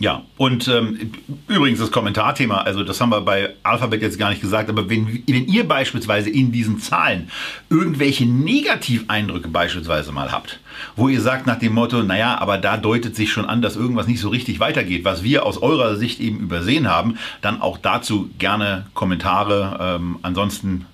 Ja, 0.00 0.22
und 0.38 0.66
ähm, 0.66 1.12
übrigens 1.46 1.78
das 1.78 1.92
Kommentarthema, 1.92 2.56
also 2.62 2.82
das 2.82 3.00
haben 3.00 3.10
wir 3.10 3.20
bei 3.20 3.54
Alphabet 3.62 4.02
jetzt 4.02 4.18
gar 4.18 4.30
nicht 4.30 4.40
gesagt, 4.40 4.68
aber 4.68 4.90
wenn, 4.90 5.22
wenn 5.28 5.46
ihr 5.46 5.68
beispielsweise 5.68 6.30
in 6.30 6.50
diesen 6.50 6.80
Zahlen 6.80 7.30
irgendwelche 7.70 8.26
Negativeindrücke 8.26 9.46
beispielsweise 9.48 10.10
mal 10.10 10.32
habt, 10.32 10.58
wo 10.96 11.08
ihr 11.08 11.20
sagt 11.20 11.46
nach 11.46 11.60
dem 11.60 11.74
Motto, 11.74 12.02
naja, 12.02 12.38
aber 12.38 12.58
da 12.58 12.76
deutet 12.76 13.14
sich 13.14 13.30
schon 13.30 13.44
an, 13.44 13.62
dass 13.62 13.76
irgendwas 13.76 14.08
nicht 14.08 14.18
so 14.18 14.30
richtig 14.30 14.58
weitergeht, 14.58 15.04
was 15.04 15.22
wir 15.22 15.46
aus 15.46 15.58
eurer 15.58 15.94
Sicht 15.94 16.18
eben 16.18 16.40
übersehen 16.40 16.90
haben, 16.90 17.16
dann 17.40 17.62
auch 17.62 17.78
dazu 17.78 18.30
gerne 18.40 18.86
Kommentare. 18.94 19.78
Ähm, 19.80 20.18
ansonsten 20.22 20.86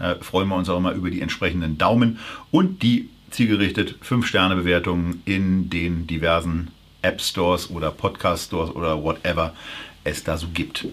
äh, 0.00 0.16
freuen 0.16 0.48
wir 0.48 0.56
uns 0.56 0.68
auch 0.68 0.78
immer 0.78 0.92
über 0.92 1.10
die 1.10 1.20
entsprechenden 1.20 1.78
Daumen 1.78 2.18
und 2.50 2.82
die 2.82 3.10
zielgerichtet 3.30 3.94
5-Sterne-Bewertungen 4.04 5.22
in 5.24 5.70
den 5.70 6.08
diversen 6.08 6.72
App 7.02 7.20
Stores 7.20 7.70
oder 7.70 7.90
Podcast 7.90 8.46
Stores 8.46 8.74
oder 8.74 9.02
whatever 9.02 9.54
es 10.04 10.24
da 10.24 10.36
so 10.36 10.48
gibt. 10.52 10.86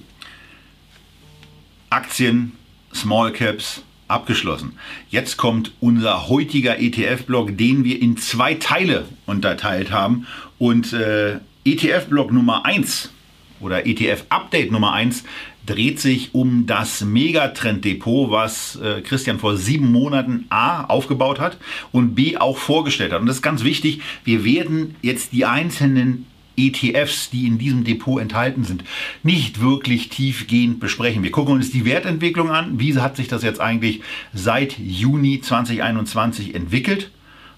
Aktien, 1.90 2.54
Small 2.94 3.32
Caps, 3.32 3.84
abgeschlossen. 4.08 4.78
Jetzt 5.10 5.38
kommt 5.38 5.72
unser 5.80 6.28
heutiger 6.30 6.80
ETF-Block, 6.80 7.58
den 7.58 7.84
wir 7.84 8.02
in 8.02 8.18
zwei 8.18 8.56
Teile 8.56 9.06
unterteilt 9.26 9.92
haben. 9.92 10.28
Und 10.58 10.94
äh, 10.94 11.40
ETF-Block 11.66 12.32
Nummer 12.32 12.66
1 12.66 13.12
oder 13.60 13.86
ETF-Update 13.86 14.72
Nummer 14.72 14.94
1, 14.94 15.24
dreht 15.68 16.00
sich 16.00 16.34
um 16.34 16.66
das 16.66 17.02
Megatrend-Depot, 17.02 18.32
was 18.32 18.78
äh, 18.78 19.02
Christian 19.02 19.38
vor 19.38 19.58
sieben 19.58 19.92
Monaten 19.92 20.46
A 20.50 20.86
aufgebaut 20.86 21.40
hat 21.40 21.58
und 21.92 22.16
B 22.16 22.38
auch 22.38 22.58
vorgestellt 22.58 23.12
hat. 23.12 23.22
Und 23.22 23.28
das 23.28 23.38
ist 23.38 23.42
ganz 23.44 23.64
wichtig, 23.64 24.02
wir 24.24 24.44
werden 24.44 24.96
jetzt 25.04 25.34
die 25.34 25.46
einzelnen 25.46 26.26
ETFs, 26.58 27.30
die 27.30 27.46
in 27.46 27.60
diesem 27.60 27.84
Depot 27.84 28.20
enthalten 28.20 28.64
sind, 28.64 28.84
nicht 29.22 29.62
wirklich 29.62 30.10
tiefgehend 30.10 30.80
besprechen. 30.80 31.22
Wir 31.22 31.32
gucken 31.32 31.54
uns 31.54 31.70
die 31.70 31.86
Wertentwicklung 31.86 32.50
an. 32.50 32.80
Wie 32.80 32.98
hat 32.98 33.16
sich 33.16 33.28
das 33.28 33.44
jetzt 33.44 33.62
eigentlich 33.62 34.02
seit 34.34 34.80
Juni 34.80 35.40
2021 35.40 36.56
entwickelt? 36.56 37.12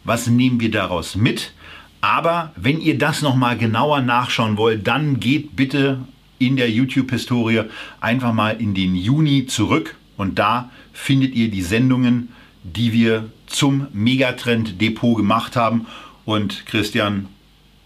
Was 0.04 0.28
nehmen 0.28 0.60
wir 0.60 0.72
daraus 0.72 1.16
mit? 1.16 1.54
Aber 2.02 2.54
wenn 2.56 2.82
ihr 2.82 2.98
das 2.98 3.22
nochmal 3.22 3.58
genauer 3.58 4.02
nachschauen 4.02 4.58
wollt, 4.58 4.88
dann 4.88 5.20
geht 5.20 5.56
bitte 5.56 6.00
in 6.40 6.56
der 6.56 6.72
YouTube-Historie 6.72 7.64
einfach 8.02 8.34
mal 8.34 8.60
in 8.60 8.74
den 8.74 8.96
Juni 8.96 9.46
zurück 9.46 9.96
und 10.18 10.40
da 10.40 10.70
findet 10.92 11.34
ihr 11.36 11.50
die 11.50 11.62
Sendungen, 11.62 12.30
die 12.64 12.92
wir 12.92 13.30
zum 13.48 13.88
Megatrend-Depot 13.94 15.16
gemacht 15.16 15.56
haben. 15.56 15.86
Und 16.26 16.66
Christian, 16.66 17.28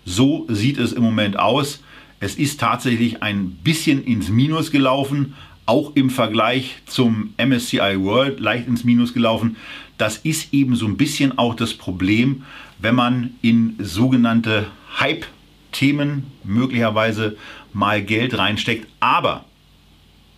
so 0.06 0.45
sieht 0.49 0.78
es 0.78 0.93
im 0.93 1.04
Moment 1.04 1.38
aus. 1.38 1.84
Es 2.20 2.36
ist 2.36 2.60
tatsächlich 2.60 3.22
ein 3.22 3.51
bisschen 3.64 4.04
ins 4.04 4.30
Minus 4.30 4.72
gelaufen, 4.72 5.36
auch 5.66 5.95
im 5.95 6.10
Vergleich 6.10 6.78
zum 6.86 7.34
MSCI 7.38 7.99
World 7.99 8.39
leicht 8.39 8.68
ins 8.68 8.84
Minus 8.84 9.14
gelaufen. 9.14 9.56
Das 9.97 10.18
ist 10.18 10.54
eben 10.54 10.76
so 10.76 10.88
ein 10.88 10.97
bisschen 10.97 11.38
auch 11.38 11.56
das 11.56 11.74
Problem, 11.74 12.43
wenn 12.80 12.95
man 12.95 13.36
in 13.41 13.76
sogenannte 13.80 14.68
Hype-Themen 14.99 16.24
möglicherweise 16.43 17.38
mal 17.74 18.01
Geld 18.01 18.38
reinsteckt. 18.38 18.88
Aber 18.99 19.45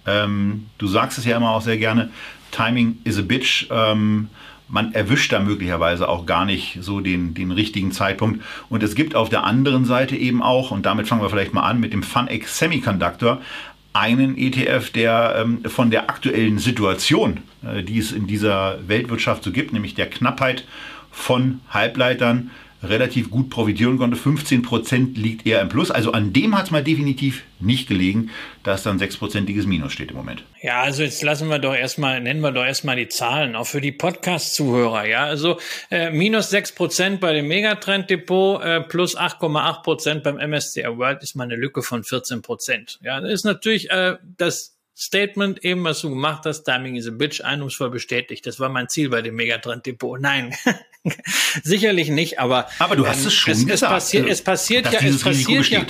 ähm, 0.05 0.67
du 0.77 0.87
sagst 0.87 1.17
es 1.17 1.25
ja 1.25 1.37
immer 1.37 1.51
auch 1.51 1.61
sehr 1.61 1.77
gerne, 1.77 2.09
Timing 2.51 2.97
is 3.03 3.17
a 3.17 3.21
bitch. 3.21 3.67
Ähm, 3.69 4.29
man 4.67 4.93
erwischt 4.93 5.31
da 5.31 5.39
möglicherweise 5.39 6.09
auch 6.09 6.25
gar 6.25 6.45
nicht 6.45 6.79
so 6.81 6.99
den, 6.99 7.33
den 7.33 7.51
richtigen 7.51 7.91
Zeitpunkt. 7.91 8.43
Und 8.69 8.81
es 8.81 8.95
gibt 8.95 9.15
auf 9.15 9.29
der 9.29 9.43
anderen 9.43 9.85
Seite 9.85 10.15
eben 10.15 10.41
auch, 10.41 10.71
und 10.71 10.85
damit 10.85 11.07
fangen 11.07 11.21
wir 11.21 11.29
vielleicht 11.29 11.53
mal 11.53 11.63
an 11.63 11.79
mit 11.79 11.93
dem 11.93 12.03
FunX 12.03 12.57
Semiconductor, 12.57 13.41
einen 13.93 14.37
ETF, 14.37 14.89
der 14.89 15.35
ähm, 15.37 15.63
von 15.65 15.89
der 15.89 16.09
aktuellen 16.09 16.57
Situation, 16.57 17.39
äh, 17.63 17.83
die 17.83 17.99
es 17.99 18.11
in 18.11 18.27
dieser 18.27 18.79
Weltwirtschaft 18.87 19.43
so 19.43 19.51
gibt, 19.51 19.71
nämlich 19.71 19.95
der 19.95 20.09
Knappheit 20.09 20.65
von 21.11 21.61
Halbleitern, 21.69 22.51
relativ 22.89 23.29
gut 23.29 23.49
profitieren 23.49 23.97
konnte. 23.97 24.17
15% 24.17 25.17
liegt 25.17 25.45
eher 25.45 25.61
im 25.61 25.69
Plus. 25.69 25.91
Also 25.91 26.11
an 26.11 26.33
dem 26.33 26.57
hat 26.57 26.65
es 26.65 26.71
mal 26.71 26.83
definitiv 26.83 27.43
nicht 27.59 27.87
gelegen, 27.87 28.29
dass 28.63 28.83
dann 28.83 28.99
6%iges 28.99 29.65
Minus 29.65 29.93
steht 29.93 30.11
im 30.11 30.17
Moment. 30.17 30.43
Ja, 30.61 30.81
also 30.81 31.03
jetzt 31.03 31.23
lassen 31.23 31.49
wir 31.49 31.59
doch 31.59 31.75
erstmal, 31.75 32.21
nennen 32.21 32.41
wir 32.41 32.51
doch 32.51 32.65
erstmal 32.65 32.95
die 32.95 33.07
Zahlen, 33.07 33.55
auch 33.55 33.67
für 33.67 33.81
die 33.81 33.91
Podcast-Zuhörer. 33.91 35.07
Ja, 35.07 35.25
also 35.25 35.59
äh, 35.89 36.11
minus 36.11 36.51
6% 36.51 37.17
bei 37.17 37.33
dem 37.33 37.47
Megatrend-Depot, 37.47 38.61
äh, 38.63 38.81
plus 38.81 39.17
8,8% 39.17 40.21
beim 40.21 40.35
MSCI 40.37 40.85
World 40.97 41.23
ist 41.23 41.35
mal 41.35 41.45
eine 41.45 41.55
Lücke 41.55 41.81
von 41.81 42.03
14%. 42.03 42.97
Ja, 43.01 43.21
das 43.21 43.31
ist 43.31 43.43
natürlich 43.45 43.89
äh, 43.89 44.17
das 44.37 44.74
Statement 44.97 45.63
eben, 45.65 45.83
was 45.83 45.99
du 45.99 46.09
gemacht 46.09 46.43
hast, 46.45 46.63
Timing 46.63 46.95
is 46.95 47.05
a 47.07 47.11
bitch, 47.11 47.41
eindrucksvoll 47.41 47.89
bestätigt. 47.89 48.45
Das 48.45 48.61
war 48.61 48.69
mein 48.69 48.87
Ziel 48.87 49.09
bei 49.09 49.21
dem 49.21 49.35
Megatrend 49.35 49.85
Depot. 49.85 50.19
Nein, 50.19 50.55
sicherlich 51.63 52.09
nicht, 52.09 52.39
aber. 52.39 52.69
Aber 52.79 52.95
du 52.95 53.05
hast 53.05 53.25
es 53.25 53.33
schon 53.33 53.51
es, 53.51 53.65
gesagt. 53.67 53.81
Es 53.81 53.89
passiert, 53.89 54.29
es 54.29 54.41
passiert 54.41 54.93
ja, 54.93 54.99
es 55.01 55.21
passiert 55.21 55.67
ja. 55.67 55.85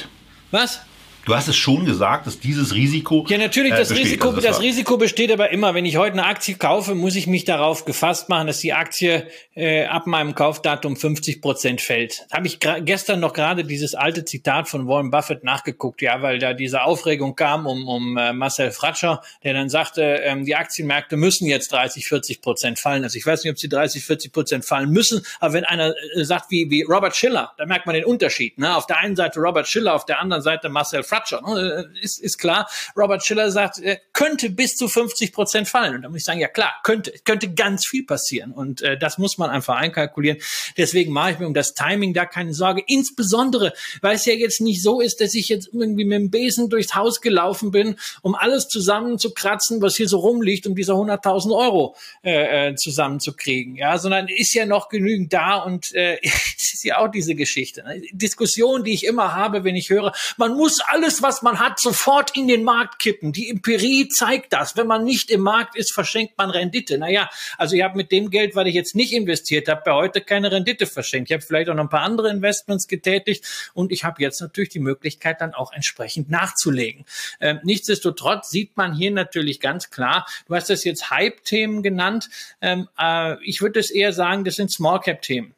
Was? 0.50 0.82
Du 1.26 1.36
hast 1.36 1.48
es 1.48 1.56
schon 1.56 1.86
gesagt, 1.86 2.28
dass 2.28 2.40
dieses 2.40 2.76
Risiko. 2.76 3.26
Ja, 3.28 3.40
natürlich, 3.40 3.74
das, 3.74 3.90
äh, 3.90 3.96
Risiko, 3.96 4.28
also 4.28 4.42
das, 4.42 4.58
das 4.58 4.62
Risiko 4.62 4.98
besteht 4.98 5.32
aber 5.32 5.50
immer. 5.50 5.74
Wenn 5.74 5.84
ich 5.84 5.98
heute 5.98 6.14
eine 6.14 6.28
Aktie 6.28 6.54
kaufe, 6.54 6.94
muss 6.94 7.16
ich 7.16 7.26
mich 7.26 7.46
darauf 7.46 7.84
gefasst 7.84 8.30
machen, 8.30 8.46
dass 8.46 8.60
die 8.60 8.74
Aktie 8.74 9.28
äh, 9.56 9.86
ab 9.86 10.06
meinem 10.06 10.36
Kaufdatum 10.36 10.96
50 10.96 11.42
Prozent 11.42 11.82
fällt. 11.82 12.28
Habe 12.32 12.46
ich 12.46 12.60
gestern 12.60 13.22
noch 13.22 13.34
gerade 13.34 13.64
dieses 13.64 13.96
alte 13.96 14.24
Zitat 14.24 14.70
von 14.70 14.88
Warren 14.88 15.10
Buffett 15.10 15.44
nachgeguckt, 15.44 16.04
ja, 16.04 16.22
weil 16.22 16.38
da 16.38 16.54
diese 16.54 16.84
Aufregung 16.84 17.36
kam 17.36 17.66
um, 17.66 17.88
um 17.88 18.18
äh, 18.18 18.32
Marcel 18.32 18.70
Fratscher, 18.70 19.24
der 19.44 19.56
dann 19.56 19.70
sagte, 19.70 20.04
ähm, 20.04 20.46
die 20.46 20.56
Aktienmärkte 20.56 21.18
müssen 21.18 21.48
jetzt 21.48 21.72
30, 21.72 22.06
40 22.06 22.42
Prozent 22.42 22.78
fallen. 22.78 23.04
Also 23.04 23.18
ich 23.18 23.26
weiß 23.26 23.44
nicht, 23.44 23.52
ob 23.52 23.58
sie 23.58 23.70
30, 23.70 24.06
40 24.06 24.32
Prozent 24.32 24.64
fallen 24.64 24.92
müssen, 24.92 25.26
aber 25.40 25.56
wenn 25.56 25.66
einer 25.66 25.96
äh, 26.16 26.24
sagt 26.24 26.52
wie, 26.52 26.70
wie 26.70 26.84
Robert 26.84 27.16
Schiller, 27.16 27.54
da 27.58 27.66
merkt 27.66 27.88
man 27.88 27.96
den 27.96 28.06
Unterschied. 28.06 28.60
Ne? 28.60 28.76
Auf 28.76 28.86
der 28.86 29.00
einen 29.00 29.16
Seite 29.16 29.40
Robert 29.40 29.68
Schiller, 29.68 29.96
auf 29.96 30.06
der 30.06 30.20
anderen 30.20 30.44
Seite 30.44 30.70
Marcel 30.70 31.02
Fratscher 31.02 31.15
Fratscher. 31.16 31.42
Ne? 31.42 31.92
Ist, 32.02 32.20
ist 32.20 32.38
klar. 32.38 32.70
Robert 32.98 33.26
Schiller 33.26 33.52
sagt, 33.52 33.80
er 33.80 34.00
könnte 34.14 34.50
bis 34.50 34.76
zu 34.76 34.88
50 34.88 35.32
Prozent 35.34 35.68
fallen. 35.68 35.96
Und 35.96 36.02
da 36.02 36.10
muss 36.10 36.20
ich 36.20 36.26
sagen, 36.26 36.40
ja 36.40 36.48
klar, 36.48 36.74
könnte, 36.84 37.14
könnte 37.24 37.54
ganz 37.54 37.86
viel 37.86 38.06
passieren. 38.06 38.52
Und 38.52 38.82
äh, 38.82 38.98
das 38.98 39.18
muss 39.18 39.38
man 39.38 39.50
einfach 39.50 39.76
einkalkulieren. 39.76 40.40
Deswegen 40.78 41.14
mache 41.14 41.32
ich 41.32 41.40
mir 41.40 41.48
um 41.48 41.54
das 41.54 41.74
Timing 41.74 42.14
da 42.14 42.26
keine 42.26 42.54
Sorge. 42.54 42.84
Insbesondere, 42.86 43.74
weil 44.02 44.16
es 44.16 44.26
ja 44.26 44.34
jetzt 44.34 44.62
nicht 44.62 44.82
so 44.82 45.02
ist, 45.02 45.22
dass 45.22 45.34
ich 45.34 45.50
jetzt 45.50 45.70
irgendwie 45.72 46.06
mit 46.06 46.20
dem 46.20 46.32
Besen 46.32 46.70
durchs 46.70 46.96
Haus 46.96 47.22
gelaufen 47.22 47.72
bin, 47.72 47.96
um 48.22 48.36
alles 48.36 48.68
zusammenzukratzen, 48.68 49.82
was 49.82 49.96
hier 49.96 50.10
so 50.10 50.20
rumliegt, 50.20 50.68
um 50.68 50.76
diese 50.76 50.94
100.000 50.94 51.56
Euro 51.56 51.96
äh, 52.24 52.70
äh, 52.70 52.76
zusammenzukriegen. 52.76 53.76
Ja, 53.76 53.98
sondern 53.98 54.28
ist 54.28 54.54
ja 54.54 54.66
noch 54.66 54.90
genügend 54.90 55.34
da 55.34 55.58
und 55.58 55.94
äh, 55.94 56.20
ist 56.24 56.84
ja 56.84 56.98
auch 56.98 57.10
diese 57.10 57.36
Geschichte. 57.36 57.84
Ne? 57.84 58.02
Diskussion, 58.12 58.84
die 58.84 58.94
ich 58.94 59.06
immer 59.06 59.34
habe, 59.34 59.64
wenn 59.64 59.76
ich 59.76 59.90
höre, 59.90 60.14
man 60.38 60.56
muss 60.56 60.80
alles 60.82 61.05
alles, 61.06 61.22
was 61.22 61.44
man 61.44 61.60
hat, 61.60 61.80
sofort 61.80 62.36
in 62.36 62.48
den 62.48 62.64
Markt 62.64 62.98
kippen. 62.98 63.32
Die 63.32 63.52
Empirie 63.52 64.08
zeigt 64.10 64.54
das. 64.54 64.76
Wenn 64.76 64.88
man 64.88 65.04
nicht 65.04 65.30
im 65.30 65.42
Markt 65.42 65.76
ist, 65.76 65.94
verschenkt 65.94 66.36
man 66.36 66.50
Rendite. 66.50 66.98
Naja, 66.98 67.30
also 67.60 67.76
ich 67.76 67.84
habe 67.84 67.96
mit 67.96 68.12
dem 68.12 68.32
Geld, 68.32 68.56
was 68.56 68.68
ich 68.68 68.74
jetzt 68.74 68.96
nicht 68.96 69.14
investiert 69.14 69.68
habe, 69.68 69.84
bei 69.86 69.94
heute 69.94 70.22
keine 70.22 70.52
Rendite 70.52 70.88
verschenkt. 70.88 71.30
Ich 71.30 71.34
habe 71.36 71.46
vielleicht 71.46 71.70
auch 71.70 71.76
noch 71.76 71.84
ein 71.84 71.90
paar 71.90 72.02
andere 72.02 72.32
Investments 72.32 72.88
getätigt 72.88 73.46
und 73.76 73.92
ich 73.92 74.04
habe 74.04 74.20
jetzt 74.20 74.42
natürlich 74.42 74.70
die 74.70 74.80
Möglichkeit, 74.80 75.42
dann 75.42 75.54
auch 75.54 75.72
entsprechend 75.74 76.32
nachzulegen. 76.32 77.06
Ähm, 77.40 77.60
nichtsdestotrotz 77.62 78.50
sieht 78.50 78.76
man 78.76 78.96
hier 78.96 79.12
natürlich 79.12 79.60
ganz 79.60 79.92
klar, 79.92 80.26
du 80.48 80.56
hast 80.56 80.72
das 80.72 80.84
jetzt 80.86 81.12
Hype-Themen 81.12 81.84
genannt. 81.84 82.30
Ähm, 82.62 82.90
äh, 83.00 83.36
ich 83.44 83.62
würde 83.62 83.80
es 83.80 83.92
eher 83.92 84.12
sagen, 84.12 84.44
das 84.44 84.56
sind 84.56 84.72
Small-Cap-Themen. 84.72 85.54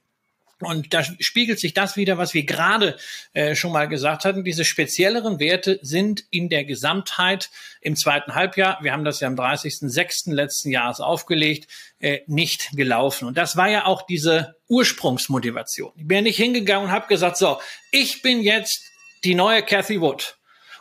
Und 0.60 0.94
da 0.94 1.04
spiegelt 1.04 1.60
sich 1.60 1.74
das 1.74 1.98
wieder, 1.98 2.18
was 2.18 2.34
wir 2.34 2.44
gerade 2.44 2.98
äh, 3.34 3.54
schon 3.54 3.72
mal 3.72 3.88
gesagt 3.88 4.26
hatten. 4.26 4.44
Diese 4.44 4.66
spezielleren 4.66 5.40
Werte 5.40 5.80
sind 5.84 6.24
in 6.32 6.50
der 6.50 6.66
Gesamtheit 6.66 7.52
im 7.82 7.96
zweiten 7.96 8.34
Halbjahr, 8.34 8.80
wir 8.82 8.92
haben 8.92 9.06
das 9.06 9.20
ja 9.20 9.28
am 9.28 9.36
30.06. 9.36 10.34
letzten 10.34 10.72
Jahres 10.72 11.00
aufgelegt, 11.00 11.72
äh, 12.00 12.22
nicht 12.26 12.72
gelaufen. 12.74 13.28
Und 13.28 13.38
das 13.38 13.56
war 13.56 13.70
ja 13.70 13.86
auch 13.86 14.02
diese 14.02 14.56
Ursprungsmotivation. 14.68 15.92
Ich 15.96 16.08
bin 16.08 16.18
ja 16.18 16.22
nicht 16.24 16.38
hingegangen 16.38 16.88
und 16.88 16.92
habe 16.92 17.08
gesagt, 17.08 17.38
so, 17.38 17.60
ich 17.92 18.24
bin 18.24 18.42
jetzt 18.42 18.84
die 19.24 19.36
neue 19.36 19.62
Cathy 19.62 20.02
Wood. 20.02 20.37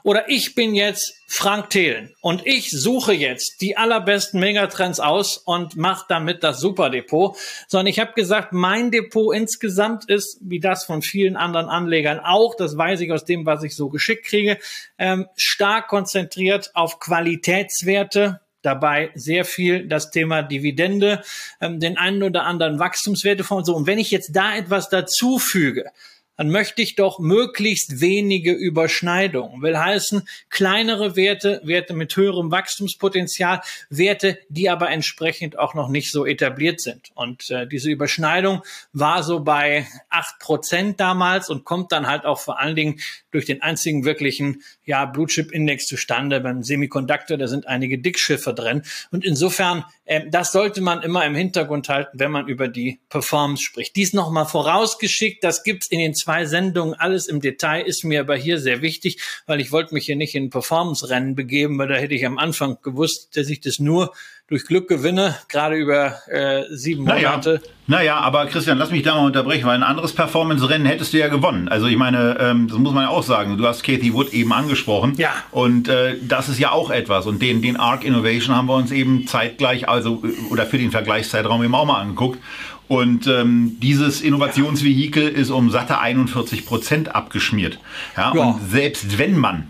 Oder 0.06 0.28
ich 0.28 0.54
bin 0.54 0.76
jetzt 0.76 1.20
Frank 1.26 1.70
Thelen 1.70 2.14
und 2.20 2.46
ich 2.46 2.70
suche 2.70 3.12
jetzt 3.12 3.60
die 3.60 3.76
allerbesten 3.76 4.38
Megatrends 4.38 5.00
aus 5.00 5.36
und 5.36 5.74
mache 5.74 6.04
damit 6.08 6.44
das 6.44 6.60
Superdepot, 6.60 7.36
sondern 7.66 7.88
ich 7.88 7.98
habe 7.98 8.12
gesagt, 8.12 8.52
mein 8.52 8.92
Depot 8.92 9.34
insgesamt 9.34 10.08
ist, 10.08 10.38
wie 10.42 10.60
das 10.60 10.84
von 10.84 11.02
vielen 11.02 11.34
anderen 11.34 11.68
Anlegern 11.68 12.20
auch, 12.20 12.54
das 12.54 12.78
weiß 12.78 13.00
ich 13.00 13.10
aus 13.10 13.24
dem, 13.24 13.46
was 13.46 13.64
ich 13.64 13.74
so 13.74 13.88
geschickt 13.88 14.26
kriege, 14.26 14.58
ähm, 14.96 15.26
stark 15.34 15.88
konzentriert 15.88 16.70
auf 16.74 17.00
Qualitätswerte, 17.00 18.40
dabei 18.62 19.10
sehr 19.16 19.44
viel 19.44 19.88
das 19.88 20.12
Thema 20.12 20.42
Dividende, 20.42 21.24
ähm, 21.60 21.80
den 21.80 21.98
einen 21.98 22.22
oder 22.22 22.44
anderen 22.44 22.78
Wachstumswertefonds. 22.78 23.66
So, 23.66 23.74
und 23.74 23.88
wenn 23.88 23.98
ich 23.98 24.12
jetzt 24.12 24.36
da 24.36 24.54
etwas 24.54 24.88
dazu 24.88 25.40
füge, 25.40 25.90
dann 26.36 26.50
möchte 26.50 26.82
ich 26.82 26.96
doch 26.96 27.18
möglichst 27.18 28.00
wenige 28.00 28.52
Überschneidungen. 28.52 29.62
Will 29.62 29.78
heißen, 29.78 30.28
kleinere 30.50 31.16
Werte, 31.16 31.60
Werte 31.64 31.94
mit 31.94 32.16
höherem 32.16 32.50
Wachstumspotenzial, 32.50 33.60
Werte, 33.90 34.38
die 34.48 34.68
aber 34.70 34.90
entsprechend 34.90 35.58
auch 35.58 35.74
noch 35.74 35.88
nicht 35.88 36.10
so 36.10 36.26
etabliert 36.26 36.80
sind. 36.80 37.10
Und 37.14 37.50
äh, 37.50 37.66
diese 37.66 37.90
Überschneidung 37.90 38.62
war 38.92 39.22
so 39.22 39.40
bei 39.40 39.86
acht 40.08 40.38
Prozent 40.38 41.00
damals 41.00 41.48
und 41.50 41.64
kommt 41.64 41.92
dann 41.92 42.06
halt 42.06 42.24
auch 42.24 42.40
vor 42.40 42.60
allen 42.60 42.76
Dingen 42.76 43.00
durch 43.30 43.44
den 43.44 43.62
einzigen 43.62 44.04
wirklichen 44.04 44.62
ja, 44.84 45.04
Blue 45.04 45.26
Chip 45.26 45.52
Index 45.52 45.86
zustande. 45.86 46.40
Beim 46.40 46.62
Semiconductor, 46.62 47.36
da 47.36 47.48
sind 47.48 47.66
einige 47.66 47.98
Dickschiffe 47.98 48.54
drin. 48.54 48.82
Und 49.10 49.24
insofern, 49.24 49.84
äh, 50.04 50.22
das 50.30 50.52
sollte 50.52 50.80
man 50.80 51.02
immer 51.02 51.24
im 51.24 51.34
Hintergrund 51.34 51.88
halten, 51.88 52.18
wenn 52.18 52.30
man 52.30 52.48
über 52.48 52.68
die 52.68 53.00
Performance 53.08 53.62
spricht. 53.62 53.96
Dies 53.96 54.12
nochmal 54.12 54.46
vorausgeschickt, 54.46 55.44
das 55.44 55.62
gibt's 55.64 55.86
in 55.88 55.98
den 55.98 56.14
zwei 56.26 56.44
Sendungen. 56.44 56.94
Alles 56.94 57.28
im 57.28 57.40
Detail 57.40 57.82
ist 57.82 58.02
mir 58.02 58.20
aber 58.20 58.34
hier 58.34 58.58
sehr 58.58 58.82
wichtig, 58.82 59.18
weil 59.46 59.60
ich 59.60 59.70
wollte 59.70 59.94
mich 59.94 60.06
hier 60.06 60.16
nicht 60.16 60.34
in 60.34 60.50
Performance-Rennen 60.50 61.36
begeben, 61.36 61.78
weil 61.78 61.86
da 61.86 61.94
hätte 61.94 62.14
ich 62.14 62.26
am 62.26 62.36
Anfang 62.36 62.78
gewusst, 62.82 63.36
dass 63.36 63.48
ich 63.48 63.60
das 63.60 63.78
nur 63.78 64.12
durch 64.48 64.64
Glück 64.64 64.88
gewinne, 64.88 65.36
gerade 65.48 65.76
über 65.76 66.18
äh, 66.28 66.62
sieben 66.70 67.04
Monate. 67.04 67.60
Naja, 67.86 68.04
naja, 68.14 68.16
aber 68.18 68.46
Christian, 68.46 68.78
lass 68.78 68.90
mich 68.92 69.02
da 69.02 69.14
mal 69.14 69.26
unterbrechen, 69.26 69.66
weil 69.66 69.74
ein 69.74 69.82
anderes 69.82 70.12
Performance-Rennen 70.12 70.86
hättest 70.86 71.12
du 71.12 71.18
ja 71.18 71.28
gewonnen. 71.28 71.68
Also 71.68 71.86
ich 71.86 71.96
meine, 71.96 72.36
ähm, 72.40 72.68
das 72.68 72.78
muss 72.78 72.92
man 72.92 73.04
ja 73.04 73.10
auch 73.10 73.24
sagen. 73.24 73.56
Du 73.56 73.66
hast 73.66 73.82
Kathy 73.82 74.12
Wood 74.12 74.32
eben 74.32 74.52
angesprochen. 74.52 75.14
Ja. 75.16 75.32
Und 75.50 75.88
äh, 75.88 76.16
das 76.22 76.48
ist 76.48 76.58
ja 76.58 76.72
auch 76.72 76.90
etwas. 76.90 77.26
Und 77.26 77.42
den, 77.42 77.60
den 77.60 77.76
Arc 77.76 78.04
Innovation 78.04 78.54
haben 78.54 78.66
wir 78.66 78.74
uns 78.74 78.92
eben 78.92 79.26
zeitgleich, 79.26 79.88
also 79.88 80.22
äh, 80.24 80.52
oder 80.52 80.66
für 80.66 80.78
den 80.78 80.90
Vergleichszeitraum 80.92 81.62
eben 81.62 81.74
auch 81.74 81.86
mal 81.86 82.00
angeguckt. 82.00 82.40
Und 82.88 83.26
ähm, 83.26 83.76
dieses 83.80 84.20
Innovationsvehikel 84.20 85.28
ist 85.28 85.50
um 85.50 85.70
satte 85.70 85.98
41 85.98 86.66
Prozent 86.66 87.14
abgeschmiert. 87.14 87.80
Ja, 88.16 88.32
ja. 88.34 88.42
Und 88.42 88.70
selbst 88.70 89.18
wenn 89.18 89.36
man 89.38 89.68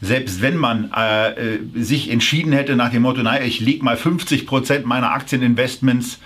selbst 0.00 0.42
wenn 0.42 0.58
man 0.58 0.92
äh, 0.92 1.58
sich 1.74 2.10
entschieden 2.10 2.52
hätte 2.52 2.76
nach 2.76 2.90
dem 2.90 3.02
Motto, 3.02 3.22
naja, 3.22 3.42
ich 3.42 3.60
lege 3.60 3.82
mal 3.82 3.96
50 3.96 4.46
Prozent 4.46 4.84
meiner 4.84 5.12
Aktieninvestments 5.12 6.18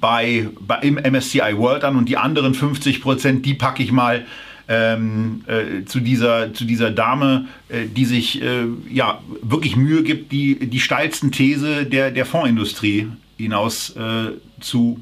bei, 0.00 0.48
bei, 0.60 0.76
im 0.82 0.94
MSCI 0.94 1.56
World 1.56 1.82
an 1.82 1.96
und 1.96 2.08
die 2.08 2.16
anderen 2.16 2.54
50 2.54 3.00
Prozent, 3.00 3.46
die 3.46 3.54
packe 3.54 3.82
ich 3.82 3.90
mal 3.90 4.24
ähm, 4.68 5.42
äh, 5.46 5.84
zu, 5.84 6.00
dieser, 6.00 6.54
zu 6.54 6.64
dieser 6.64 6.90
Dame, 6.90 7.46
äh, 7.68 7.86
die 7.86 8.04
sich 8.04 8.40
äh, 8.40 8.66
ja, 8.90 9.20
wirklich 9.42 9.76
Mühe 9.76 10.02
gibt, 10.02 10.30
die, 10.32 10.58
die 10.58 10.80
steilsten 10.80 11.32
These 11.32 11.84
der, 11.84 12.10
der 12.10 12.26
Fondsindustrie 12.26 13.08
hinaus 13.38 13.90
äh, 13.96 14.32
zu 14.62 15.00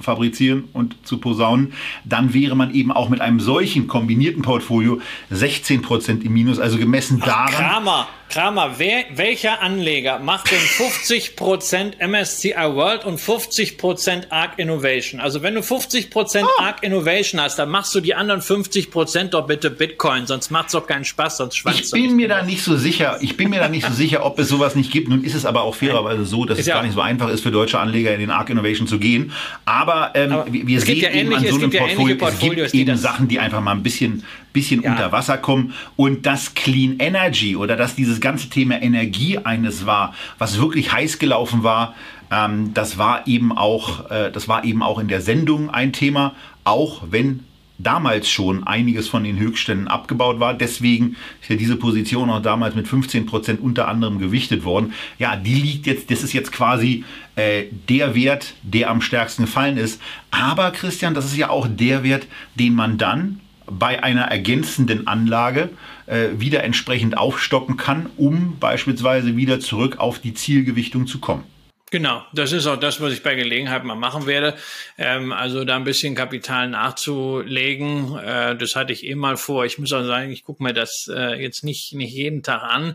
fabrizieren 0.00 0.64
und 0.72 0.96
zu 1.06 1.18
posaunen, 1.18 1.72
dann 2.04 2.32
wäre 2.32 2.56
man 2.56 2.72
eben 2.72 2.90
auch 2.90 3.08
mit 3.08 3.20
einem 3.20 3.40
solchen 3.40 3.86
kombinierten 3.86 4.42
Portfolio 4.42 5.00
16 5.30 5.82
Prozent 5.82 6.24
im 6.24 6.32
Minus, 6.32 6.58
also 6.58 6.78
gemessen 6.78 7.20
daran. 7.20 7.52
Kramer, 7.52 8.08
Kramer, 8.30 8.74
wer, 8.78 9.06
welcher 9.16 9.60
Anleger 9.60 10.20
macht 10.20 10.52
denn 10.52 10.60
50% 10.60 12.06
MSCI 12.06 12.54
World 12.54 13.04
und 13.04 13.18
50% 13.18 14.30
ARC 14.30 14.56
Innovation? 14.56 15.20
Also 15.20 15.42
wenn 15.42 15.56
du 15.56 15.62
50% 15.62 16.44
oh. 16.44 16.62
ARC 16.62 16.84
Innovation 16.84 17.40
hast, 17.40 17.58
dann 17.58 17.70
machst 17.70 17.92
du 17.92 18.00
die 18.00 18.14
anderen 18.14 18.40
50% 18.40 19.30
doch 19.30 19.48
bitte 19.48 19.68
Bitcoin, 19.68 20.28
sonst 20.28 20.52
macht 20.52 20.66
es 20.66 20.72
doch 20.72 20.86
keinen 20.86 21.04
Spaß, 21.04 21.38
sonst 21.38 21.56
schwanzt 21.56 21.86
Ich 21.86 21.90
bin 21.90 22.14
mir 22.14 22.28
da 22.28 22.44
nicht 22.44 22.62
so 22.62 22.76
sicher, 22.76 23.18
ich 23.20 23.36
bin 23.36 23.50
mir 23.50 23.58
da 23.58 23.68
nicht 23.68 23.84
so 23.84 23.92
sicher, 23.92 24.24
ob 24.24 24.38
es 24.38 24.48
sowas 24.48 24.76
nicht 24.76 24.92
gibt. 24.92 25.08
Nun 25.08 25.24
ist 25.24 25.34
es 25.34 25.44
aber 25.44 25.62
auch 25.62 25.74
fairerweise 25.74 26.24
so, 26.24 26.44
dass 26.44 26.58
ist 26.58 26.62
es 26.62 26.66
ja 26.68 26.76
gar 26.76 26.84
nicht 26.84 26.94
so 26.94 27.00
einfach 27.00 27.30
ist 27.30 27.42
für 27.42 27.50
deutsche 27.50 27.80
Anleger 27.80 28.14
in 28.14 28.20
den 28.20 28.30
ARC 28.30 28.50
Innovation 28.50 28.86
zu 28.86 29.00
gehen. 29.00 29.32
Aber, 29.64 30.12
ähm, 30.14 30.32
aber 30.32 30.46
wir 30.52 30.80
sehen 30.80 31.00
ja 31.00 31.10
eben 31.10 31.34
an 31.34 31.44
so 31.44 31.56
einem 31.56 31.72
Portfolio, 31.72 32.14
ja 32.14 32.20
Portfolios, 32.20 32.66
es 32.66 32.72
gibt 32.72 32.88
eben 32.88 32.96
Sachen, 32.96 33.26
die 33.26 33.40
einfach 33.40 33.60
mal 33.60 33.72
ein 33.72 33.82
bisschen 33.82 34.22
bisschen 34.52 34.82
ja. 34.82 34.92
unter 34.92 35.12
Wasser 35.12 35.38
kommen. 35.38 35.74
Und 35.96 36.26
das 36.26 36.54
Clean 36.54 36.96
Energy 36.98 37.56
oder 37.56 37.76
dass 37.76 37.94
dieses 37.94 38.19
ganze 38.20 38.48
Thema 38.48 38.80
Energie 38.80 39.38
eines 39.38 39.86
war, 39.86 40.14
was 40.38 40.58
wirklich 40.58 40.92
heiß 40.92 41.18
gelaufen 41.18 41.62
war, 41.62 41.94
ähm, 42.30 42.72
das 42.74 42.98
war 42.98 43.26
eben 43.26 43.56
auch, 43.56 44.10
äh, 44.10 44.30
das 44.30 44.48
war 44.48 44.64
eben 44.64 44.82
auch 44.82 44.98
in 44.98 45.08
der 45.08 45.20
Sendung 45.20 45.70
ein 45.70 45.92
Thema, 45.92 46.34
auch 46.64 47.02
wenn 47.10 47.44
damals 47.82 48.28
schon 48.28 48.66
einiges 48.66 49.08
von 49.08 49.24
den 49.24 49.38
Höchstständen 49.38 49.88
abgebaut 49.88 50.38
war. 50.38 50.54
Deswegen 50.54 51.16
ist 51.40 51.48
ja 51.48 51.56
diese 51.56 51.76
Position 51.76 52.30
auch 52.30 52.42
damals 52.42 52.74
mit 52.74 52.86
15 52.86 53.26
Prozent 53.26 53.60
unter 53.60 53.88
anderem 53.88 54.18
gewichtet 54.18 54.64
worden. 54.64 54.92
Ja, 55.18 55.36
die 55.36 55.54
liegt 55.54 55.86
jetzt, 55.86 56.10
das 56.10 56.22
ist 56.22 56.32
jetzt 56.32 56.52
quasi 56.52 57.04
äh, 57.36 57.64
der 57.88 58.14
Wert, 58.14 58.54
der 58.62 58.90
am 58.90 59.00
stärksten 59.00 59.44
gefallen 59.44 59.78
ist. 59.78 60.00
Aber 60.30 60.70
Christian, 60.72 61.14
das 61.14 61.24
ist 61.26 61.36
ja 61.36 61.48
auch 61.48 61.66
der 61.68 62.02
Wert, 62.02 62.26
den 62.54 62.74
man 62.74 62.98
dann 62.98 63.40
bei 63.78 64.02
einer 64.02 64.22
ergänzenden 64.22 65.06
Anlage 65.06 65.70
äh, 66.06 66.28
wieder 66.38 66.64
entsprechend 66.64 67.16
aufstocken 67.16 67.76
kann, 67.76 68.10
um 68.16 68.58
beispielsweise 68.58 69.36
wieder 69.36 69.60
zurück 69.60 69.98
auf 69.98 70.18
die 70.18 70.34
Zielgewichtung 70.34 71.06
zu 71.06 71.18
kommen. 71.20 71.44
Genau, 71.92 72.24
das 72.32 72.52
ist 72.52 72.68
auch 72.68 72.78
das, 72.78 73.00
was 73.00 73.12
ich 73.12 73.24
bei 73.24 73.34
Gelegenheit 73.34 73.82
mal 73.82 73.96
machen 73.96 74.26
werde. 74.26 74.56
Ähm, 74.96 75.32
also 75.32 75.64
da 75.64 75.74
ein 75.74 75.82
bisschen 75.82 76.14
Kapital 76.14 76.68
nachzulegen, 76.68 78.16
äh, 78.16 78.56
das 78.56 78.76
hatte 78.76 78.92
ich 78.92 79.04
eh 79.04 79.16
mal 79.16 79.36
vor. 79.36 79.64
Ich 79.64 79.76
muss 79.76 79.92
auch 79.92 80.04
sagen, 80.04 80.30
ich 80.30 80.44
gucke 80.44 80.62
mir 80.62 80.72
das 80.72 81.10
äh, 81.12 81.42
jetzt 81.42 81.64
nicht 81.64 81.92
nicht 81.94 82.12
jeden 82.12 82.44
Tag 82.44 82.62
an. 82.62 82.94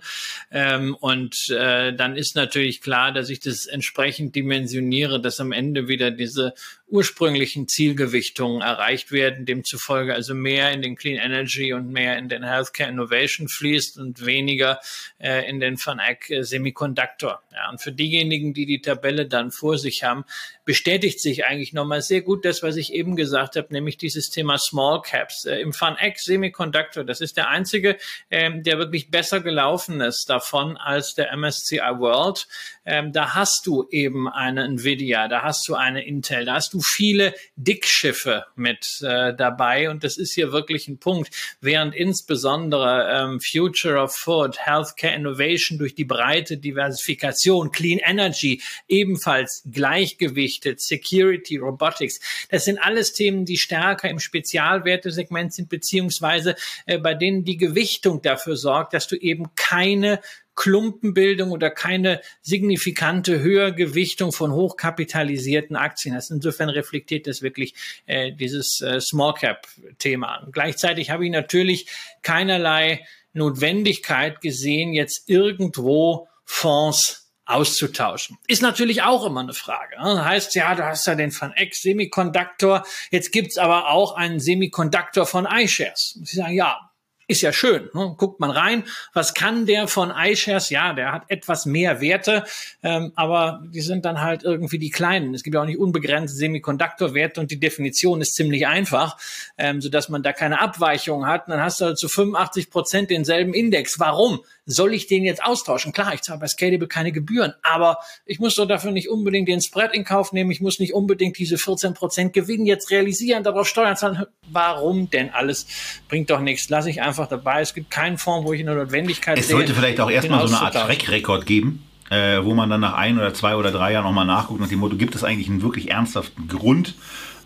Ähm, 0.49 0.95
und 0.95 1.49
äh, 1.49 1.93
dann 1.93 2.15
ist 2.15 2.37
natürlich 2.37 2.79
klar, 2.79 3.11
dass 3.11 3.29
ich 3.29 3.41
das 3.41 3.65
entsprechend 3.65 4.33
dimensioniere, 4.33 5.19
dass 5.19 5.41
am 5.41 5.51
Ende 5.51 5.89
wieder 5.89 6.09
diese 6.09 6.53
ursprünglichen 6.87 7.67
Zielgewichtungen 7.67 8.61
erreicht 8.61 9.11
werden, 9.11 9.45
demzufolge 9.45 10.13
also 10.13 10.35
mehr 10.35 10.71
in 10.71 10.81
den 10.81 10.95
Clean 10.95 11.17
Energy 11.17 11.73
und 11.73 11.91
mehr 11.91 12.17
in 12.17 12.29
den 12.29 12.43
Healthcare 12.43 12.89
Innovation 12.89 13.47
fließt 13.49 13.97
und 13.97 14.25
weniger 14.25 14.79
äh, 15.19 15.49
in 15.49 15.59
den 15.59 15.77
Van 15.83 15.99
Eck 15.99 16.31
Semiconductor. 16.41 17.41
Ja, 17.51 17.71
und 17.71 17.81
für 17.81 17.91
diejenigen, 17.91 18.53
die 18.53 18.65
die 18.65 18.84
Tabelle 18.85 19.27
dann 19.27 19.51
vor 19.51 19.77
sich 19.77 20.03
haben, 20.03 20.25
bestätigt 20.65 21.21
sich 21.21 21.45
eigentlich 21.45 21.73
nochmal 21.73 22.01
sehr 22.01 22.21
gut 22.21 22.43
das, 22.43 22.63
was 22.63 22.75
ich 22.75 22.91
eben 22.91 23.15
gesagt 23.15 23.55
habe, 23.55 23.67
nämlich 23.71 23.97
dieses 23.97 24.29
Thema 24.29 24.57
Small 24.57 25.01
Caps. 25.03 25.45
Äh, 25.45 25.59
Im 25.59 25.71
FunX 25.71 26.25
Semiconductor, 26.25 27.03
das 27.03 27.21
ist 27.21 27.37
der 27.37 27.49
einzige, 27.49 27.97
ähm, 28.31 28.63
der 28.63 28.79
wirklich 28.79 29.11
besser 29.11 29.39
gelaufen 29.39 30.01
ist 30.01 30.29
davon 30.29 30.75
als 30.77 31.13
der 31.13 31.31
MSCI 31.35 31.77
World. 31.77 32.47
Ähm, 32.85 33.13
da 33.13 33.35
hast 33.35 33.65
du 33.65 33.87
eben 33.89 34.27
eine 34.27 34.65
Nvidia, 34.65 35.27
da 35.27 35.43
hast 35.43 35.67
du 35.67 35.75
eine 35.75 36.05
Intel, 36.05 36.45
da 36.45 36.55
hast 36.55 36.73
du 36.73 36.81
viele 36.81 37.33
Dickschiffe 37.55 38.45
mit 38.55 39.01
äh, 39.01 39.33
dabei 39.35 39.89
und 39.89 40.03
das 40.03 40.17
ist 40.17 40.33
hier 40.33 40.51
wirklich 40.51 40.87
ein 40.87 40.97
Punkt, 40.97 41.29
während 41.61 41.95
insbesondere 41.95 43.07
ähm, 43.11 43.39
Future 43.39 43.99
of 43.99 44.15
Food, 44.15 44.57
Healthcare 44.59 45.13
Innovation 45.13 45.77
durch 45.77 45.95
die 45.95 46.05
breite 46.05 46.57
Diversifikation, 46.57 47.71
Clean 47.71 47.99
Energy 47.99 48.61
ebenfalls 48.87 49.63
Gleichgewicht 49.71 50.54
gerichtet, 50.55 50.81
Security, 50.81 51.57
Robotics. 51.57 52.19
Das 52.49 52.65
sind 52.65 52.79
alles 52.79 53.13
Themen, 53.13 53.45
die 53.45 53.57
stärker 53.57 54.09
im 54.09 54.19
Spezialwertesegment 54.19 55.53
sind, 55.53 55.69
beziehungsweise 55.69 56.55
äh, 56.85 56.97
bei 56.97 57.13
denen 57.13 57.43
die 57.43 57.57
Gewichtung 57.57 58.21
dafür 58.21 58.55
sorgt, 58.55 58.93
dass 58.93 59.07
du 59.07 59.15
eben 59.15 59.55
keine 59.55 60.19
Klumpenbildung 60.55 61.51
oder 61.51 61.69
keine 61.69 62.21
signifikante 62.41 63.41
Höhergewichtung 63.41 64.31
von 64.31 64.53
hochkapitalisierten 64.53 65.75
Aktien 65.75 66.15
hast. 66.15 66.31
Insofern 66.31 66.69
reflektiert 66.69 67.27
das 67.27 67.41
wirklich 67.41 67.73
äh, 68.05 68.31
dieses 68.31 68.79
äh, 68.79 69.01
Small 69.01 69.33
Cap 69.33 69.67
Thema. 69.99 70.47
Gleichzeitig 70.53 71.09
habe 71.09 71.25
ich 71.25 71.31
natürlich 71.31 71.87
keinerlei 72.21 73.05
Notwendigkeit 73.33 74.39
gesehen, 74.39 74.93
jetzt 74.93 75.23
irgendwo 75.27 76.29
Fonds 76.45 77.24
auszutauschen. 77.45 78.37
Ist 78.47 78.61
natürlich 78.61 79.03
auch 79.03 79.25
immer 79.25 79.41
eine 79.41 79.53
Frage. 79.53 80.01
Ne? 80.01 80.25
Heißt 80.25 80.55
ja, 80.55 80.73
du 80.75 80.83
hast 80.83 81.05
ja 81.07 81.15
den 81.15 81.31
Van 81.31 81.53
Eck 81.53 81.75
Semiconductor, 81.75 82.83
jetzt 83.11 83.31
gibt's 83.31 83.57
aber 83.57 83.89
auch 83.89 84.15
einen 84.15 84.39
Semiconductor 84.39 85.25
von 85.25 85.45
iShares. 85.45 86.19
Sie 86.23 86.37
sagen, 86.37 86.53
ja, 86.53 86.79
ist 87.27 87.41
ja 87.41 87.51
schön. 87.51 87.89
Ne? 87.93 88.13
Guckt 88.17 88.39
man 88.39 88.51
rein, 88.51 88.83
was 89.13 89.33
kann 89.33 89.65
der 89.65 89.87
von 89.87 90.11
iShares? 90.15 90.69
Ja, 90.69 90.93
der 90.93 91.11
hat 91.11 91.23
etwas 91.27 91.65
mehr 91.65 91.99
Werte, 92.01 92.43
ähm, 92.83 93.13
aber 93.15 93.63
die 93.67 93.81
sind 93.81 94.05
dann 94.05 94.21
halt 94.21 94.43
irgendwie 94.43 94.77
die 94.77 94.91
kleinen. 94.91 95.33
Es 95.33 95.43
gibt 95.43 95.55
ja 95.55 95.61
auch 95.61 95.65
nicht 95.65 95.79
unbegrenzte 95.79 96.37
Semikonduktorwerte 96.37 97.41
und 97.41 97.49
die 97.49 97.59
Definition 97.59 98.21
ist 98.21 98.35
ziemlich 98.35 98.67
einfach, 98.67 99.17
ähm, 99.57 99.81
sodass 99.81 100.09
man 100.09 100.21
da 100.21 100.33
keine 100.33 100.61
Abweichung 100.61 101.25
hat. 101.25 101.47
Und 101.47 101.51
dann 101.51 101.61
hast 101.61 101.81
du 101.81 101.85
halt 101.85 101.97
zu 101.97 102.07
85 102.07 102.69
Prozent 102.69 103.09
denselben 103.09 103.53
Index. 103.53 103.99
Warum? 103.99 104.41
Soll 104.67 104.93
ich 104.93 105.05
den 105.05 105.23
jetzt 105.23 105.43
austauschen? 105.43 105.93
Klar, 105.93 106.13
ich 106.15 106.21
zahle 106.21 106.39
bei 106.39 106.47
Scalable 106.47 106.87
keine 106.87 107.11
Gebühren, 107.11 107.53
aber 107.61 107.99
ich 108.25 108.39
muss 108.39 108.55
doch 108.55 108.65
dafür 108.65 108.91
nicht 108.91 109.09
unbedingt 109.09 109.47
den 109.47 109.61
Spread 109.61 109.93
in 109.93 110.03
Kauf 110.03 110.33
nehmen. 110.33 110.49
Ich 110.49 110.59
muss 110.59 110.79
nicht 110.79 110.93
unbedingt 110.93 111.37
diese 111.37 111.59
14 111.59 111.93
Prozent 111.93 112.33
Gewinn 112.33 112.65
jetzt 112.65 112.89
realisieren, 112.89 113.43
darauf 113.43 113.67
Steuern 113.67 113.95
zahlen. 113.95 114.25
Warum 114.49 115.09
denn 115.11 115.29
alles? 115.29 115.67
Bringt 116.09 116.31
doch 116.31 116.39
nichts. 116.39 116.69
Lass 116.69 116.87
ich 116.87 117.01
einfach 117.01 117.27
dabei. 117.27 117.61
Es 117.61 117.75
gibt 117.75 117.91
keinen 117.91 118.17
Fonds, 118.17 118.47
wo 118.47 118.53
ich 118.53 118.61
eine 118.61 118.73
Notwendigkeit 118.73 119.37
es 119.37 119.47
sehe. 119.47 119.55
Es 119.55 119.59
sollte 119.59 119.75
vielleicht 119.75 119.99
auch 119.99 120.09
erstmal 120.09 120.47
so 120.47 120.55
eine 120.55 120.65
Art 120.65 120.73
Track-Record 120.73 121.45
geben. 121.45 121.83
Äh, 122.11 122.43
wo 122.43 122.53
man 122.53 122.69
dann 122.69 122.81
nach 122.81 122.93
ein 122.93 123.17
oder 123.17 123.33
zwei 123.33 123.55
oder 123.55 123.71
drei 123.71 123.93
Jahren 123.93 124.03
nochmal 124.03 124.27
nachguckt 124.27 124.61
nach 124.61 124.69
dem 124.69 124.77
Motto, 124.77 124.95
gibt 124.95 125.15
es 125.15 125.23
eigentlich 125.23 125.49
einen 125.49 125.63
wirklich 125.63 125.89
ernsthaften 125.89 126.47
Grund, 126.47 126.93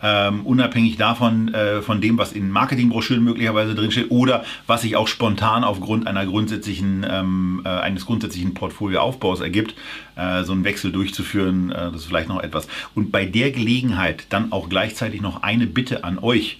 ähm, 0.02 0.46
unabhängig 0.46 0.98
davon, 0.98 1.54
äh, 1.54 1.82
von 1.82 2.02
dem, 2.02 2.18
was 2.18 2.32
in 2.32 2.52
Marketingbroschüren 2.52 3.24
möglicherweise 3.24 3.76
drinsteht 3.76 4.12
oder 4.12 4.44
was 4.68 4.82
sich 4.82 4.96
auch 4.96 5.08
spontan 5.08 5.64
aufgrund 5.64 6.08
einer 6.08 6.26
grundsätzlichen, 6.26 7.06
ähm, 7.10 7.62
äh, 7.66 7.70
eines 7.70 8.06
grundsätzlichen 8.06 8.54
Portfolioaufbaus 8.54 9.42
ergibt, 9.42 9.76
äh, 10.16 10.44
so 10.44 10.54
einen 10.54 10.64
Wechsel 10.64 10.92
durchzuführen, 10.92 11.72
äh, 11.72 11.92
das 11.92 12.02
ist 12.02 12.06
vielleicht 12.06 12.30
noch 12.30 12.42
etwas. 12.42 12.68
Und 12.96 13.12
bei 13.12 13.26
der 13.26 13.52
Gelegenheit 13.52 14.26
dann 14.30 14.52
auch 14.52 14.70
gleichzeitig 14.70 15.22
noch 15.22 15.44
eine 15.44 15.68
Bitte 15.68 16.04
an 16.04 16.20
euch. 16.20 16.60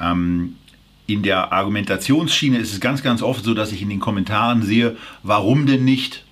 Ähm, 0.00 0.56
in 1.06 1.22
der 1.22 1.52
Argumentationsschiene 1.52 2.58
ist 2.58 2.72
es 2.72 2.80
ganz, 2.80 3.02
ganz 3.02 3.22
oft 3.22 3.44
so, 3.44 3.54
dass 3.54 3.72
ich 3.72 3.82
in 3.82 3.90
den 3.90 4.00
Kommentaren 4.00 4.62
sehe, 4.62 4.96
warum 5.22 5.66
denn 5.66 5.84
nicht? 5.84 6.24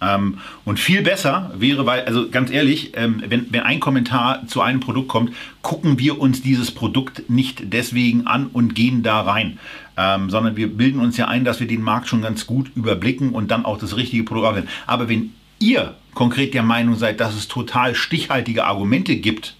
Ähm, 0.00 0.38
und 0.64 0.78
viel 0.78 1.02
besser 1.02 1.52
wäre, 1.56 1.86
weil, 1.86 2.04
also 2.04 2.28
ganz 2.30 2.50
ehrlich, 2.50 2.92
ähm, 2.96 3.22
wenn, 3.26 3.52
wenn 3.52 3.62
ein 3.62 3.80
Kommentar 3.80 4.46
zu 4.46 4.60
einem 4.60 4.80
Produkt 4.80 5.08
kommt, 5.08 5.32
gucken 5.62 5.98
wir 5.98 6.20
uns 6.20 6.42
dieses 6.42 6.70
Produkt 6.70 7.28
nicht 7.28 7.72
deswegen 7.72 8.26
an 8.26 8.46
und 8.46 8.74
gehen 8.74 9.02
da 9.02 9.20
rein. 9.20 9.58
Ähm, 9.96 10.30
sondern 10.30 10.56
wir 10.56 10.68
bilden 10.68 11.00
uns 11.00 11.16
ja 11.16 11.26
ein, 11.26 11.44
dass 11.44 11.58
wir 11.58 11.66
den 11.66 11.82
Markt 11.82 12.08
schon 12.08 12.22
ganz 12.22 12.46
gut 12.46 12.70
überblicken 12.76 13.30
und 13.30 13.50
dann 13.50 13.64
auch 13.64 13.78
das 13.78 13.96
richtige 13.96 14.22
Produkt 14.22 14.46
aufnehmen. 14.46 14.68
Aber 14.86 15.08
wenn 15.08 15.32
ihr 15.58 15.96
konkret 16.14 16.54
der 16.54 16.62
Meinung 16.62 16.94
seid, 16.94 17.18
dass 17.18 17.34
es 17.34 17.48
total 17.48 17.94
stichhaltige 17.96 18.64
Argumente 18.64 19.16
gibt, 19.16 19.56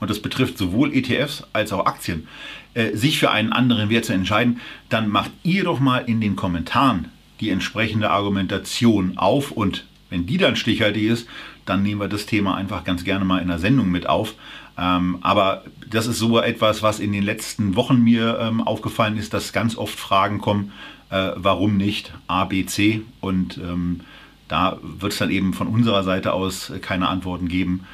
und 0.00 0.10
das 0.10 0.22
betrifft 0.22 0.56
sowohl 0.56 0.94
ETFs 0.94 1.44
als 1.52 1.72
auch 1.72 1.84
Aktien, 1.84 2.28
äh, 2.74 2.96
sich 2.96 3.18
für 3.18 3.30
einen 3.30 3.52
anderen 3.52 3.90
Wert 3.90 4.04
zu 4.04 4.12
entscheiden, 4.12 4.60
dann 4.88 5.08
macht 5.08 5.32
ihr 5.42 5.64
doch 5.64 5.80
mal 5.80 5.98
in 5.98 6.20
den 6.20 6.36
Kommentaren 6.36 7.08
die 7.40 7.50
entsprechende 7.50 8.10
Argumentation 8.10 9.18
auf 9.18 9.50
und 9.50 9.84
wenn 10.10 10.26
die 10.26 10.38
dann 10.38 10.56
stichhaltig 10.56 11.04
ist, 11.04 11.28
dann 11.66 11.82
nehmen 11.82 12.00
wir 12.00 12.08
das 12.08 12.26
Thema 12.26 12.54
einfach 12.54 12.84
ganz 12.84 13.04
gerne 13.04 13.24
mal 13.24 13.40
in 13.40 13.48
der 13.48 13.58
Sendung 13.58 13.90
mit 13.90 14.08
auf. 14.08 14.34
Ähm, 14.78 15.18
aber 15.20 15.64
das 15.90 16.06
ist 16.06 16.18
so 16.18 16.40
etwas, 16.40 16.82
was 16.82 17.00
in 17.00 17.12
den 17.12 17.24
letzten 17.24 17.76
Wochen 17.76 18.02
mir 18.02 18.38
ähm, 18.40 18.62
aufgefallen 18.62 19.16
ist, 19.16 19.34
dass 19.34 19.52
ganz 19.52 19.76
oft 19.76 19.98
Fragen 19.98 20.38
kommen, 20.38 20.72
äh, 21.10 21.32
warum 21.36 21.76
nicht 21.76 22.14
A, 22.26 22.44
B, 22.44 22.64
C 22.64 23.02
und 23.20 23.58
ähm, 23.58 24.00
da 24.46 24.78
wird 24.82 25.12
es 25.12 25.18
dann 25.18 25.30
eben 25.30 25.52
von 25.52 25.66
unserer 25.66 26.04
Seite 26.04 26.32
aus 26.32 26.72
keine 26.80 27.08
Antworten 27.08 27.48
geben, 27.48 27.84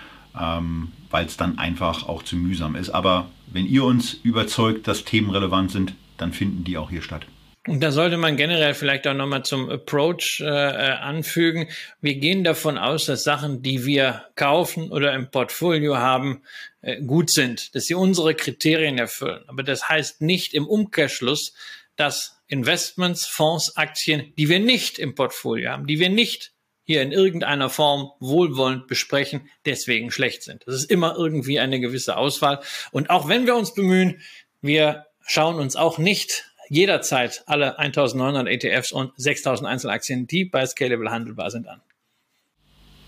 ähm, 0.40 0.92
weil 1.11 1.26
es 1.26 1.36
dann 1.36 1.59
einfach 1.59 2.09
auch 2.09 2.22
zu 2.22 2.36
mühsam 2.36 2.76
ist. 2.76 2.90
Aber 2.90 3.26
wenn 3.53 3.66
ihr 3.66 3.84
uns 3.84 4.14
überzeugt, 4.14 4.86
dass 4.86 5.05
Themen 5.05 5.30
relevant 5.30 5.72
sind, 5.72 5.95
dann 6.16 6.32
finden 6.32 6.62
die 6.64 6.78
auch 6.78 6.90
hier 6.90 7.03
statt. 7.03 7.26
Und 7.67 7.81
da 7.81 7.93
sollte 7.93 8.19
man 8.19 8.37
generell 8.37 8.75
vielleicht 8.75 9.07
auch 9.07 9.15
nochmal 9.15 9.43
zum 9.43 9.71
Approach 9.71 10.41
äh, 10.41 10.45
äh, 10.45 10.93
anfügen. 10.97 11.69
Wir 12.03 12.17
gehen 12.17 12.45
davon 12.45 12.77
aus, 12.77 13.07
dass 13.07 13.25
Sachen, 13.25 13.62
die 13.62 13.87
wir 13.87 14.27
kaufen 14.37 14.91
oder 14.91 15.15
im 15.15 15.31
Portfolio 15.31 15.97
haben, 15.97 16.43
äh, 16.83 17.01
gut 17.01 17.31
sind, 17.31 17.75
dass 17.75 17.85
sie 17.85 17.95
unsere 17.95 18.35
Kriterien 18.35 18.99
erfüllen. 18.99 19.45
Aber 19.47 19.62
das 19.62 19.89
heißt 19.89 20.21
nicht 20.21 20.53
im 20.53 20.67
Umkehrschluss, 20.67 21.55
dass 21.97 22.43
Investments, 22.49 23.25
Fonds, 23.25 23.77
Aktien, 23.79 24.35
die 24.37 24.51
wir 24.51 24.61
nicht 24.61 24.99
im 24.99 25.15
Portfolio 25.15 25.71
haben, 25.71 25.87
die 25.87 25.99
wir 25.99 26.11
nicht 26.11 26.53
hier 26.85 27.01
in 27.01 27.12
irgendeiner 27.12 27.71
Form 27.71 28.12
wohlwollend 28.21 28.89
besprechen, 28.89 29.49
deswegen 29.65 30.11
schlecht 30.11 30.43
sind. 30.43 30.65
Das 30.67 30.75
ist 30.75 30.91
immer 30.91 31.17
irgendwie 31.17 31.59
eine 31.59 31.81
gewisse 31.81 32.19
Auswahl. 32.19 32.61
Und 32.93 33.09
auch 33.09 33.27
wenn 33.27 33.47
wir 33.47 33.57
uns 33.57 33.73
bemühen, 33.73 34.21
wir 34.61 35.07
schauen 35.27 35.57
uns 35.57 35.77
auch 35.77 35.97
nicht 35.97 36.45
jederzeit 36.69 37.43
alle 37.47 37.79
1900 37.79 38.49
ETFs 38.49 38.93
und 38.93 39.12
6000 39.17 39.69
Einzelaktien, 39.69 40.27
die 40.27 40.45
bei 40.45 40.65
Scalable 40.67 41.11
handelbar 41.11 41.51
sind, 41.51 41.69
an. 41.69 41.81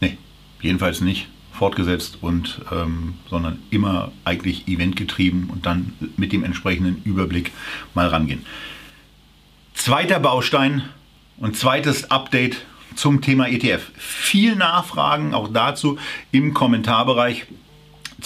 Nee, 0.00 0.18
jedenfalls 0.60 1.00
nicht 1.00 1.28
fortgesetzt 1.52 2.18
und 2.20 2.60
ähm, 2.70 3.14
sondern 3.28 3.62
immer 3.70 4.12
eigentlich 4.24 4.68
eventgetrieben 4.68 5.48
und 5.50 5.66
dann 5.66 5.94
mit 6.16 6.32
dem 6.32 6.44
entsprechenden 6.44 7.02
Überblick 7.04 7.50
mal 7.94 8.08
rangehen. 8.08 8.44
Zweiter 9.74 10.20
Baustein 10.20 10.82
und 11.38 11.56
zweites 11.56 12.10
Update 12.10 12.66
zum 12.94 13.20
Thema 13.20 13.48
ETF. 13.48 13.90
Viel 13.96 14.56
Nachfragen 14.56 15.34
auch 15.34 15.48
dazu 15.52 15.98
im 16.30 16.54
Kommentarbereich 16.54 17.46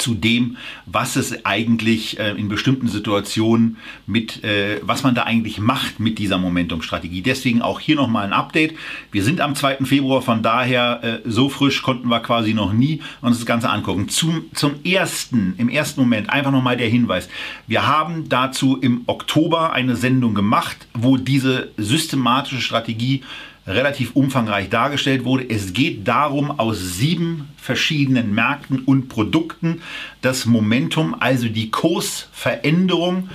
zu 0.01 0.15
dem, 0.15 0.57
was 0.87 1.17
es 1.17 1.45
eigentlich 1.45 2.19
äh, 2.19 2.31
in 2.33 2.49
bestimmten 2.49 2.89
Situationen 2.89 3.77
mit, 4.07 4.43
äh, 4.43 4.81
was 4.83 5.03
man 5.03 5.15
da 5.15 5.23
eigentlich 5.25 5.59
macht 5.59 6.01
mit 6.01 6.19
dieser 6.19 6.39
Momentum-Strategie. 6.39 7.23
Deswegen 7.23 7.63
auch 7.63 7.81
hier 7.81 7.97
nochmal 7.97 8.27
ein 8.27 8.33
Update. 8.33 8.75
Wir 9.13 9.23
sind 9.23 9.41
am 9.41 9.55
2. 9.55 9.85
Februar, 9.85 10.23
von 10.23 10.43
daher 10.43 11.01
äh, 11.03 11.19
so 11.25 11.49
frisch 11.49 11.83
konnten 11.83 12.09
wir 12.09 12.21
quasi 12.21 12.55
noch 12.55 12.73
nie 12.73 13.03
uns 13.21 13.39
das 13.39 13.47
Ganze 13.47 13.71
angucken. 13.71 14.09
Zum, 14.09 14.45
zum 14.55 14.83
ersten, 14.85 15.55
im 15.59 15.69
ersten 15.69 16.01
Moment 16.01 16.31
einfach 16.31 16.51
nochmal 16.51 16.77
der 16.77 16.89
Hinweis. 16.89 17.29
Wir 17.67 17.87
haben 17.87 18.29
dazu 18.29 18.77
im 18.77 19.03
Oktober 19.07 19.73
eine 19.73 19.97
Sendung 19.97 20.35
gemacht, 20.35 20.89
wo 20.95 21.17
diese 21.17 21.71
systematische 21.77 22.61
Strategie 22.61 23.23
relativ 23.71 24.13
umfangreich 24.15 24.69
dargestellt 24.69 25.25
wurde. 25.25 25.49
Es 25.49 25.73
geht 25.73 26.07
darum, 26.07 26.51
aus 26.51 26.79
sieben 26.99 27.49
verschiedenen 27.57 28.35
Märkten 28.35 28.81
und 28.81 29.09
Produkten 29.09 29.83
das 30.21 30.47
Momentum, 30.47 31.15
also 31.19 31.49
die 31.49 31.71
Kursveränderung 31.71 33.29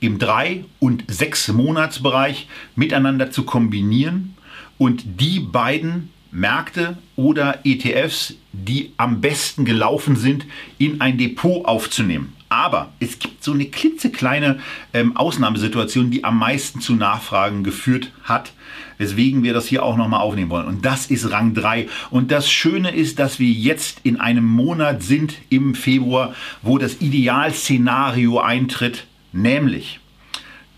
im 0.00 0.18
drei 0.18 0.64
und 0.78 1.04
sechs 1.08 1.48
Monatsbereich 1.48 2.48
miteinander 2.76 3.30
zu 3.30 3.44
kombinieren 3.44 4.36
und 4.78 5.20
die 5.20 5.40
beiden 5.40 6.10
Märkte 6.30 6.98
oder 7.16 7.60
ETFs, 7.64 8.34
die 8.52 8.92
am 8.96 9.20
besten 9.20 9.64
gelaufen 9.64 10.16
sind, 10.16 10.44
in 10.78 11.00
ein 11.00 11.18
Depot 11.18 11.64
aufzunehmen. 11.64 12.34
Aber 12.48 12.92
es 13.00 13.18
gibt 13.18 13.44
so 13.44 13.52
eine 13.52 13.66
klitzekleine 13.66 14.60
ähm, 14.94 15.16
Ausnahmesituation, 15.16 16.10
die 16.10 16.24
am 16.24 16.38
meisten 16.38 16.80
zu 16.80 16.94
Nachfragen 16.94 17.62
geführt 17.62 18.10
hat, 18.24 18.52
weswegen 18.98 19.42
wir 19.42 19.54
das 19.54 19.66
hier 19.66 19.82
auch 19.82 19.96
nochmal 19.96 20.20
aufnehmen 20.20 20.50
wollen. 20.50 20.66
Und 20.66 20.84
das 20.84 21.06
ist 21.06 21.30
Rang 21.30 21.54
3. 21.54 21.88
Und 22.10 22.30
das 22.30 22.50
Schöne 22.50 22.90
ist, 22.90 23.18
dass 23.18 23.38
wir 23.38 23.50
jetzt 23.50 24.00
in 24.02 24.20
einem 24.20 24.44
Monat 24.44 25.02
sind 25.02 25.34
im 25.48 25.74
Februar, 25.74 26.34
wo 26.62 26.78
das 26.78 27.00
Idealszenario 27.00 28.40
eintritt, 28.40 29.06
nämlich 29.32 30.00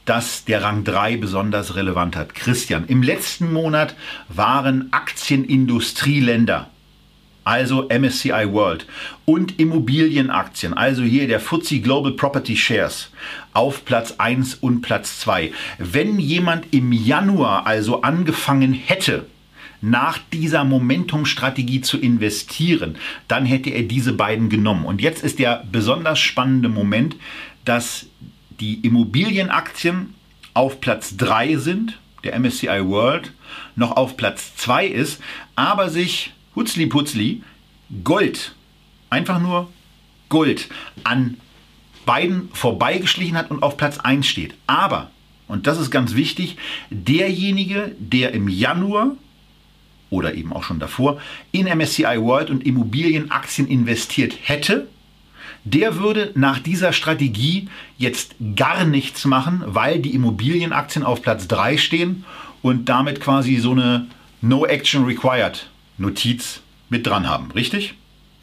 dass 0.07 0.45
der 0.45 0.62
Rang 0.62 0.83
3 0.83 1.18
besonders 1.18 1.77
relevant 1.77 2.16
hat. 2.16 2.35
Christian, 2.35 2.87
im 2.87 3.03
letzten 3.03 3.53
Monat 3.53 3.95
waren 4.29 4.93
Aktienindustrieländer 4.93 6.68
also 7.51 7.88
MSCI 7.88 8.53
World, 8.53 8.86
und 9.24 9.59
Immobilienaktien, 9.59 10.72
also 10.72 11.03
hier 11.03 11.26
der 11.26 11.40
FTSE 11.40 11.80
Global 11.80 12.12
Property 12.12 12.57
Shares, 12.57 13.11
auf 13.53 13.84
Platz 13.84 14.14
1 14.18 14.55
und 14.55 14.82
Platz 14.82 15.18
2. 15.18 15.51
Wenn 15.78 16.20
jemand 16.20 16.72
im 16.72 16.92
Januar 16.92 17.66
also 17.66 18.03
angefangen 18.03 18.72
hätte, 18.72 19.26
nach 19.80 20.18
dieser 20.32 20.62
Momentum-Strategie 20.62 21.80
zu 21.80 21.98
investieren, 21.98 22.96
dann 23.26 23.46
hätte 23.46 23.70
er 23.70 23.82
diese 23.82 24.12
beiden 24.12 24.48
genommen. 24.48 24.84
Und 24.84 25.01
jetzt 25.01 25.24
ist 25.24 25.40
der 25.40 25.64
besonders 25.72 26.20
spannende 26.20 26.68
Moment, 26.68 27.16
dass 27.64 28.07
die 28.61 28.74
Immobilienaktien 28.86 30.14
auf 30.55 30.80
Platz 30.80 31.16
3 31.16 31.57
sind, 31.57 31.98
der 32.22 32.38
MSCI 32.38 32.84
World 32.84 33.32
noch 33.74 33.96
auf 33.96 34.16
Platz 34.16 34.55
2 34.55 34.86
ist, 34.86 35.20
aber 35.57 35.88
sich 35.88 36.32
Hutzli 36.55 36.86
Putzli, 36.86 37.42
Gold, 38.05 38.55
einfach 39.09 39.40
nur 39.40 39.70
Gold, 40.28 40.68
an 41.05 41.36
beiden 42.07 42.48
vorbeigeschlichen 42.53 43.36
hat 43.36 43.51
und 43.51 43.62
auf 43.62 43.76
Platz 43.76 43.98
1 43.98 44.26
steht. 44.26 44.55
Aber, 44.66 45.11
und 45.48 45.66
das 45.66 45.78
ist 45.78 45.90
ganz 45.90 46.14
wichtig, 46.14 46.57
derjenige, 46.90 47.94
der 47.98 48.32
im 48.32 48.48
Januar 48.48 49.12
oder 50.11 50.34
eben 50.34 50.53
auch 50.53 50.64
schon 50.64 50.80
davor 50.80 51.20
in 51.53 51.66
MSCI 51.66 52.20
World 52.20 52.51
und 52.51 52.66
Immobilienaktien 52.66 53.68
investiert 53.68 54.34
hätte, 54.42 54.88
der 55.64 55.96
würde 55.96 56.32
nach 56.34 56.59
dieser 56.59 56.92
Strategie 56.92 57.68
jetzt 57.96 58.34
gar 58.57 58.84
nichts 58.84 59.24
machen, 59.24 59.62
weil 59.66 60.01
die 60.01 60.14
Immobilienaktien 60.14 61.05
auf 61.05 61.22
Platz 61.22 61.46
3 61.48 61.76
stehen 61.76 62.24
und 62.62 62.88
damit 62.88 63.20
quasi 63.20 63.57
so 63.57 63.72
eine 63.72 64.09
No 64.40 64.66
Action 64.66 65.05
Required 65.05 65.70
Notiz 66.01 66.61
mit 66.88 67.07
dran 67.07 67.28
haben, 67.28 67.51
richtig? 67.53 67.94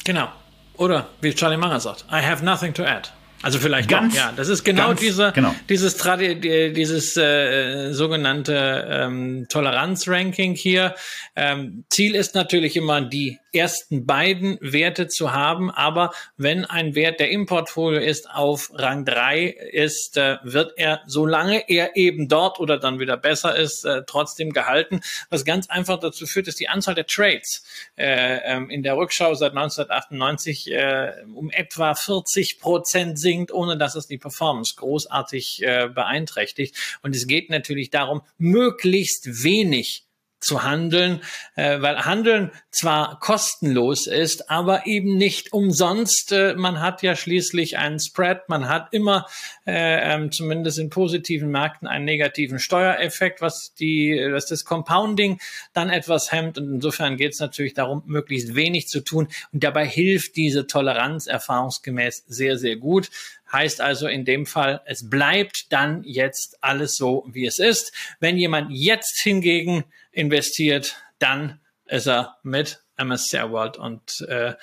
Genau. 0.06 0.30
Oder 0.76 1.10
wie 1.22 1.34
Charlie 1.34 1.58
Munger 1.58 1.80
sagt, 1.80 2.06
I 2.12 2.24
have 2.24 2.46
nothing 2.46 2.74
to 2.74 2.84
add. 2.84 3.10
Also 3.44 3.60
vielleicht 3.60 3.88
ganz, 3.88 4.14
doch, 4.14 4.20
ja. 4.20 4.34
Das 4.36 4.48
ist 4.48 4.64
genau 4.64 4.90
ganz, 4.90 5.00
diese, 5.00 5.32
genau. 5.32 5.54
dieses, 5.70 5.98
Tradi 5.98 6.74
dieses 6.74 7.16
äh, 7.18 7.92
sogenannte 7.92 8.88
ähm, 8.90 9.46
Toleranzranking 9.50 10.56
hier. 10.56 10.96
Ähm, 11.36 11.84
Ziel 11.90 12.16
ist 12.16 12.34
natürlich 12.34 12.76
immer 12.76 13.02
die 13.02 13.38
ersten 13.54 14.06
beiden 14.06 14.58
Werte 14.62 15.08
zu 15.08 15.34
haben. 15.34 15.72
Aber 15.72 16.12
wenn 16.38 16.66
ein 16.66 16.96
Wert, 16.96 17.20
der 17.20 17.32
im 17.32 17.46
Portfolio 17.46 18.00
ist, 18.00 18.30
auf 18.30 18.72
Rang 18.74 19.06
3 19.06 19.46
ist, 19.46 20.18
äh, 20.18 20.38
wird 20.44 20.74
er, 20.78 21.02
solange 21.08 21.70
er 21.70 21.96
eben 21.96 22.28
dort 22.28 22.60
oder 22.60 22.78
dann 22.78 23.00
wieder 23.00 23.18
besser 23.18 23.56
ist, 23.56 23.86
äh, 23.86 24.04
trotzdem 24.06 24.52
gehalten. 24.52 25.02
Was 25.30 25.46
ganz 25.46 25.70
einfach 25.70 26.00
dazu 26.00 26.26
führt, 26.26 26.48
ist 26.48 26.60
die 26.60 26.70
Anzahl 26.70 26.96
der 26.96 27.06
Trades 27.06 27.64
äh, 27.96 28.40
ähm, 28.44 28.70
in 28.70 28.84
der 28.84 28.98
Rückschau 28.98 29.34
seit 29.36 29.52
1998 29.52 30.72
äh, 30.72 31.14
um 31.34 31.50
etwa 31.52 31.96
40 31.96 32.60
Prozent 32.60 33.20
sinkt, 33.20 33.52
ohne 33.52 33.78
dass 33.78 33.96
es 33.96 34.08
die 34.08 34.18
Performance 34.18 34.76
großartig 34.78 35.64
beeinträchtigt. 35.94 36.76
Und 37.02 37.16
es 37.16 37.28
geht 37.28 37.50
natürlich 37.50 37.90
darum, 37.90 38.22
möglichst 38.38 39.44
wenig 39.44 40.07
zu 40.40 40.64
handeln, 40.64 41.22
äh, 41.56 41.82
weil 41.82 42.06
Handeln 42.06 42.52
zwar 42.72 43.20
kostenlos 43.20 44.08
ist, 44.08 44.50
aber 44.50 44.86
eben 44.86 45.18
nicht 45.18 45.52
umsonst. 45.54 46.32
Äh, 46.32 46.54
man 46.56 46.80
hat 46.80 47.02
ja 47.02 47.16
schließlich 47.16 47.78
einen 47.78 48.00
Spread, 48.00 48.48
man 48.48 48.70
hat 48.70 48.90
immer 48.92 49.26
äh, 49.66 50.14
ähm, 50.14 50.32
zumindest 50.32 50.78
in 50.78 50.90
positiven 50.90 51.50
Märkten 51.50 51.88
einen 51.88 52.06
negativen 52.06 52.60
Steuereffekt, 52.60 53.42
was 53.42 53.74
die, 53.80 54.20
was 54.32 54.46
das 54.46 54.64
Compounding 54.64 55.40
dann 55.74 55.90
etwas 55.90 56.32
hemmt. 56.32 56.58
Und 56.58 56.76
insofern 56.76 57.18
geht 57.18 57.34
es 57.34 57.40
natürlich 57.40 57.74
darum, 57.74 58.04
möglichst 58.06 58.56
wenig 58.56 58.88
zu 58.88 59.02
tun. 59.02 59.28
Und 59.52 59.64
dabei 59.64 59.88
hilft 59.88 60.36
diese 60.36 60.68
Toleranz 60.68 61.28
erfahrungsgemäß 61.28 62.26
sehr, 62.28 62.58
sehr 62.58 62.76
gut. 62.76 63.10
Heißt 63.52 63.82
also 63.82 64.08
in 64.08 64.26
dem 64.26 64.46
Fall, 64.46 64.82
es 64.86 65.10
bleibt 65.10 65.72
dann 65.72 66.04
jetzt 66.04 66.58
alles 66.62 66.96
so, 66.96 67.26
wie 67.32 67.46
es 67.46 67.60
ist. 67.60 67.94
Wenn 68.20 68.38
jemand 68.38 68.72
jetzt 68.72 69.22
hingegen 69.22 69.86
investiert, 70.12 70.98
dann 71.20 71.60
ist 71.86 72.08
er 72.08 72.38
mit 72.44 72.84
MSCI 72.98 73.50
World 73.50 73.78
und 73.78 74.22
äh, 74.28 74.56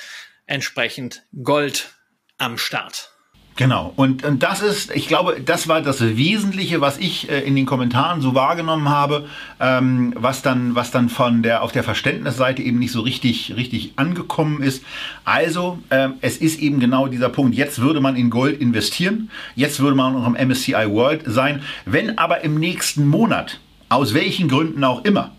entsprechend 0.47 1.25
Gold 1.43 1.95
am 2.39 2.59
Start. 2.59 3.14
Genau. 3.57 3.93
Und, 3.95 4.25
und 4.25 4.43
das 4.43 4.63
ist, 4.63 4.91
ich 4.95 5.07
glaube, 5.07 5.41
das 5.41 5.69
war 5.69 5.81
das 5.81 6.01
Wesentliche, 6.01 6.81
was 6.81 6.99
ich 6.99 7.31
äh, 7.31 7.41
in 7.41 7.55
den 7.55 7.67
Kommentaren 7.67 8.21
so 8.21 8.35
wahrgenommen 8.35 8.89
habe, 8.89 9.29
ähm, 9.61 10.13
was 10.17 10.43
dann, 10.43 10.75
was 10.75 10.91
dann 10.91 11.09
von 11.09 11.43
der 11.43 11.63
auf 11.63 11.71
der 11.71 11.85
Verständnisseite 11.85 12.63
eben 12.63 12.81
nicht 12.81 12.91
so 12.91 13.01
richtig, 13.01 13.55
richtig 13.57 13.93
angekommen 13.95 14.61
ist. 14.61 14.83
Also, 15.25 15.79
ähm, 15.91 16.15
es 16.21 16.39
ist 16.39 16.61
eben 16.61 16.81
genau 16.81 17.07
dieser 17.07 17.29
Punkt. 17.29 17.55
Jetzt 17.55 17.81
würde 17.81 18.01
man 18.01 18.17
in 18.17 18.29
Gold 18.29 18.61
investieren. 18.61 19.31
Jetzt 19.55 19.79
würde 19.79 19.97
man 19.97 20.15
noch 20.15 20.27
im 20.27 20.49
MSCI 20.49 20.91
World 20.91 21.23
sein. 21.27 21.63
Wenn 21.85 22.19
aber 22.19 22.43
im 22.43 22.59
nächsten 22.59 23.07
Monat, 23.07 23.61
aus 23.89 24.15
welchen 24.15 24.49
Gründen 24.49 24.83
auch 24.83 25.05
immer, 25.05 25.31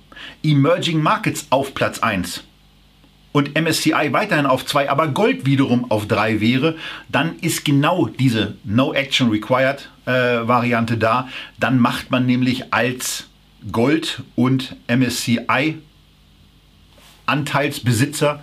Emerging 0.41 1.01
Markets 1.01 1.47
auf 1.49 1.73
Platz 1.73 1.99
1 1.99 2.45
und 3.35 3.53
MSCI 3.59 4.13
weiterhin 4.13 4.45
auf 4.45 4.65
2, 4.65 4.89
aber 4.89 5.09
Gold 5.09 5.45
wiederum 5.45 5.91
auf 5.91 6.07
3 6.07 6.39
wäre, 6.39 6.75
dann 7.09 7.35
ist 7.41 7.65
genau 7.65 8.07
diese 8.07 8.55
No 8.63 8.93
Action 8.93 9.29
Required 9.29 9.89
äh, 10.05 10.11
Variante 10.47 10.95
da. 10.95 11.27
Dann 11.59 11.77
macht 11.77 12.11
man 12.11 12.25
nämlich 12.25 12.73
als 12.73 13.27
Gold 13.73 14.23
und 14.35 14.77
MSCI 14.87 15.79
Anteilsbesitzer 17.25 18.41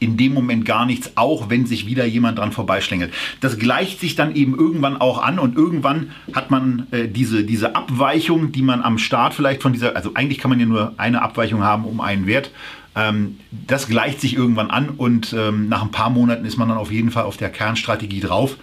in 0.00 0.16
dem 0.16 0.34
Moment 0.34 0.64
gar 0.64 0.86
nichts, 0.86 1.12
auch 1.14 1.48
wenn 1.48 1.64
sich 1.64 1.86
wieder 1.86 2.04
jemand 2.04 2.40
dran 2.40 2.50
vorbeischlängelt. 2.50 3.14
Das 3.40 3.60
gleicht 3.60 4.00
sich 4.00 4.16
dann 4.16 4.34
eben 4.34 4.58
irgendwann 4.58 4.96
auch 4.96 5.22
an 5.22 5.38
und 5.38 5.54
irgendwann 5.54 6.10
hat 6.34 6.50
man 6.50 6.88
äh, 6.90 7.06
diese, 7.06 7.44
diese 7.44 7.76
Abweichung, 7.76 8.50
die 8.50 8.62
man 8.62 8.82
am 8.82 8.98
Start 8.98 9.34
vielleicht 9.34 9.62
von 9.62 9.72
dieser, 9.72 9.94
also 9.94 10.14
eigentlich 10.14 10.38
kann 10.38 10.48
man 10.48 10.58
ja 10.58 10.66
nur 10.66 10.94
eine 10.96 11.22
Abweichung 11.22 11.62
haben 11.62 11.84
um 11.84 12.00
einen 12.00 12.26
Wert 12.26 12.50
ähm, 12.94 13.38
das 13.50 13.86
gleicht 13.86 14.20
sich 14.20 14.34
irgendwann 14.34 14.70
an 14.70 14.90
und 14.90 15.32
ähm, 15.32 15.68
nach 15.68 15.82
ein 15.82 15.90
paar 15.90 16.10
Monaten 16.10 16.44
ist 16.44 16.56
man 16.56 16.68
dann 16.68 16.78
auf 16.78 16.92
jeden 16.92 17.10
Fall 17.10 17.24
auf 17.24 17.36
der 17.36 17.50
Kernstrategie 17.50 18.20
drauf. 18.20 18.56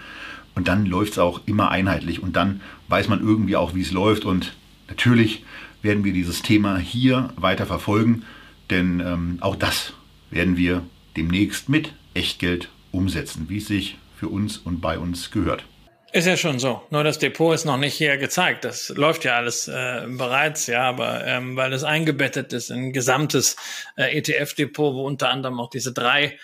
Und 0.56 0.68
dann 0.68 0.86
läuft 0.86 1.14
es 1.14 1.20
auch 1.20 1.42
immer 1.46 1.72
einheitlich 1.72 2.22
und 2.22 2.36
dann 2.36 2.62
weiß 2.90 3.08
man 3.08 3.22
irgendwie 3.22 3.56
auch, 3.56 3.76
wie 3.76 3.82
es 3.82 3.92
läuft. 3.92 4.26
Und 4.26 4.54
natürlich 4.90 5.46
werden 5.82 6.04
wir 6.04 6.12
dieses 6.12 6.42
Thema 6.42 6.78
hier 6.78 7.30
weiter 7.38 7.66
verfolgen, 7.66 8.24
denn 8.70 9.00
ähm, 9.00 9.38
auch 9.40 9.56
das 9.56 9.94
werden 10.32 10.58
wir 10.58 10.84
demnächst 11.16 11.70
mit 11.70 11.94
Echtgeld 12.14 12.70
umsetzen, 12.92 13.46
wie 13.48 13.58
es 13.58 13.68
sich 13.68 13.98
für 14.18 14.28
uns 14.28 14.58
und 14.58 14.82
bei 14.82 15.00
uns 15.00 15.32
gehört. 15.32 15.64
Ist 16.12 16.26
ja 16.26 16.38
schon 16.38 16.58
so. 16.58 16.82
Nur 16.90 17.04
das 17.04 17.20
Depot 17.20 17.54
ist 17.54 17.66
noch 17.66 17.78
nicht 17.78 17.94
hier 17.94 18.18
gezeigt. 18.18 18.66
Das 18.66 18.90
läuft 18.90 19.26
ja 19.26 19.36
alles 19.36 19.68
äh, 19.68 20.08
bereits, 20.08 20.66
ja, 20.66 20.82
aber 20.82 21.24
ähm, 21.26 21.56
weil 21.56 21.72
es 21.72 21.84
eingebettet 21.84 22.52
ist 22.52 22.72
in 22.72 22.86
ein 22.86 22.94
gesamtes 22.94 23.56
äh, 23.96 24.18
ETF-Depot, 24.18 24.96
wo 24.96 25.06
unter 25.06 25.30
anderem 25.30 25.60
auch 25.60 25.70
diese 25.70 25.94
drei 25.94 26.40